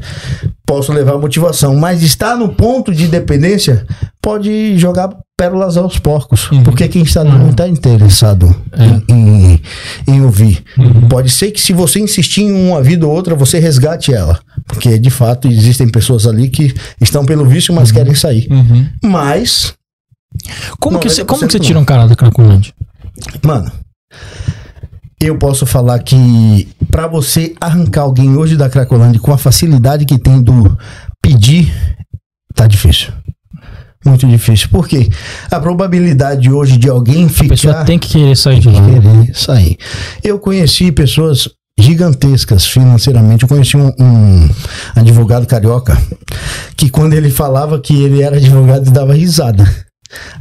[0.66, 3.86] posso levar motivação, mas estar no ponto de dependência
[4.22, 6.64] pode jogar pérolas aos porcos, Uhum.
[6.64, 8.86] porque quem está ali não está interessado É.
[9.14, 9.62] em, em,
[10.08, 10.64] em ouvir.
[10.78, 11.08] Uhum.
[11.10, 14.98] Pode ser que se você insistir em uma vida ou outra, você resgate ela, porque
[14.98, 18.48] de fato existem pessoas ali que estão pelo vício, mas querem sair.
[18.50, 18.88] Uhum.
[19.04, 19.74] Mas
[20.80, 22.74] Como, que, 90% você, como que você tira um cara da Cracolândia?
[23.44, 23.72] Mano,
[25.20, 30.18] eu posso falar que pra você arrancar alguém hoje da Cracolândia com a facilidade que
[30.18, 30.78] tem do
[31.22, 31.74] pedir,
[32.54, 33.12] tá difícil.
[34.06, 34.70] Muito difícil.
[34.70, 35.10] Por quê?
[35.50, 38.82] A probabilidade hoje de alguém A pessoa ficar tem que querer sair de lá.
[38.86, 39.78] querer sair.
[40.24, 41.50] Eu conheci pessoas
[41.80, 43.44] gigantescas financeiramente.
[43.44, 44.50] Eu conheci um, um
[44.96, 45.98] advogado carioca
[46.78, 49.66] que quando ele falava que ele era advogado, dava risada.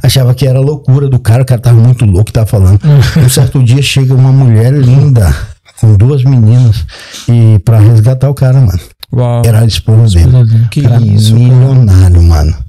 [0.01, 2.79] Achava que era loucura do cara, o cara tava muito louco, tava falando.
[3.17, 5.33] Um certo dia chega uma mulher linda
[5.79, 6.85] com duas meninas
[7.27, 8.79] e para resgatar o cara, mano.
[9.13, 9.41] Uau.
[9.45, 10.67] Era a esposa dele.
[10.71, 11.43] Que cara isso, cara.
[11.43, 12.65] milionário, mano.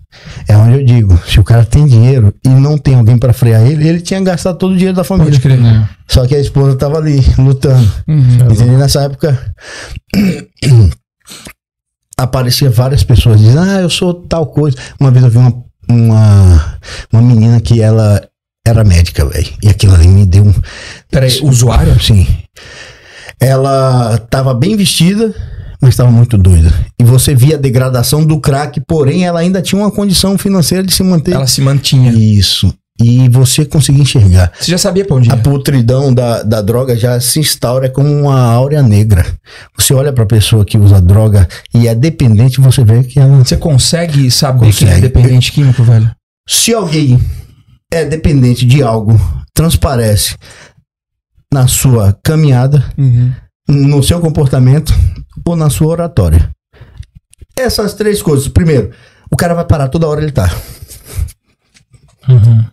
[0.49, 3.67] É onde eu digo, se o cara tem dinheiro e não tem alguém pra frear
[3.67, 5.33] ele, ele tinha gastado todo o dinheiro da família.
[5.33, 5.59] Pode crer.
[5.63, 5.89] É.
[6.09, 7.91] Só que a esposa tava ali, lutando.
[8.09, 8.51] Uhum.
[8.51, 8.79] Entendeu?
[8.79, 9.39] Nessa época
[12.17, 14.77] aparecia várias pessoas dizendo, ah, eu sou tal coisa.
[14.99, 15.53] Uma vez eu vi uma,
[15.89, 16.79] uma,
[17.13, 18.23] uma menina que ela
[18.67, 19.53] era médica, velho.
[19.63, 20.55] E aquilo ali me deu um.
[21.11, 22.01] Peraí, usuário?
[22.03, 22.27] Sim.
[23.41, 25.35] ela tava bem vestida,
[25.81, 26.73] mas estava muito doida.
[26.99, 30.93] E você via a degradação do crack, porém ela ainda tinha uma condição financeira de
[30.93, 31.33] se manter.
[31.33, 32.13] Ela se mantinha.
[32.13, 32.73] Isso.
[32.99, 34.51] E você conseguia enxergar.
[34.59, 38.41] Você já sabia pra onde A putridão da, da droga já se instaura como uma
[38.41, 39.27] áurea negra.
[39.77, 43.45] Você olha pra pessoa que usa droga e é dependente, você vê que ela.
[43.45, 45.01] Você consegue saber é Consegue.
[45.03, 46.11] dependente químico, velho?
[46.49, 47.21] Se alguém
[47.93, 49.21] é dependente de algo,
[49.53, 50.37] transparece
[51.53, 52.85] na sua caminhada,
[53.69, 54.95] no seu comportamento
[55.45, 56.51] ou na sua oratória.
[57.59, 58.49] Essas três coisas.
[58.49, 58.91] Primeiro,
[59.31, 60.51] o cara vai parar toda hora ele tá.
[62.29, 62.65] Uhum.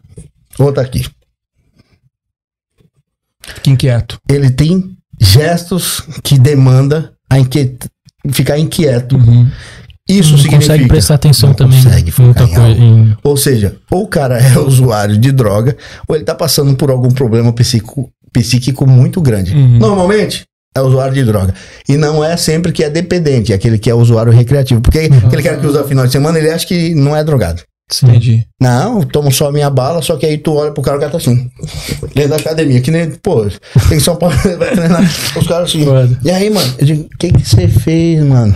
[0.59, 1.05] Outra aqui.
[3.41, 4.19] Fique inquieto.
[4.29, 7.77] Ele tem gestos que demanda a inquiet...
[8.31, 9.17] ficar inquieto.
[10.07, 11.81] Isso não significa consegue prestar atenção não também.
[11.81, 15.77] Consegue focar em Ou seja, ou o cara é usuário de droga,
[16.07, 19.53] ou ele tá passando por algum problema psíquico, psíquico muito grande.
[19.53, 19.79] Uhum.
[19.79, 20.43] Normalmente
[20.75, 21.53] é usuário de droga.
[21.87, 24.81] E não é sempre que é dependente, é aquele que é usuário recreativo.
[24.81, 25.27] Porque Uhum.
[25.27, 27.61] aquele cara que usa final de semana, ele acha que não é drogado.
[28.01, 28.45] Entendi.
[28.59, 30.99] Não, eu tomo só a minha bala, só que aí tu olha pro cara, o
[30.99, 31.49] cara tá assim.
[32.15, 33.45] Dentro da academia, que nem, pô,
[33.89, 35.03] tem Paulo, vai treinar.
[35.37, 35.85] Os caras assim.
[35.85, 36.17] Foda.
[36.23, 36.73] E aí, mano?
[36.79, 38.55] Eu digo, o que que você fez, mano?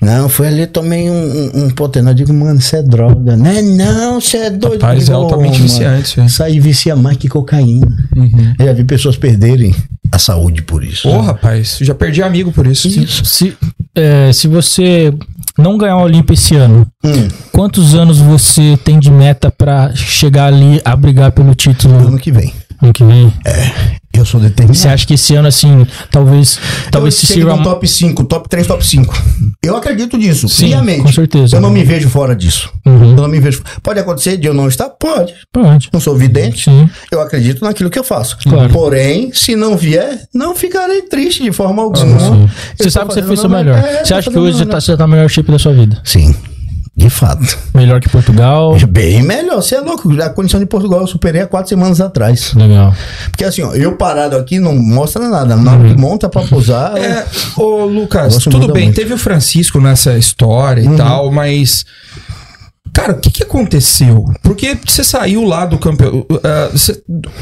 [0.00, 2.08] Não, foi ali, tomei um, um, um.
[2.08, 3.36] Eu digo, mano, isso é droga.
[3.36, 3.62] Né?
[3.62, 4.82] Não, você é doido.
[4.82, 6.26] Rapaz, digo, é altamente "Ô, mano, viciante isso aí.
[6.26, 7.86] Isso aí vicia mais que cocaína.
[8.14, 8.54] Uhum.
[8.58, 9.74] Eu já vi pessoas perderem
[10.12, 11.08] a saúde por isso.
[11.08, 12.90] Ô, rapaz, já perdi amigo por isso.
[13.24, 13.56] Se,
[13.94, 15.14] é, se você
[15.58, 20.46] não ganhar o Olimpo esse ano, Hum, quantos anos você tem de meta pra chegar
[20.46, 22.52] ali a brigar pelo título ano que vem.
[22.82, 23.32] Ano que vem?
[24.16, 24.78] Eu sou determinado.
[24.78, 26.58] Você acha que esse ano, assim, talvez,
[26.90, 27.54] talvez eu se sirva.
[27.54, 29.22] no top 5, top 3, top 5.
[29.62, 31.02] Eu acredito nisso, Sim, friamente.
[31.02, 31.56] com certeza.
[31.56, 32.70] Eu não me vejo fora disso.
[32.86, 33.10] Uhum.
[33.10, 33.62] Eu não me vejo.
[33.82, 34.88] Pode acontecer de eu não estar?
[34.88, 35.34] Pode.
[35.52, 35.90] Pode.
[35.92, 36.64] Não sou vidente.
[36.64, 36.88] Sim.
[37.12, 38.38] Eu acredito naquilo que eu faço.
[38.42, 38.72] Claro.
[38.72, 42.18] Porém, se não vier, não ficarei triste de forma alguma.
[42.18, 42.42] Sim.
[42.42, 42.48] Eu
[42.78, 43.78] Você sabe que você fez o melhor.
[43.78, 46.00] É, você acha que hoje você tá, você tá no melhor shape da sua vida?
[46.04, 46.34] Sim,
[46.96, 47.58] de fato.
[47.74, 48.74] Melhor que Portugal?
[48.88, 49.56] Bem melhor.
[49.56, 50.10] Você é louco.
[50.22, 52.54] A condição de Portugal eu superei há quatro semanas atrás.
[52.54, 52.94] Legal.
[53.30, 55.54] Porque assim, ó, eu parado aqui não mostra nada.
[55.56, 56.96] Na hora que monta pra posar.
[56.96, 58.96] É, ô Lucas, tudo bem, muito.
[58.96, 61.84] teve o Francisco nessa história e tal, mas.
[62.94, 64.24] Cara, o que, que aconteceu?
[64.42, 66.24] Porque você saiu lá do campeão.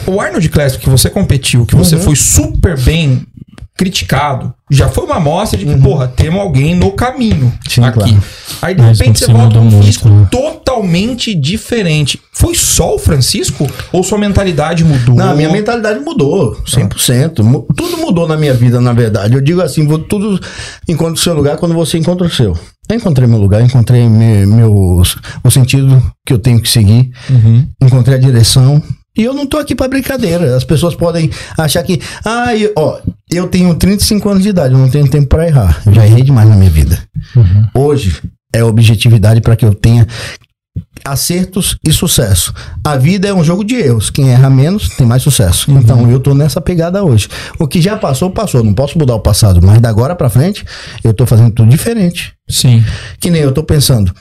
[0.05, 3.25] o Arnold Classic que você competiu, que você foi super bem
[3.77, 7.99] criticado, já foi uma amostra de que, porra, temos alguém no caminho Sim, aqui.
[7.99, 8.23] claro.
[8.63, 10.29] Aí de Mas repente você você volta um físico né?
[10.31, 12.21] totalmente diferente.
[12.33, 13.69] Foi só o Francisco?
[13.93, 15.17] Ou sua mentalidade mudou?
[15.17, 17.43] Não, a minha mentalidade mudou, 100%.
[17.43, 19.35] Mu- Tudo mudou na minha vida, na verdade.
[19.35, 20.41] Eu digo assim, vou- tudo
[20.89, 22.57] encontra o seu lugar quando você encontra o seu.
[22.89, 27.67] Eu encontrei meu lugar, encontrei me- meus, o sentido que eu tenho que seguir, Uhum.
[27.83, 28.83] encontrei a direção.
[29.17, 30.57] E eu não tô aqui pra brincadeira.
[30.57, 32.99] As pessoas podem achar que, ah, eu, ó,
[33.37, 35.83] eu tenho 35 anos de idade, eu não tenho tempo pra errar.
[35.87, 36.99] Eu já errei demais na minha vida.
[37.75, 40.07] Hoje é objetividade para que eu tenha
[41.05, 42.53] acertos e sucesso.
[42.83, 44.11] A vida é um jogo de erros.
[44.11, 45.71] Quem erra menos tem mais sucesso.
[45.71, 47.29] Então eu tô nessa pegada hoje.
[47.59, 48.65] O que já passou, passou.
[48.65, 50.65] Não posso mudar o passado, mas da agora pra frente
[51.03, 52.33] eu tô fazendo tudo diferente.
[52.49, 52.85] Sim.
[53.21, 54.13] Que nem eu tô pensando.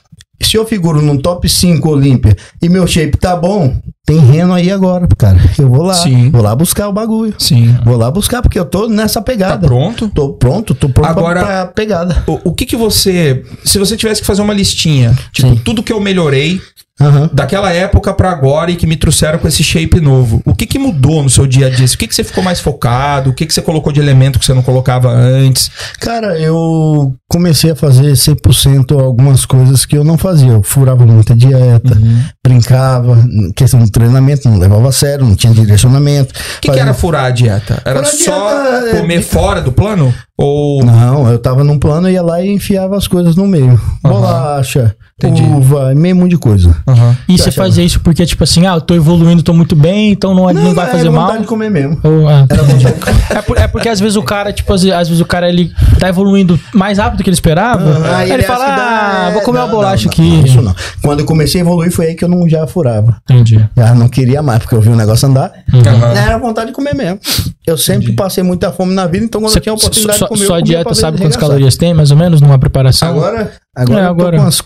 [0.41, 4.69] Se eu figuro num top 5 Olímpia e meu shape tá bom, tem reno aí
[4.69, 5.37] agora, cara.
[5.57, 6.29] Eu vou lá, Sim.
[6.29, 7.33] vou lá buscar o bagulho.
[7.39, 7.73] Sim.
[7.85, 9.65] Vou lá buscar porque eu tô nessa Tá pegada.
[9.65, 10.09] pronto?
[10.09, 12.21] Tô pronto, tô pronto Agora- pra, pegada.
[12.27, 13.43] O, o que que você.
[13.63, 15.61] Se você tivesse que fazer uma listinha, tipo, Sim.
[15.63, 16.59] tudo que eu melhorei
[17.01, 17.29] Aham.
[17.33, 20.77] daquela época pra agora e que me trouxeram com esse shape novo, o que que
[20.77, 21.85] mudou no seu dia a dia?
[21.85, 23.29] O que que você ficou mais focado?
[23.29, 25.71] O que que você colocou de elemento que você não colocava antes?
[25.99, 30.51] Cara, eu comecei a fazer 100% algumas coisas que eu não fazia.
[30.51, 31.97] Eu furava muita dieta,
[32.45, 33.17] brincava,
[33.55, 36.33] questão treinamento, não levava a sério, não tinha direcionamento.
[36.57, 37.81] O que, que era furar a dieta?
[37.85, 40.13] Era Furar só dieta é- comer fora do plano?
[40.37, 40.83] Ou.
[40.83, 43.79] Não, eu tava num plano, ia lá e enfiava as coisas no meio.
[44.01, 44.95] Bolacha,
[45.27, 45.43] Entendi.
[45.43, 46.75] uva, meio monte de coisa.
[46.87, 47.17] Aham.
[47.27, 47.67] E Você achava?
[47.67, 50.73] fazia isso porque, tipo assim, ah, eu tô evoluindo, tô muito bem, então não, não,
[50.73, 51.25] vai era fazer mal.
[51.27, 51.99] vontade de comer mesmo.
[52.03, 53.15] Ou, ah, Era vontade de comer.
[53.29, 55.71] é, por- é porque às vezes o cara, tipo, às, às vezes o cara ele
[55.99, 57.83] tá evoluindo mais rápido do que ele esperava.
[58.05, 60.21] Ah, aí ele, acha fala, ah, vou comer não, uma bolacha não, aqui.
[60.37, 60.75] não, isso não.
[61.01, 63.17] Quando eu comecei a evoluir, foi aí que eu não já furava.
[63.29, 63.63] Entendi.
[63.75, 65.51] Já não queria mais, porque eu vi o negócio andar.
[65.73, 66.13] Aham.
[66.17, 67.19] Era vontade de comer mesmo.
[67.65, 70.27] Eu sempre passei muita fome na vida, então quando Você, eu tinha a oportunidade sua,
[70.27, 73.07] de comer, eu sua dieta sabe quantas calorias tem, mais ou menos, numa preparação?
[73.09, 74.31] Agora, agora, É, eu agora.
[74.31, 74.59] tô com umas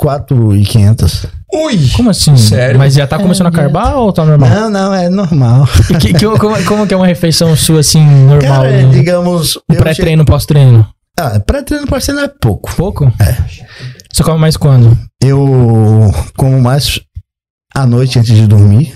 [0.56, 1.26] 4,500.
[1.54, 1.90] Ui!
[1.96, 2.36] Como assim?
[2.38, 2.78] Sério?
[2.78, 4.50] Mas já tá começando a carbar ou tá normal?
[4.50, 5.68] Não, não, é normal.
[5.90, 8.42] E que- que- como, como que é uma refeição sua, assim, normal?
[8.64, 9.58] Cara, é, digamos...
[9.68, 10.84] pré-treino, pós-treino?
[10.84, 12.74] che- Ah, pré-treino não é pouco.
[12.76, 13.06] Pouco?
[13.20, 13.36] É.
[14.14, 14.98] Você come mais quando?
[15.24, 17.00] Eu como mais
[17.76, 18.94] à noite antes de dormir.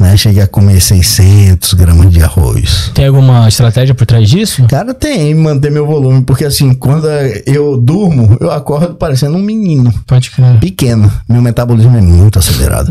[0.00, 0.16] Né?
[0.16, 2.90] Cheguei a comer 600 gramas de arroz.
[2.94, 4.64] Tem alguma estratégia por trás disso?
[4.66, 7.06] Cara, tem manter meu volume, porque assim, quando
[7.46, 10.58] eu durmo, eu acordo parecendo um menino Pode crer.
[10.58, 11.12] pequeno.
[11.28, 12.90] Meu metabolismo é muito acelerado.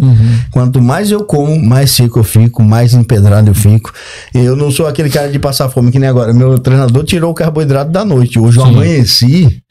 [0.52, 3.92] Quanto mais eu como, mais seco eu fico, mais empedrado eu fico.
[4.34, 6.32] Eu não sou aquele cara de passar fome que nem agora.
[6.32, 8.38] Meu treinador tirou o carboidrato da noite.
[8.38, 8.70] Hoje eu Sim.
[8.70, 9.64] amanheci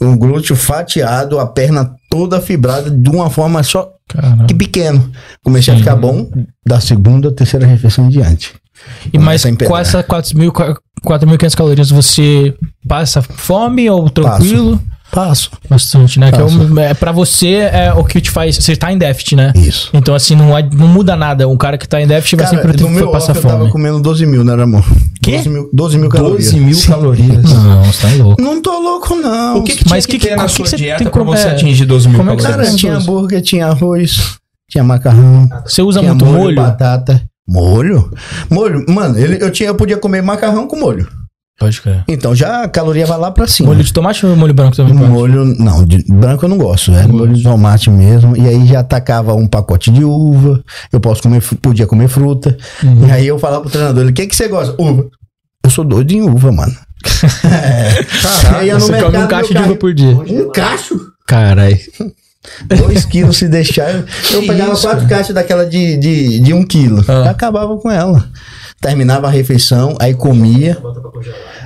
[0.00, 4.46] um glúteo fatiado, a perna toda fibrada de uma forma só Caramba.
[4.46, 5.10] que pequeno.
[5.44, 5.82] Comecei a Sim.
[5.82, 6.30] ficar bom
[6.64, 8.54] da segunda, terceira refeição em diante.
[9.12, 9.80] E mais Começa a com empedrar.
[9.80, 12.54] essa 4.000 4.500 calorias você
[12.88, 14.78] passa fome ou tranquilo?
[14.78, 14.95] Passo.
[15.68, 16.30] Bastante, né?
[16.30, 16.58] Que é, Passo.
[16.74, 18.56] o- é, pra você é o que te faz.
[18.56, 19.52] Você tá em déficit, né?
[19.56, 19.90] Isso.
[19.94, 21.48] Então, assim, não, é- não muda nada.
[21.48, 23.58] Um cara que tá em déficit vai sempre ter no meu passar off eu tava
[23.60, 23.70] fome.
[23.72, 24.84] comendo 12 mil, né, amor?
[25.22, 25.32] Quê?
[25.38, 26.50] 12 mil, 12 mil calorias.
[26.52, 27.52] 12 mil calorias.
[27.52, 28.42] Não, você tá louco.
[28.42, 29.58] Não tô louco, não.
[29.58, 31.08] O que, que tinha Mas que, que- ter na que sua que você dieta tem
[31.08, 32.68] pra como- você é, atingir 12 mil como é que você calorias?
[32.70, 34.36] Cara, tinha hambúrguer, tinha arroz,
[34.70, 35.48] tinha macarrão.
[35.64, 36.56] Você usa tinha muito molho?
[36.56, 37.22] batata.
[37.48, 38.10] Molho?
[38.50, 38.84] Molho.
[38.88, 41.06] Mano, ele, eu, tinha, eu podia comer macarrão com molho.
[41.58, 42.04] Pode crer.
[42.06, 43.70] Então já a caloria vai lá pra cima.
[43.70, 44.92] Molho de tomate ou molho branco também?
[44.92, 48.36] Molho, não, de branco eu não gosto, é molho de tomate mesmo.
[48.36, 50.62] E aí já atacava um pacote de uva.
[50.92, 52.56] Eu posso comer, podia comer fruta.
[52.82, 53.06] Uhum.
[53.06, 54.74] E aí eu falava pro treinador, ele, o que que você gosta?
[54.78, 55.06] Uva.
[55.64, 56.76] Eu sou doido em uva, mano.
[58.62, 60.14] Ia no Você come um mercado, caixa de uva por dia.
[60.14, 61.00] Um cacho?
[61.26, 61.78] Caralho.
[62.66, 63.90] Dois quilos se deixar.
[63.90, 67.04] Eu, eu pegava isso, quatro caixas daquela de, de, de um quilo.
[67.08, 67.30] Ah.
[67.30, 68.28] Acabava com ela.
[68.80, 70.76] Terminava a refeição, aí comia.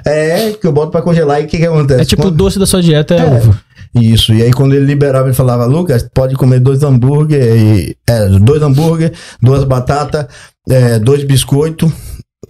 [0.07, 2.01] É, que eu boto pra congelar e o que que acontece?
[2.03, 3.24] É tipo o Quando- doce da sua dieta é, É.
[3.24, 3.61] uva.
[3.93, 8.28] Isso, e aí quando ele liberava, ele falava, Lucas, pode comer dois hambúrguer, e, é,
[8.39, 9.12] dois hambúrguer,
[9.43, 10.27] duas batatas,
[10.69, 11.91] é, dois biscoitos,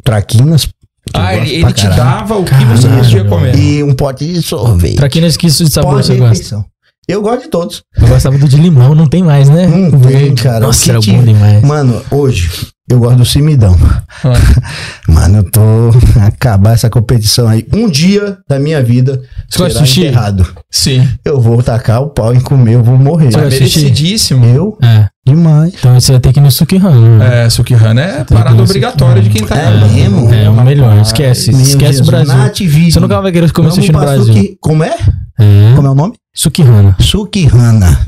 [0.04, 0.68] traquinas.
[1.14, 3.56] Ah, ele, ele te dava o que você podia comer.
[3.58, 4.96] E um pote de sorvete.
[4.96, 6.64] Traquinas que isso de sabor você gosta?
[7.08, 7.82] Eu gosto de todos.
[7.96, 9.66] Eu gostava do de limão, não tem mais, né?
[9.66, 10.58] Não tem, cara.
[10.58, 11.62] O Nossa, que era bom demais.
[11.64, 12.50] Mano, hoje
[12.90, 13.76] eu gosto do cimidão.
[14.24, 14.32] Ah.
[15.08, 15.60] Mano, eu tô
[16.26, 17.66] acabar essa competição aí.
[17.72, 20.00] Um dia da minha vida Você gosta será sushi?
[20.02, 20.46] enterrado.
[20.70, 21.08] Sim.
[21.24, 23.30] Eu vou tacar o pau em comer, eu vou morrer.
[23.30, 24.44] Você É gosta merecidíssimo.
[24.46, 24.76] Eu?
[24.82, 25.08] É.
[25.34, 25.74] Demais.
[25.78, 27.18] Então você vai ter que ir no Sukihana.
[27.18, 27.44] né?
[27.46, 30.32] É, Sukihana é parada obrigatória de quem tá É mesmo?
[30.34, 31.52] É o melhor, esquece.
[31.52, 32.34] Meu esquece Jesus, o Brasil.
[32.36, 32.48] na.
[32.90, 34.24] Você nunca vai querer comer sushi no Brasil.
[34.34, 34.96] Suki- Como é?
[35.38, 35.72] É.
[35.76, 36.14] Como é o nome?
[36.34, 36.96] Sukihana.
[37.00, 38.06] Sukihana.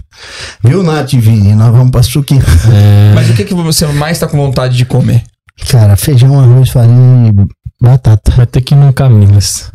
[0.63, 1.55] Viu, Nath Vini?
[1.55, 2.45] Nós vamos pra Sukihana.
[2.75, 3.13] É.
[3.15, 5.23] Mas o que, que você mais tá com vontade de comer?
[5.71, 8.33] Cara, feijão, arroz, farinha e batata.
[8.37, 9.71] Vai ter que ir no Camilas.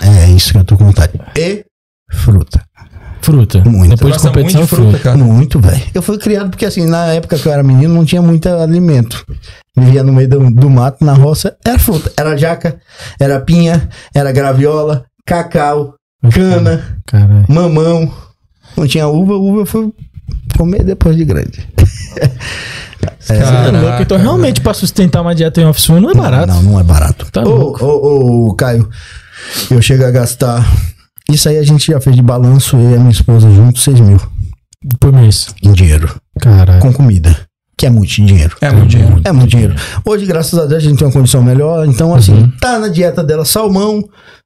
[0.00, 1.12] É isso que eu tô com vontade.
[1.36, 1.64] E
[2.12, 2.62] fruta.
[3.22, 3.62] Fruta.
[3.64, 3.90] Muito.
[3.90, 5.16] Depois de Gosta muito competição, de fruta, cara.
[5.16, 5.82] Muito, velho.
[5.94, 9.24] Eu fui criado porque, assim, na época que eu era menino, não tinha muito alimento.
[9.76, 11.56] Vivia no meio do, do mato, na roça.
[11.64, 12.12] Era fruta.
[12.16, 12.78] Era jaca,
[13.18, 15.94] era pinha, era graviola, cacau,
[16.32, 17.46] cana, Caralho.
[17.48, 18.12] mamão.
[18.76, 19.92] Não tinha uva, uva eu fui
[20.56, 21.68] comer depois de grande.
[23.28, 24.02] É Caraca, louco.
[24.02, 26.46] Então, realmente, pra sustentar uma dieta em off não é barato.
[26.52, 27.26] Não, não é barato.
[27.32, 27.84] Tá ô, louco.
[27.84, 28.88] ô, ô, Caio,
[29.70, 30.64] eu chego a gastar.
[31.32, 34.00] Isso aí a gente já fez de balanço, eu e a minha esposa juntos, 6
[34.00, 34.20] mil
[35.00, 35.48] Por mês.
[35.62, 36.14] em dinheiro.
[36.40, 36.80] Caralho.
[36.80, 37.36] Com comida.
[37.76, 38.56] Que é muito dinheiro.
[38.60, 39.20] É muito dinheiro.
[39.24, 39.74] É muito dinheiro.
[40.04, 41.86] Hoje, graças a Deus, a gente tem uma condição melhor.
[41.86, 42.52] Então, assim, Uhum.
[42.60, 44.04] tá na dieta dela salmão.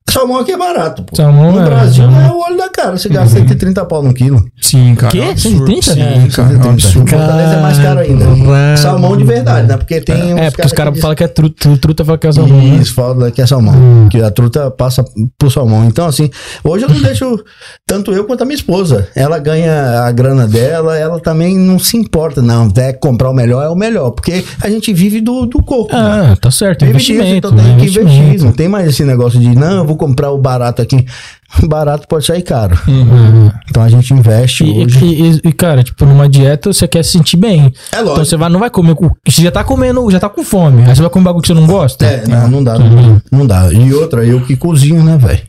[0.09, 1.15] Salmão aqui é barato, pô.
[1.17, 2.23] Salmão no é- Brasil salmão.
[2.23, 2.97] é o olho da cara.
[2.97, 4.43] Você gasta 130 pau no quilo.
[4.61, 5.11] Sim, cara.
[5.13, 5.19] Quê?
[5.19, 5.59] é um absurdo.
[5.83, 5.93] 130?
[5.93, 6.15] Sim, É, cara.
[6.17, 6.69] É um 130.
[6.71, 7.11] absurdo.
[7.11, 8.25] Fortaleza é mais caro ainda.
[8.25, 8.79] Caralho.
[8.79, 9.77] Salmão de verdade, né?
[9.77, 12.33] Porque tem É, porque os caras que falam que é truta, truta fala que é
[12.33, 12.65] salmão, né?
[12.81, 13.75] Isso, fala que é salmão.
[13.75, 14.09] Hum.
[14.09, 15.05] Que a truta passa
[15.37, 15.85] pro salmão.
[15.85, 16.31] Então, assim,
[16.65, 17.45] hoje eu não deixo
[17.87, 19.09] tanto eu quanto a minha esposa.
[19.15, 22.41] Ela ganha a grana dela, ela também não se importa.
[22.41, 24.13] Não, é comprar o melhor é o melhor.
[24.13, 25.93] Porque a gente vive do, do corpo.
[25.95, 26.31] né?
[26.33, 26.87] Ah, tá certo.
[26.87, 27.49] Vive disso, Investimento.
[27.49, 27.71] então tem né?
[27.77, 28.03] que investir.
[28.03, 28.45] Investimento.
[28.45, 31.05] Não tem mais esse negócio de, não, eu vou comprar o barato aqui.
[31.69, 32.77] Barato pode sair caro.
[32.89, 33.51] Uhum.
[33.71, 35.05] Então a gente investe E, hoje.
[35.05, 37.63] e- e- cara, tipo, numa dieta você quer se sentir bem.
[37.63, 38.25] É Então lógico.
[38.27, 38.95] você vai, não vai comer.
[38.97, 40.83] com- Você já tá comendo, já tá com fome.
[40.83, 42.05] Aí você vai comer um bagulho que você não gosta?
[42.05, 43.73] É, não, não dá, não, não dá.
[43.73, 45.41] E outra, eu que cozinho, né, velho?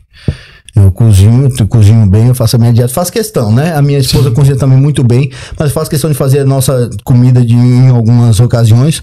[0.76, 3.74] Eu cozinho, eu cozinho bem, eu faço a minha dieta, faço questão, né?
[3.74, 6.88] A minha esposa cozinha também muito bem, mas eu faço questão de fazer a nossa
[7.04, 9.02] comida de, em algumas ocasiões,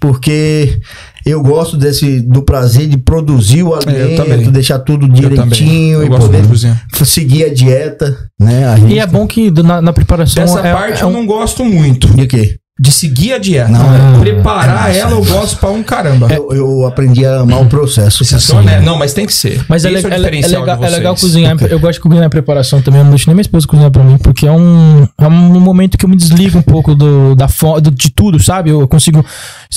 [0.00, 0.78] porque
[1.24, 4.50] eu gosto desse do prazer de produzir o alimento, também.
[4.50, 6.82] deixar tudo Eu direitinho Eu e gosto poder de cozinhar.
[7.04, 8.66] seguir a dieta, né?
[8.68, 10.42] A gente E é bom que na, na preparação.
[10.42, 12.08] Dessa é, parte é eu um- não gosto muito.
[12.08, 12.56] De quê?
[12.76, 13.68] De seguir a dieta.
[13.70, 16.26] Não, é- Preparar ela eu gosto pra um caramba.
[16.32, 18.24] Eu, eu aprendi a amar o processo.
[18.24, 18.80] Vocês são, né?
[18.80, 19.64] Não, mas tem que ser.
[19.68, 20.18] Mas é, le- é, é
[20.58, 21.56] legal, é legal cozinhar.
[21.70, 22.98] Eu gosto de cozinhar na preparação também.
[23.00, 25.96] Eu não deixo nem minha esposa cozinhar pra mim, porque é um, é um momento
[25.96, 28.70] que eu me desligo um pouco do, da fo- do- de tudo, sabe?
[28.70, 29.24] Eu consigo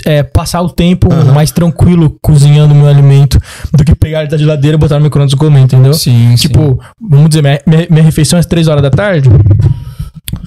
[0.03, 3.39] é, passar o tempo mais tranquilo cozinhando meu alimento
[3.71, 5.93] do que pegar ele da geladeira e botar no micro-ondas e comer, entendeu?
[5.93, 6.47] Sim, sim.
[6.47, 9.29] Tipo, vamos dizer, minha, minha, minha refeição é às 3 horas da tarde.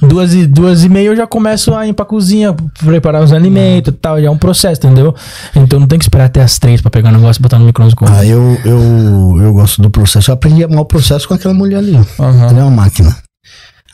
[0.02, 2.54] Duas e, duas e meia eu já começo a ir pra cozinha,
[2.84, 4.20] preparar os alimentos e tal.
[4.20, 5.14] Já é um processo, entendeu?
[5.56, 7.64] Então não tem que esperar até as três pra pegar o negócio e botar no
[7.64, 10.30] micro-ondas Ah, eu, eu, eu gosto do processo.
[10.30, 11.96] Eu aprendi a amar o processo com aquela mulher ali.
[12.18, 12.48] Aham.
[12.48, 13.16] Ela é uma máquina.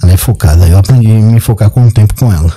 [0.02, 0.66] Ela é focada.
[0.68, 2.52] Eu aprendi a me focar com o tempo com ela.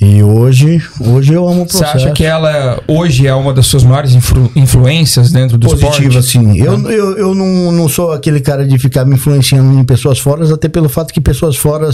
[0.00, 1.96] E hoje, hoje eu amo o Você processo.
[2.06, 6.18] acha que ela hoje é uma das suas maiores influ- influências dentro do positivo, esporte?
[6.18, 6.58] assim.
[6.58, 10.54] Eu, eu, eu não, não sou aquele cara de ficar me influenciando em pessoas fora,
[10.54, 11.90] até pelo fato que pessoas fora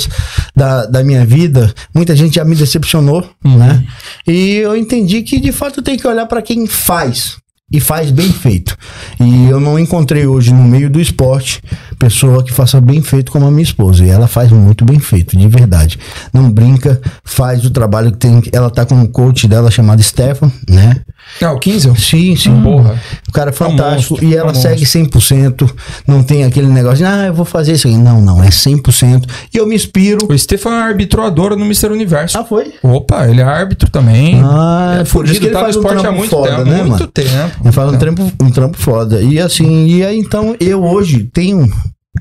[0.54, 3.84] da, da minha vida, muita gente já me decepcionou, né?
[4.26, 7.36] E eu entendi que de fato tem que olhar para quem faz.
[7.72, 8.76] E faz bem feito.
[9.18, 11.60] E eu não encontrei hoje no meio do esporte
[11.98, 14.04] pessoa que faça bem feito como a minha esposa.
[14.04, 15.98] E ela faz muito bem feito, de verdade.
[16.32, 18.40] Não brinca, faz o trabalho que tem.
[18.52, 21.00] Ela tá com um coach dela chamado Stefan, né?
[21.42, 21.94] Ah, o Kinsel?
[21.96, 22.62] Sim, sim.
[22.62, 23.00] Porra.
[23.28, 24.14] O cara é fantástico.
[24.14, 25.70] monstro, e ela é um segue 100%.
[26.06, 27.96] Não tem aquele negócio de, ah, eu vou fazer isso aqui.
[27.96, 28.42] Não, não.
[28.42, 29.28] É 100%.
[29.52, 30.26] E eu me inspiro.
[30.28, 31.88] O Stefan arbitrou a Dora no Mr.
[31.88, 32.38] Universo.
[32.38, 32.72] Ah, foi?
[32.82, 34.40] Opa, ele é árbitro também.
[34.42, 36.56] Ah, é por isso fudido, que ele tá no faz um esporte há muito foda,
[36.56, 36.64] tempo.
[36.64, 37.06] né, muito mano?
[37.08, 37.28] tempo.
[37.64, 39.20] Ele faz um trampo, um trampo foda.
[39.20, 41.70] E assim, e aí então eu hoje tenho.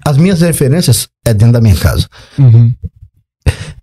[0.05, 2.05] As minhas referências é dentro da minha casa.
[2.37, 2.73] Uhum.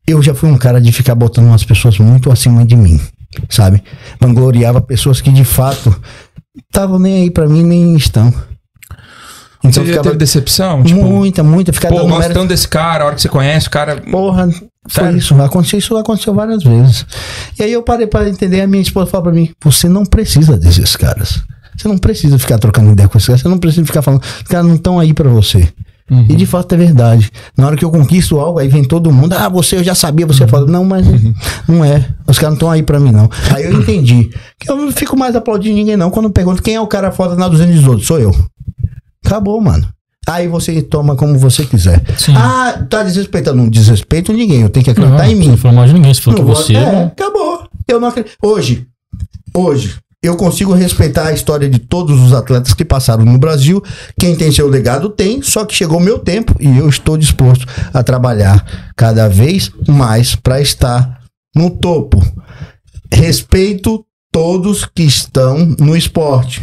[0.06, 3.00] Eu já fui um cara de ficar botando umas pessoas muito acima de mim,
[3.48, 3.82] sabe?
[4.20, 5.94] Vangloriava pessoas que de fato
[6.68, 8.32] estavam nem aí pra mim, nem estão.
[9.64, 10.82] Então Você ficava teve decepção?
[10.82, 11.72] Tipo, muita, muita.
[11.72, 12.34] Ficar pô, mérito.
[12.34, 14.00] tanto desse cara, a hora que você conhece, o cara.
[14.00, 14.48] Porra,
[14.88, 15.18] foi Sério?
[15.18, 15.40] isso.
[15.40, 17.06] Aconteceu isso, aconteceu várias vezes.
[17.58, 20.56] E aí eu parei para entender, a minha esposa falou pra mim: você não precisa
[20.56, 21.42] desses caras.
[21.76, 23.42] Você não precisa ficar trocando ideia com esses caras.
[23.42, 24.22] Você não precisa ficar falando.
[24.22, 25.72] Os caras não estão aí pra você.
[26.12, 26.26] Uhum.
[26.28, 27.30] E de fato é verdade.
[27.56, 29.32] Na hora que eu conquisto algo, aí vem todo mundo.
[29.32, 30.66] Ah, você eu já sabia, você fala.
[30.66, 31.34] Não, mas Uhum.
[31.66, 32.06] não é.
[32.26, 33.30] Os caras não estão aí pra mim, não.
[33.54, 34.28] Aí eu entendi.
[34.60, 36.10] Que eu não fico mais aplaudindo ninguém, não.
[36.10, 38.34] Quando pergunto quem é o cara foda na 218, sou eu.
[39.24, 39.88] Acabou, mano.
[40.28, 42.02] Aí você toma como você quiser.
[42.16, 42.34] Sim.
[42.36, 43.56] Ah, tá desrespeitando.
[43.62, 44.60] Não desrespeito ninguém.
[44.62, 45.48] Eu tenho que Não, acreditar em Você mim.
[45.48, 46.74] não falou mal de ninguém, você falou Não que você.
[46.74, 47.68] é, não- acabou.
[47.88, 48.34] Eu não acredito.
[48.42, 48.86] Hoje,
[49.54, 53.82] hoje, eu consigo respeitar a história de todos os atletas que passaram no Brasil.
[54.18, 58.02] Quem tem seu legado tem, só que chegou meu tempo e eu estou disposto a
[58.02, 61.20] trabalhar cada vez mais para estar
[61.54, 62.22] no topo.
[63.12, 66.62] Respeito todos que estão no esporte,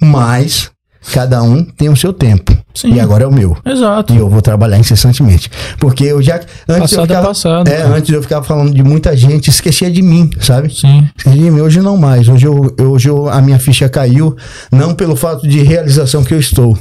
[0.00, 0.71] mas
[1.12, 2.56] cada um tem o seu tempo.
[2.74, 2.94] Sim.
[2.94, 3.56] E agora é o meu.
[3.66, 4.14] Exato.
[4.14, 5.50] E eu vou trabalhar incessantemente.
[5.78, 6.36] Porque eu já.
[6.36, 7.94] Antes eu Passado é ficava, passado, É, cara.
[7.96, 10.74] antes eu ficava falando de muita gente, esquecia de mim, sabe?
[10.74, 11.08] Sim.
[11.16, 11.60] Esquecia de mim.
[11.60, 12.28] Hoje não mais.
[12.28, 14.34] Hoje, eu, eu- hoje eu- a minha ficha caiu,
[14.70, 16.78] não pelo fato de realização que eu estou,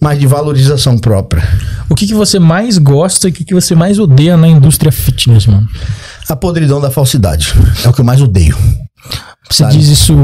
[0.00, 1.46] mas de valorização própria.
[1.90, 4.90] O que, que você mais gosta e o que, que você mais odeia na indústria
[4.90, 5.68] fitness, mano?
[6.28, 7.52] A podridão da falsidade.
[7.84, 8.56] É o que eu mais odeio.
[9.50, 9.76] Você Sabe?
[9.78, 10.14] diz isso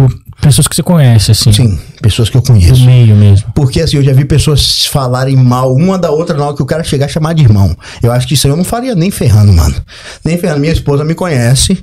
[0.43, 1.51] pessoas que você conhece, assim.
[1.53, 2.85] Sim, pessoas que eu Do conheço.
[2.85, 3.47] meio mesmo.
[3.55, 6.67] Porque assim, eu já vi pessoas falarem mal uma da outra na hora que o
[6.67, 7.75] cara chegar a chamar de irmão.
[8.03, 9.75] Eu acho que isso aí eu não faria nem ferrando, mano.
[10.25, 10.61] Nem ferrando.
[10.61, 11.83] Minha esposa me conhece.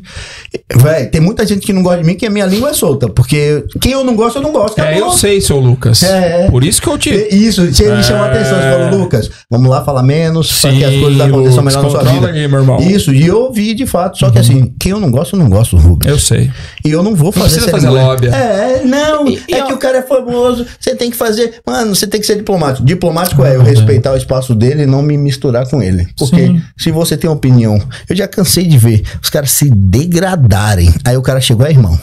[0.76, 3.08] Véi, tem muita gente que não gosta de mim que a minha língua é solta.
[3.10, 4.78] Porque quem eu não gosto, eu não gosto.
[4.80, 5.12] É, acabou.
[5.14, 6.04] eu sei, seu Lucas.
[6.04, 6.52] É, é.
[6.52, 7.10] Por isso que eu te.
[7.32, 8.58] Isso, você me chamou a atenção.
[8.58, 8.72] Você É.
[8.88, 12.04] falou, Lucas, vamos lá falar menos, para que as Sim, coisas aconteçam melhor na sua
[12.04, 12.28] vida.
[12.28, 12.78] aí, meu irmão.
[12.78, 12.90] Uhum.
[12.90, 14.18] Isso, e eu ouvi de fato.
[14.18, 16.12] Só que assim, quem eu não gosto, eu não gosto, Rubens.
[16.12, 16.52] Eu sei.
[16.86, 18.28] E eu não vou fazer precisa fazer lobby.
[18.28, 18.49] É,
[18.86, 21.62] não, é que o cara é famoso, você tem que fazer.
[21.66, 22.86] Mano, você tem que ser diplomático.
[22.86, 26.08] Diplomático é eu respeitar o espaço dele e não me misturar com ele.
[26.18, 26.62] Porque Sim.
[26.78, 30.94] se você tem opinião, eu já cansei de ver os caras se degradarem.
[31.06, 32.00] Aí o cara chegou, é irmão.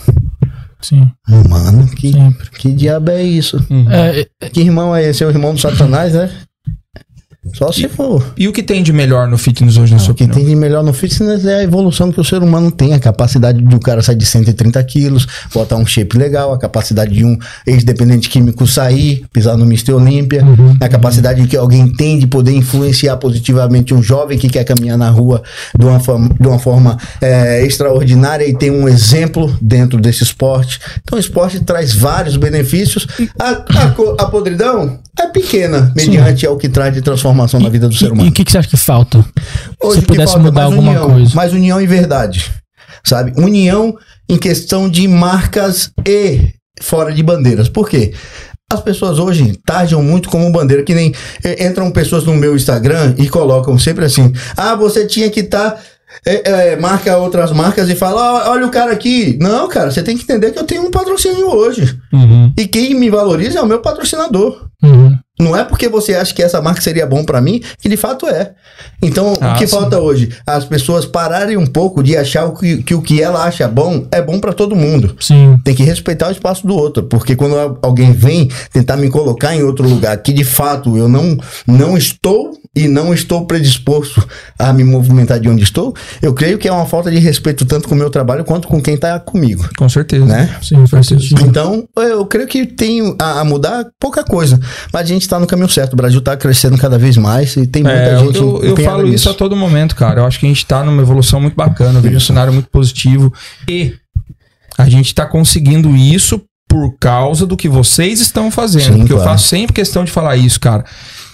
[0.80, 1.10] Sim.
[1.48, 2.50] Mano, que, Sempre.
[2.50, 3.58] que diabo é isso?
[3.90, 5.24] É, Que irmão é esse?
[5.24, 6.30] É o irmão do Satanás, né?
[7.54, 8.32] Só se for.
[8.36, 10.44] E o que tem de melhor no fitness hoje, na sua O que opinião?
[10.44, 13.62] tem de melhor no fitness é a evolução que o ser humano tem, a capacidade
[13.62, 17.38] de um cara sair de 130 quilos, botar um shape legal, a capacidade de um
[17.66, 19.92] ex-dependente químico sair, pisar no Mr.
[19.92, 20.44] Olímpia,
[20.80, 25.08] a capacidade que alguém tem de poder influenciar positivamente um jovem que quer caminhar na
[25.10, 25.42] rua
[25.78, 30.80] de uma forma, de uma forma é, extraordinária e tem um exemplo dentro desse esporte.
[31.02, 33.06] Então o esporte traz vários benefícios.
[33.38, 33.86] A, a
[34.18, 38.10] a podridão é pequena, mediante ao que traz de transformação na vida do ser e
[38.10, 38.28] humano.
[38.28, 39.24] o que, que você acha que falta?
[39.82, 41.34] Hoje Se pudesse é mudar alguma união, coisa.
[41.34, 42.50] Mais união e verdade.
[43.02, 43.32] Sabe?
[43.36, 43.96] União
[44.28, 47.68] em questão de marcas e fora de bandeiras.
[47.68, 48.12] Por quê?
[48.70, 51.14] As pessoas hoje tarjam muito como bandeira, que nem
[51.44, 55.80] eh, entram pessoas no meu Instagram e colocam sempre assim: ah, você tinha que estar.
[56.80, 59.36] Marca outras marcas e fala: "Ó, olha o cara aqui.
[59.40, 61.96] Não, cara, você tem que entender que eu tenho um patrocínio hoje.
[62.12, 62.52] Uhum.
[62.56, 64.66] E quem me valoriza é o meu patrocinador.
[64.82, 65.16] Uhum.
[65.38, 68.26] Não é porque você acha que essa marca seria bom pra mim, que de fato
[68.26, 68.52] é.
[69.02, 69.76] Então, Ah, o que sim.
[69.76, 70.30] falta hoje?
[70.46, 74.22] As pessoas pararem um pouco de achar que, que o que ela acha bom é
[74.22, 75.14] bom pra todo mundo.
[75.20, 75.58] Sim.
[75.62, 79.62] Tem que respeitar o espaço do outro, porque quando alguém vem tentar me colocar em
[79.62, 81.36] outro lugar que de fato eu não
[81.66, 84.28] não estou e não estou predisposto
[84.58, 87.88] a me movimentar de onde estou, eu creio que é uma falta de respeito tanto
[87.88, 90.26] com o meu trabalho quanto com quem está comigo, Com certeza.
[90.26, 90.54] né?
[90.60, 91.40] Sim, faz sentido.
[91.46, 94.60] Então, eu creio que tem a, mudar pouca coisa,
[94.92, 95.94] mas a gente está no caminho certo.
[95.94, 99.08] O Brasil está crescendo cada vez mais e tem muita É, gente eu, eu falo
[99.08, 100.20] isso a todo momento, cara.
[100.20, 102.68] Eu acho que a gente tá numa evolução muito bacana, eu vejo um cenário muito
[102.68, 103.32] positivo.
[103.66, 103.94] E
[104.76, 108.92] a gente tá conseguindo isso por causa do que vocês estão fazendo.
[108.92, 109.30] Sim, porque eu claro.
[109.32, 110.84] faço sempre questão de falar isso, cara.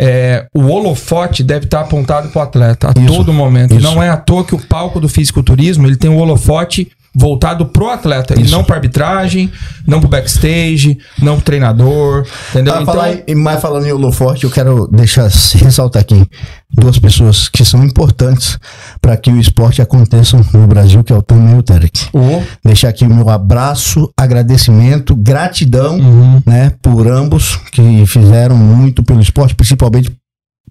[0.05, 3.75] É, o holofote deve estar apontado pro atleta a Isso, todo momento.
[3.75, 3.83] Isso.
[3.83, 7.91] não é à toa que o palco do fisiculturismo ele tem o holofote voltado pro
[7.91, 8.53] atleta e Isso.
[8.53, 9.51] não pra arbitragem,
[9.87, 12.75] não pro backstage, não pro treinador, entendeu?
[12.75, 16.25] Ah, então, falar mas falando em holoforte, eu quero deixar ressaltar aqui
[16.71, 18.59] duas pessoas que são importantes
[19.01, 22.09] para que o esporte aconteça no Brasil, que é o Tamo e o Terek.
[22.65, 26.43] Deixar aqui o meu abraço, agradecimento, gratidão, Uhum.
[26.47, 30.11] né, por ambos que fizeram muito pelo esporte, principalmente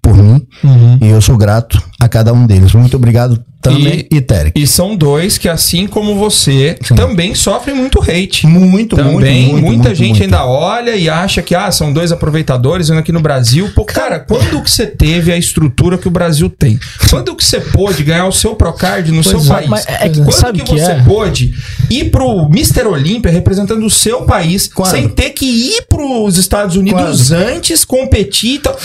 [0.02, 0.98] por mim, Uhum.
[1.00, 2.72] e eu sou grato a cada um deles.
[2.74, 4.60] Muito obrigado, Tamer e, Terek.
[4.60, 6.96] E são dois que, assim como você, Sim.
[6.96, 8.44] também sofrem muito hate.
[8.44, 10.22] Muito, Também, muito, muito, muita muito, gente muito.
[10.24, 13.70] ainda olha e acha que ah, são dois aproveitadores vindo aqui no Brasil.
[13.76, 16.80] Pô, cara, quando que você teve a estrutura que o Brasil tem?
[17.08, 19.68] Quando que você pôde ganhar o seu Procard no seu Pois é, país?
[19.68, 21.02] mas é que- quando sabe que que você é?
[21.04, 21.54] pôde
[21.88, 22.88] ir pro Mr.
[22.88, 24.90] Olímpia representando o seu país Quando?
[24.90, 28.76] sem ter que ir pros Estados Unidos antes, competir e tal?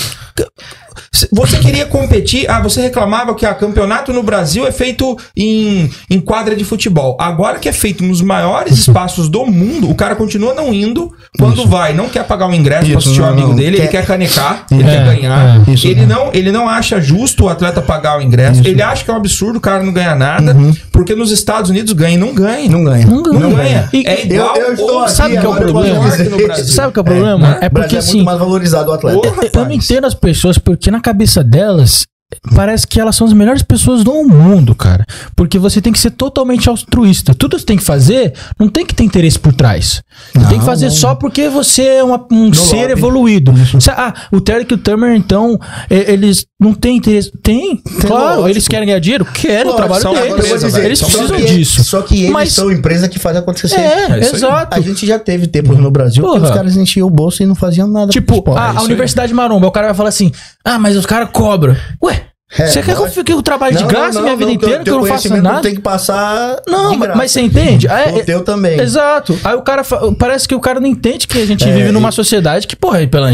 [1.31, 6.19] Você queria competir, ah, você reclamava que a campeonato no Brasil é feito em, em
[6.19, 7.15] quadra de futebol.
[7.19, 11.11] Agora que é feito nos maiores espaços do mundo, o cara continua não indo.
[11.39, 13.55] Quando vai, não quer pagar o ingresso Isso, pra assistir o amigo não.
[13.55, 15.67] dele, ele Quer- quer canecar, ele É, quer ganhar.
[15.67, 15.71] é.
[15.71, 16.05] Isso, ele, é.
[16.05, 18.61] não, ele não acha justo o atleta pagar o ingresso.
[18.65, 20.55] Ele acha que é um absurdo o cara não ganhar nada,
[20.97, 22.67] porque nos Estados Unidos ganha e não ganha.
[22.69, 23.05] Não ganha.
[23.05, 23.39] Não ganha.
[23.39, 23.89] Não ganha.
[23.93, 26.11] E- é igual eu estou ou aqui sabe que é o eu problema?
[26.65, 27.47] Sabe que é o problema?
[27.61, 29.19] É, O porque Brasil é assim, muito mais valorizado o atleta.
[29.21, 32.05] Porra, eu não entendo as pessoas, porque na cabeça delas.
[32.53, 35.05] Parece que elas são as melhores pessoas do mundo, cara.
[35.33, 37.33] Porque você tem que ser totalmente altruísta.
[37.33, 40.03] Tudo que você tem que fazer, não tem que ter interesse por trás.
[40.33, 40.93] Você Não, tem que fazer não.
[40.93, 42.91] só porque você é uma- um ser lobby.
[42.91, 43.51] evoluído.
[43.53, 45.57] Você- ah, o Terek e o Turner, então,
[45.89, 47.31] eles não têm interesse.
[47.41, 48.25] Tem, claro.
[48.41, 48.49] lógico.
[48.49, 49.23] Eles querem ganhar dinheiro?
[49.25, 50.33] Querem, o trabalho deles.
[50.33, 51.83] empresa, dizer, eles precisam que- disso.
[51.85, 53.75] Só que eles Mas- são empresa que faz acontecer.
[53.79, 54.35] É, É isso aí.
[54.35, 54.75] exato.
[54.77, 56.43] A gente já teve tempos no Brasil que Porra.
[56.43, 58.11] os caras enchiam o bolso e não faziam nada.
[58.11, 58.85] Tipo, a, é a aí.
[58.85, 60.29] Universidade Maromba, o cara vai falar assim:
[60.67, 61.75] ah, mas os caras cobram.
[62.03, 62.27] Ué,
[62.57, 64.45] É, você quer que eu fique o trabalho de Não, graça não, minha não, vida
[64.51, 65.61] não, inteira teu- que eu não faço nada?
[65.61, 66.55] Tem que passar.
[66.65, 67.17] Não, de mas, graça.
[67.17, 67.87] mas você entende?
[67.89, 68.79] Ah, O é- teu também.
[68.79, 69.37] Exato.
[69.43, 71.91] Aí o cara fa- parece que o cara não entende que a gente É, vive
[71.91, 73.31] numa e- sociedade que, porra, pela,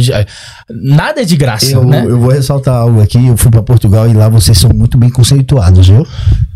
[0.67, 2.03] nada é de graça, Eu, né?
[2.07, 3.27] eu vou ressaltar algo aqui.
[3.27, 6.07] Eu fui pra Portugal e lá vocês são muito bem conceituados, viu?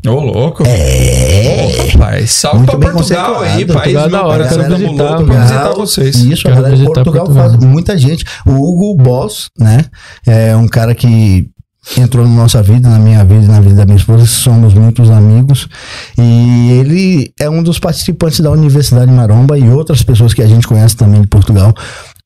[0.08, 0.64] Ô, louco.
[0.66, 1.90] É.
[1.94, 5.04] Rapaz, salve Muito pra bem Portugal aí, país Portugal é da hora, quero tamo visitar,
[5.04, 6.16] louco pra visitar vocês.
[6.16, 7.50] Isso, a Quero galera de Portugal, Portugal.
[7.52, 8.26] faz muita gente.
[8.48, 9.86] O Hugo Boss, né?
[10.26, 11.48] É um cara que
[11.96, 15.10] entrou na nossa vida, na minha vida e na vida da minha esposa, somos muitos
[15.10, 15.68] amigos.
[16.18, 20.68] E ele é um dos participantes da Universidade Maromba e outras pessoas que a gente
[20.68, 21.74] conhece também de Portugal.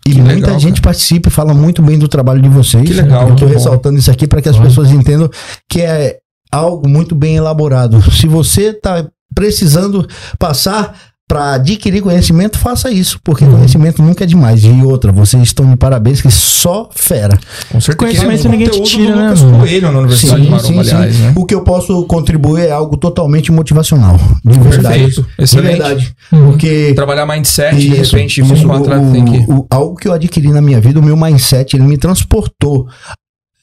[0.08, 2.84] E Que muita legal, gente participa e fala muito bem do trabalho de vocês.
[2.88, 3.46] Que legal, Eu bom.
[3.46, 5.30] ressaltando isso aqui para que as pessoas entendam
[5.70, 6.18] que é
[6.52, 8.02] algo muito bem elaborado.
[8.12, 9.06] Se você tá
[9.36, 10.08] precisando
[10.40, 10.96] passar
[11.32, 13.52] para adquirir conhecimento, faça isso, porque Uhum.
[13.54, 14.66] conhecimento nunca é demais.
[14.66, 17.40] E outra, vocês estão de parabéns, que só fera.
[17.72, 17.96] Com certeza.
[17.96, 19.34] Conhecimento ninguém te tira, né?
[19.58, 21.32] Coelho na Universidade de Maromba, aliás, né?
[21.34, 24.20] O que eu posso contribuir é algo totalmente motivacional.
[24.44, 24.98] De verdade.
[25.00, 25.22] Perfeito.
[25.38, 25.68] De Excelente.
[25.78, 26.16] verdade.
[26.34, 26.48] Uhum.
[26.52, 29.38] Porque Trabalhar mindset, de Isso, repente, isso, o- tem que...
[29.50, 32.88] o- algo que eu adquiri na minha vida, o meu mindset, ele me transportou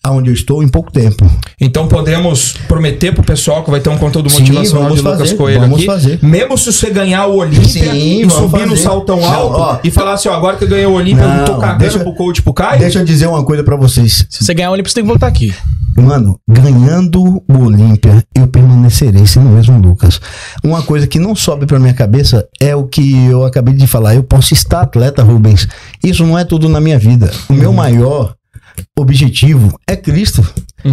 [0.03, 1.29] aonde eu estou em pouco tempo.
[1.61, 5.19] Então podemos prometer pro pessoal que vai ter um conteúdo Sim, motivacional vamos de Lucas
[5.21, 5.87] fazer, Coelho vamos aqui.
[5.87, 6.19] fazer.
[6.23, 8.77] Mesmo se você ganhar o Olímpia Sim, e subir no fazer.
[8.83, 9.79] saltão Não, alto ó.
[9.85, 11.79] e falar assim, ó, agora que eu ganhei o Olímpia, eu não tô Não, cagando
[11.81, 12.79] deixa- pro coach pro Caio.
[12.81, 14.25] Deixa eu dizer uma coisa pra vocês.
[14.31, 15.53] Se você ganhar o Olímpico, você tem que voltar aqui.
[15.97, 20.21] Mano, ganhando o Olímpia, eu permanecerei sendo o mesmo Lucas.
[20.63, 24.15] Uma coisa que não sobe pra minha cabeça é o que eu acabei de falar.
[24.15, 25.67] Eu posso estar atleta, Rubens.
[26.05, 27.33] Isso não é tudo na minha vida.
[27.49, 28.35] O meu maior
[28.97, 30.47] objetivo é Cristo.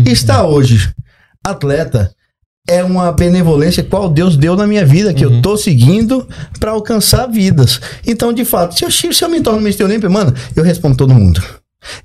[0.06, 0.94] Estar hoje
[1.44, 2.12] atleta
[2.68, 6.28] é uma benevolência qual Deus deu na minha vida, que eu tô seguindo
[6.60, 7.80] pra alcançar vidas.
[8.06, 9.84] Então, de fato, se eu, se eu me torno Mr.
[9.84, 11.41] Olímpia, mano, eu respondo todo mundo.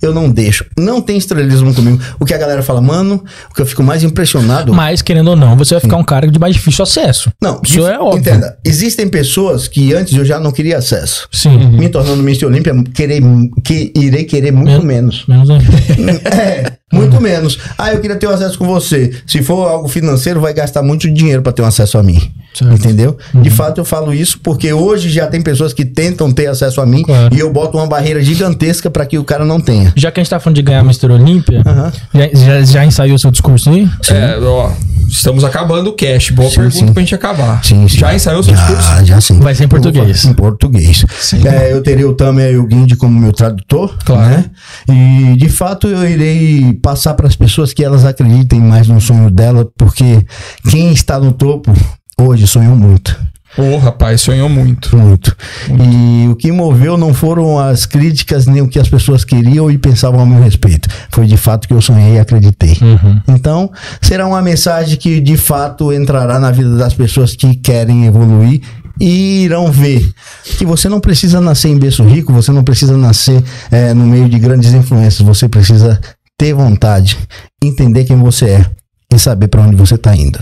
[0.01, 0.65] Eu não deixo.
[0.79, 2.01] Não tem estrelismo comigo.
[2.19, 4.73] O que a galera fala, mano, o que eu fico mais impressionado.
[4.75, 7.31] Mas, querendo ou não, você vai ficar um cara de mais difícil acesso.
[7.43, 8.21] não, isso é óbvio.
[8.21, 11.29] Entenda, existem pessoas que antes eu já não queria acesso.
[11.33, 11.59] Sim.
[11.79, 12.47] Me tornando Mr.
[12.47, 13.23] Olímpia, querer,
[13.65, 15.25] que, irei querer muito Men- menos.
[15.27, 15.65] Menos ainda.
[16.31, 17.59] É, Muito menos.
[17.79, 19.13] Ah, eu queria ter um acesso com você.
[19.27, 22.21] Se for algo financeiro, vai gastar muito dinheiro para ter um acesso a mim.
[22.53, 22.75] Certo.
[22.75, 23.17] Entendeu?
[23.33, 26.87] De fato, eu falo isso porque hoje já tem pessoas que tentam ter acesso a
[26.87, 27.33] mim Claro.
[27.35, 29.93] e eu boto uma barreira gigantesca para que o cara não tenha.
[29.97, 31.13] Já que a gente tá falando de ganhar Mr.
[31.13, 31.93] Olímpia, Aham.
[32.13, 33.89] já, já, já ensaiou seu discurso aí?
[34.11, 34.73] É, ó,
[35.11, 36.31] estamos acabando o cash.
[36.31, 36.93] Boa Sim, pergunta sim.
[36.93, 37.65] pra gente acabar.
[37.65, 37.99] Sim, sim.
[37.99, 38.83] Já ensaiou seu discurso?
[38.83, 39.41] Já, já sim.
[39.41, 40.25] Vai ser em português.
[40.25, 41.05] Em português.
[41.45, 43.97] É, eu terei o Tamer e o Guinde como meu tradutor.
[44.05, 44.29] Claro.
[44.29, 44.45] Né?
[44.89, 49.31] E de fato eu irei passar para as pessoas que elas acreditem mais no sonho
[49.31, 50.25] dela, porque
[50.71, 51.73] quem está no topo
[52.19, 53.19] hoje sonhou muito.
[53.57, 54.97] Ô, rapaz, sonhou muito.
[54.97, 55.37] Muito.
[55.69, 59.77] E o que moveu não foram as críticas nem o que as pessoas queriam e
[59.77, 60.89] pensavam ao meu respeito.
[61.11, 62.77] Foi de fato que eu sonhei e acreditei.
[62.81, 63.21] Uhum.
[63.29, 63.71] Então,
[64.01, 68.61] será uma mensagem que de fato entrará na vida das pessoas que querem evoluir
[69.01, 70.13] e irão ver
[70.59, 74.29] que você não precisa nascer em berço rico, você não precisa nascer eh, no meio
[74.29, 75.99] de grandes influências, você precisa
[76.39, 77.19] ter vontade,
[77.63, 78.67] entender quem você é
[79.13, 80.39] e saber para onde você está indo.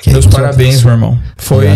[0.00, 1.18] Que Meus você- parabéns, meu irmão.
[1.36, 1.66] Foi,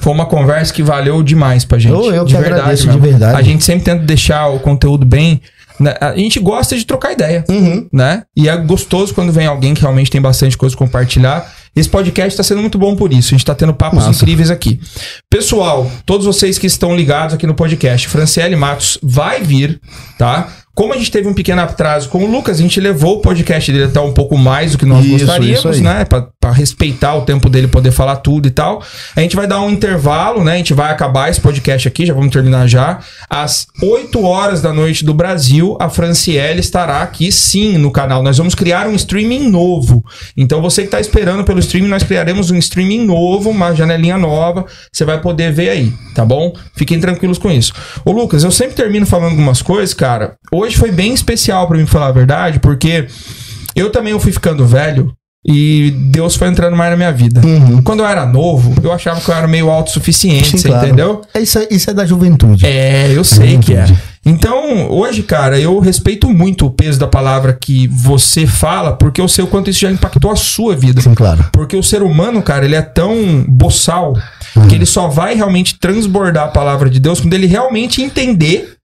[0.00, 1.92] foi uma conversa que valeu demais pra gente.
[1.92, 3.38] Eu- eu que agradeço, de verdade.
[3.38, 5.40] A gente sempre tenta deixar o conteúdo bem.
[5.78, 5.94] né?
[5.98, 7.88] A gente gosta de trocar ideia, Uhum.
[7.90, 8.24] né?
[8.36, 11.50] E é gostoso quando vem alguém que realmente tem bastante coisa pra compartilhar.
[11.74, 13.28] Esse podcast tá sendo muito bom por isso.
[13.28, 14.78] A gente tá tendo papos incríveis aqui.
[15.30, 19.80] Pessoal, todos vocês que estão ligados aqui no podcast, Franciele Matos vai vir,
[20.18, 20.48] tá?
[20.74, 23.70] Como a gente teve um pequeno atraso com o Lucas, a gente levou o podcast
[23.70, 26.04] dele até um pouco mais do que nós Isso, gostaríamos, isso né?
[26.04, 28.82] Pra, pra respeitar o tempo dele poder falar tudo e tal.
[29.16, 30.54] A gente vai dar um intervalo, né?
[30.54, 33.00] A gente vai acabar esse podcast aqui, já vamos terminar já.
[33.28, 38.22] Às 8 horas da noite do Brasil, a Franciele estará aqui sim no canal.
[38.22, 40.04] Nós vamos criar um streaming novo.
[40.36, 44.64] Então você que tá esperando pelo streaming, nós criaremos um streaming novo, uma janelinha nova.
[44.92, 46.54] Você vai poder ver aí, tá bom?
[46.74, 47.72] Fiquem tranquilos com isso.
[48.04, 50.36] Ô Lucas, eu sempre termino falando algumas coisas, cara.
[50.60, 53.06] Hoje foi bem especial pra mim falar a verdade, porque
[53.74, 55.12] eu também fui ficando velho
[55.46, 57.40] e Deus foi entrando mais na minha vida.
[57.42, 57.80] Uhum.
[57.82, 60.86] Quando eu era novo, eu achava que eu era meio autossuficiente, Sim, você claro.
[60.86, 61.22] entendeu?
[61.32, 62.66] É Isso, é- isso é da juventude.
[62.66, 63.86] É, eu sei que é.
[64.26, 69.26] Então, hoje, cara, eu respeito muito o peso da palavra que você fala, porque eu
[69.28, 71.00] sei o quanto isso já impactou a sua vida.
[71.00, 71.46] Sim, claro.
[71.52, 74.12] Porque o ser humano, cara, ele é tão boçal
[74.68, 78.74] que ele só vai realmente transbordar a palavra de Deus quando ele realmente entender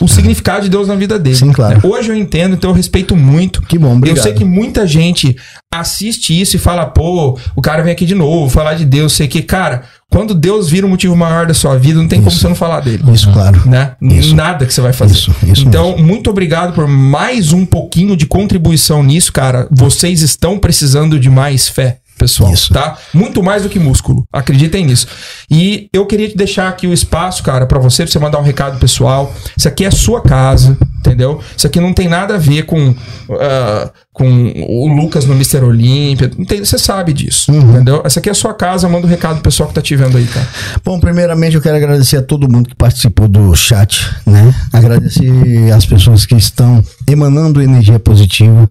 [0.00, 1.36] o significado de Deus na vida dele.
[1.36, 1.80] Sim, claro.
[1.82, 3.62] Hoje eu entendo, então eu respeito muito.
[3.62, 4.18] Que bom, obrigado.
[4.18, 5.36] Eu sei que muita gente
[5.72, 9.26] assiste isso e fala, pô, o cara vem aqui de novo, falar de Deus, sei
[9.26, 12.40] que, cara, quando Deus vira o motivo maior da sua vida, não tem como Isso.
[12.40, 13.02] você não falar dele.
[13.12, 13.62] Isso, claro.
[13.66, 13.92] Né?
[14.02, 14.34] Isso.
[14.34, 15.14] Nada que você vai fazer.
[15.14, 19.68] Isso, isso então, muito obrigado por mais um pouquinho de contribuição nisso, cara.
[19.70, 22.72] Vocês estão precisando de mais fé, pessoal, Isso.
[22.72, 22.98] tá?
[23.14, 24.24] Muito mais do que músculo.
[24.30, 25.06] Acreditem nisso.
[25.50, 28.42] E eu queria te deixar aqui o espaço, cara, pra você, pra você mandar um
[28.42, 29.34] recado pessoal.
[29.56, 31.40] Isso aqui é a sua casa, entendeu?
[31.56, 32.94] Isso aqui não tem nada a ver com,
[33.32, 35.64] ah, com o Lucas no Mr.
[35.64, 36.30] Olímpia.
[36.62, 37.70] Você sabe disso, Uhum.
[37.74, 38.02] entendeu?
[38.04, 38.88] Essa aqui é a sua casa.
[38.88, 40.46] Manda um recado pro pessoal que tá te vendo aí, cara.
[40.84, 44.54] Bom, primeiramente eu quero agradecer a todo mundo que participou do chat, né?
[44.72, 48.68] Agradecer as pessoas que estão emanando energia positiva.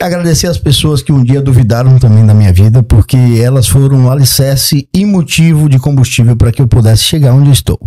[0.00, 4.10] Agradecer as pessoas que um dia duvidaram também da minha vida, porque elas foram um
[4.10, 7.78] alicerce e motivo de combustível para que eu pudesse chegar onde estou.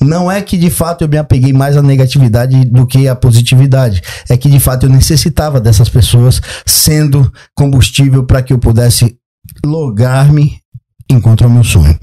[0.00, 4.02] Não é que de fato eu me apeguei mais à negatividade do que à positividade.
[4.28, 9.16] É que de fato eu necessitava dessas pessoas sendo combustível para que eu pudesse
[9.64, 10.62] logar-me
[11.10, 11.98] encontro ao meu sonho.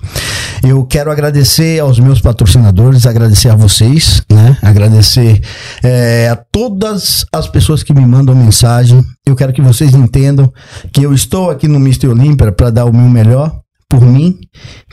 [0.62, 4.58] Eu quero agradecer aos meus patrocinadores, agradecer a vocês, né?
[4.62, 5.42] Agradecer
[5.84, 9.04] eh, a todas as pessoas que me mandam mensagem.
[9.26, 10.52] Eu quero que vocês entendam
[10.92, 12.08] que eu estou aqui no Mr.
[12.08, 13.60] Olímpia para dar o meu melhor
[13.90, 14.38] por mim,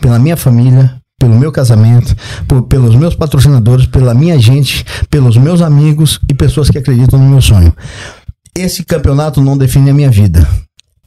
[0.01, 2.15] pela minha família, pelo meu casamento,
[2.47, 7.29] por- pelos meus patrocinadores, pela minha gente, pelos meus amigos e pessoas que acreditam no
[7.29, 7.75] meu sonho.
[8.57, 10.47] Esse campeonato não define a minha vida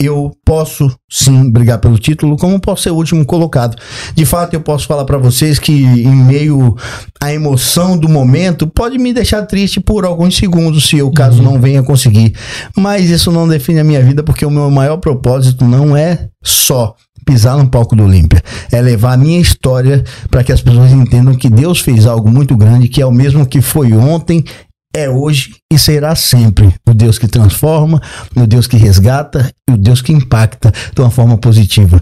[0.02, 3.76] eu posso sim brigar pelo título, como posso ser o último colocado.
[4.16, 6.74] De fato, eu posso falar para vocês que em meio
[7.20, 11.60] à emoção do momento pode me deixar triste por alguns segundos se eu caso não
[11.60, 12.34] venha conseguir,
[12.78, 16.96] mas isso não define a minha vida porque o meu maior propósito não é só
[17.26, 18.42] pisar no palco do Olímpia,
[18.72, 22.56] é levar a minha história para que as pessoas entendam que Deus fez algo muito
[22.56, 24.44] grande, que é o mesmo que foi ontem
[24.96, 28.02] é hoje e será sempre o Deus que transforma,
[28.36, 32.02] o Deus que resgata e o Deus que impacta de uma forma positiva.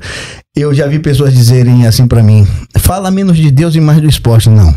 [0.55, 4.07] Eu já vi pessoas dizerem assim pra mim: fala menos de Deus e mais do
[4.07, 4.49] esporte.
[4.49, 4.73] Não.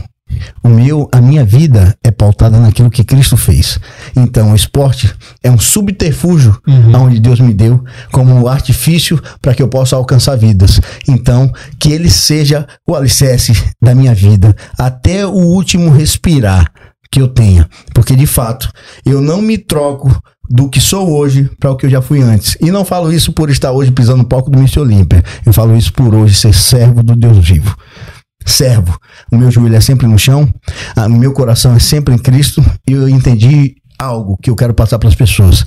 [0.62, 3.78] O meu, a minha vida é pautada naquilo que Cristo fez.
[4.16, 5.12] Então, o esporte
[5.42, 6.60] é um subterfúgio
[6.94, 10.80] aonde Deus me deu como artifício para que eu possa alcançar vidas.
[11.08, 16.70] Então, que ele seja o alicerce da minha vida até o último respirar
[17.10, 18.70] que eu tenha, porque de fato
[19.04, 20.16] eu não me troco
[20.48, 22.56] do que sou hoje para o que eu já fui antes.
[22.60, 25.22] E não falo isso por estar hoje pisando no palco do Miss Olímpia.
[25.46, 27.76] Eu falo isso por hoje ser servo do Deus vivo.
[28.44, 28.98] Servo.
[29.30, 30.48] O meu joelho é sempre no chão,
[30.96, 34.98] o meu coração é sempre em Cristo e eu entendi algo que eu quero passar
[34.98, 35.64] para as pessoas.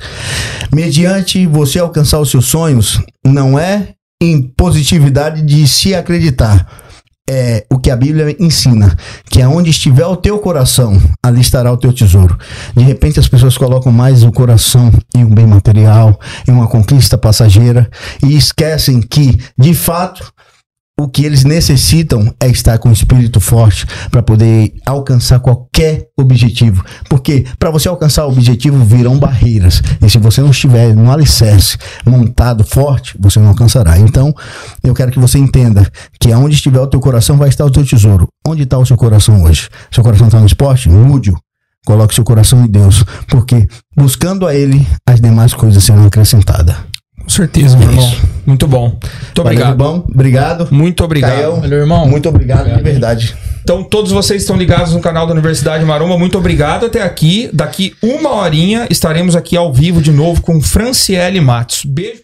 [0.74, 6.68] Mediante você alcançar os seus sonhos, não é em positividade de se acreditar.
[7.30, 8.98] É o que a Bíblia ensina,
[9.30, 12.38] que aonde estiver o teu coração, ali estará o teu tesouro.
[12.76, 17.18] De repente as pessoas colocam mais o coração em um bem material, em uma conquista
[17.18, 17.90] passageira
[18.22, 20.34] e esquecem que, de fato,
[21.00, 26.84] o que eles necessitam é estar com o espírito forte para poder alcançar qualquer objetivo.
[27.10, 29.82] Porque para você alcançar o objetivo virão barreiras.
[30.02, 33.98] E se você não estiver no alicerce montado forte, você não alcançará.
[33.98, 34.34] Então,
[34.84, 35.90] eu quero que você entenda
[36.20, 38.28] que aonde estiver o teu coração vai estar o teu tesouro.
[38.46, 39.70] Onde está o seu coração hoje?
[39.92, 40.90] Seu coração está no esporte?
[40.90, 41.38] Mude-o.
[41.86, 43.04] Coloque seu coração em Deus.
[43.28, 43.68] Porque
[43.98, 46.76] buscando a Ele, as demais coisas serão acrescentadas.
[47.24, 48.08] Com certeza, meu É irmão.
[48.10, 48.22] isso.
[48.46, 48.90] Muito bom.
[48.90, 49.78] Muito obrigado.
[49.78, 50.06] Valeu, bom?
[50.14, 50.68] Obrigado.
[50.72, 51.32] Muito obrigado.
[51.32, 52.08] Caio, Valeu, irmão.
[52.08, 53.36] Muito obrigado, de verdade.
[53.64, 56.18] Então, todos vocês estão ligados no canal da Universidade Maromba.
[56.18, 57.50] Muito obrigado até aqui.
[57.54, 61.86] Daqui uma horinha estaremos aqui ao vivo de novo com Franciele Matos.
[61.86, 62.24] Beijo.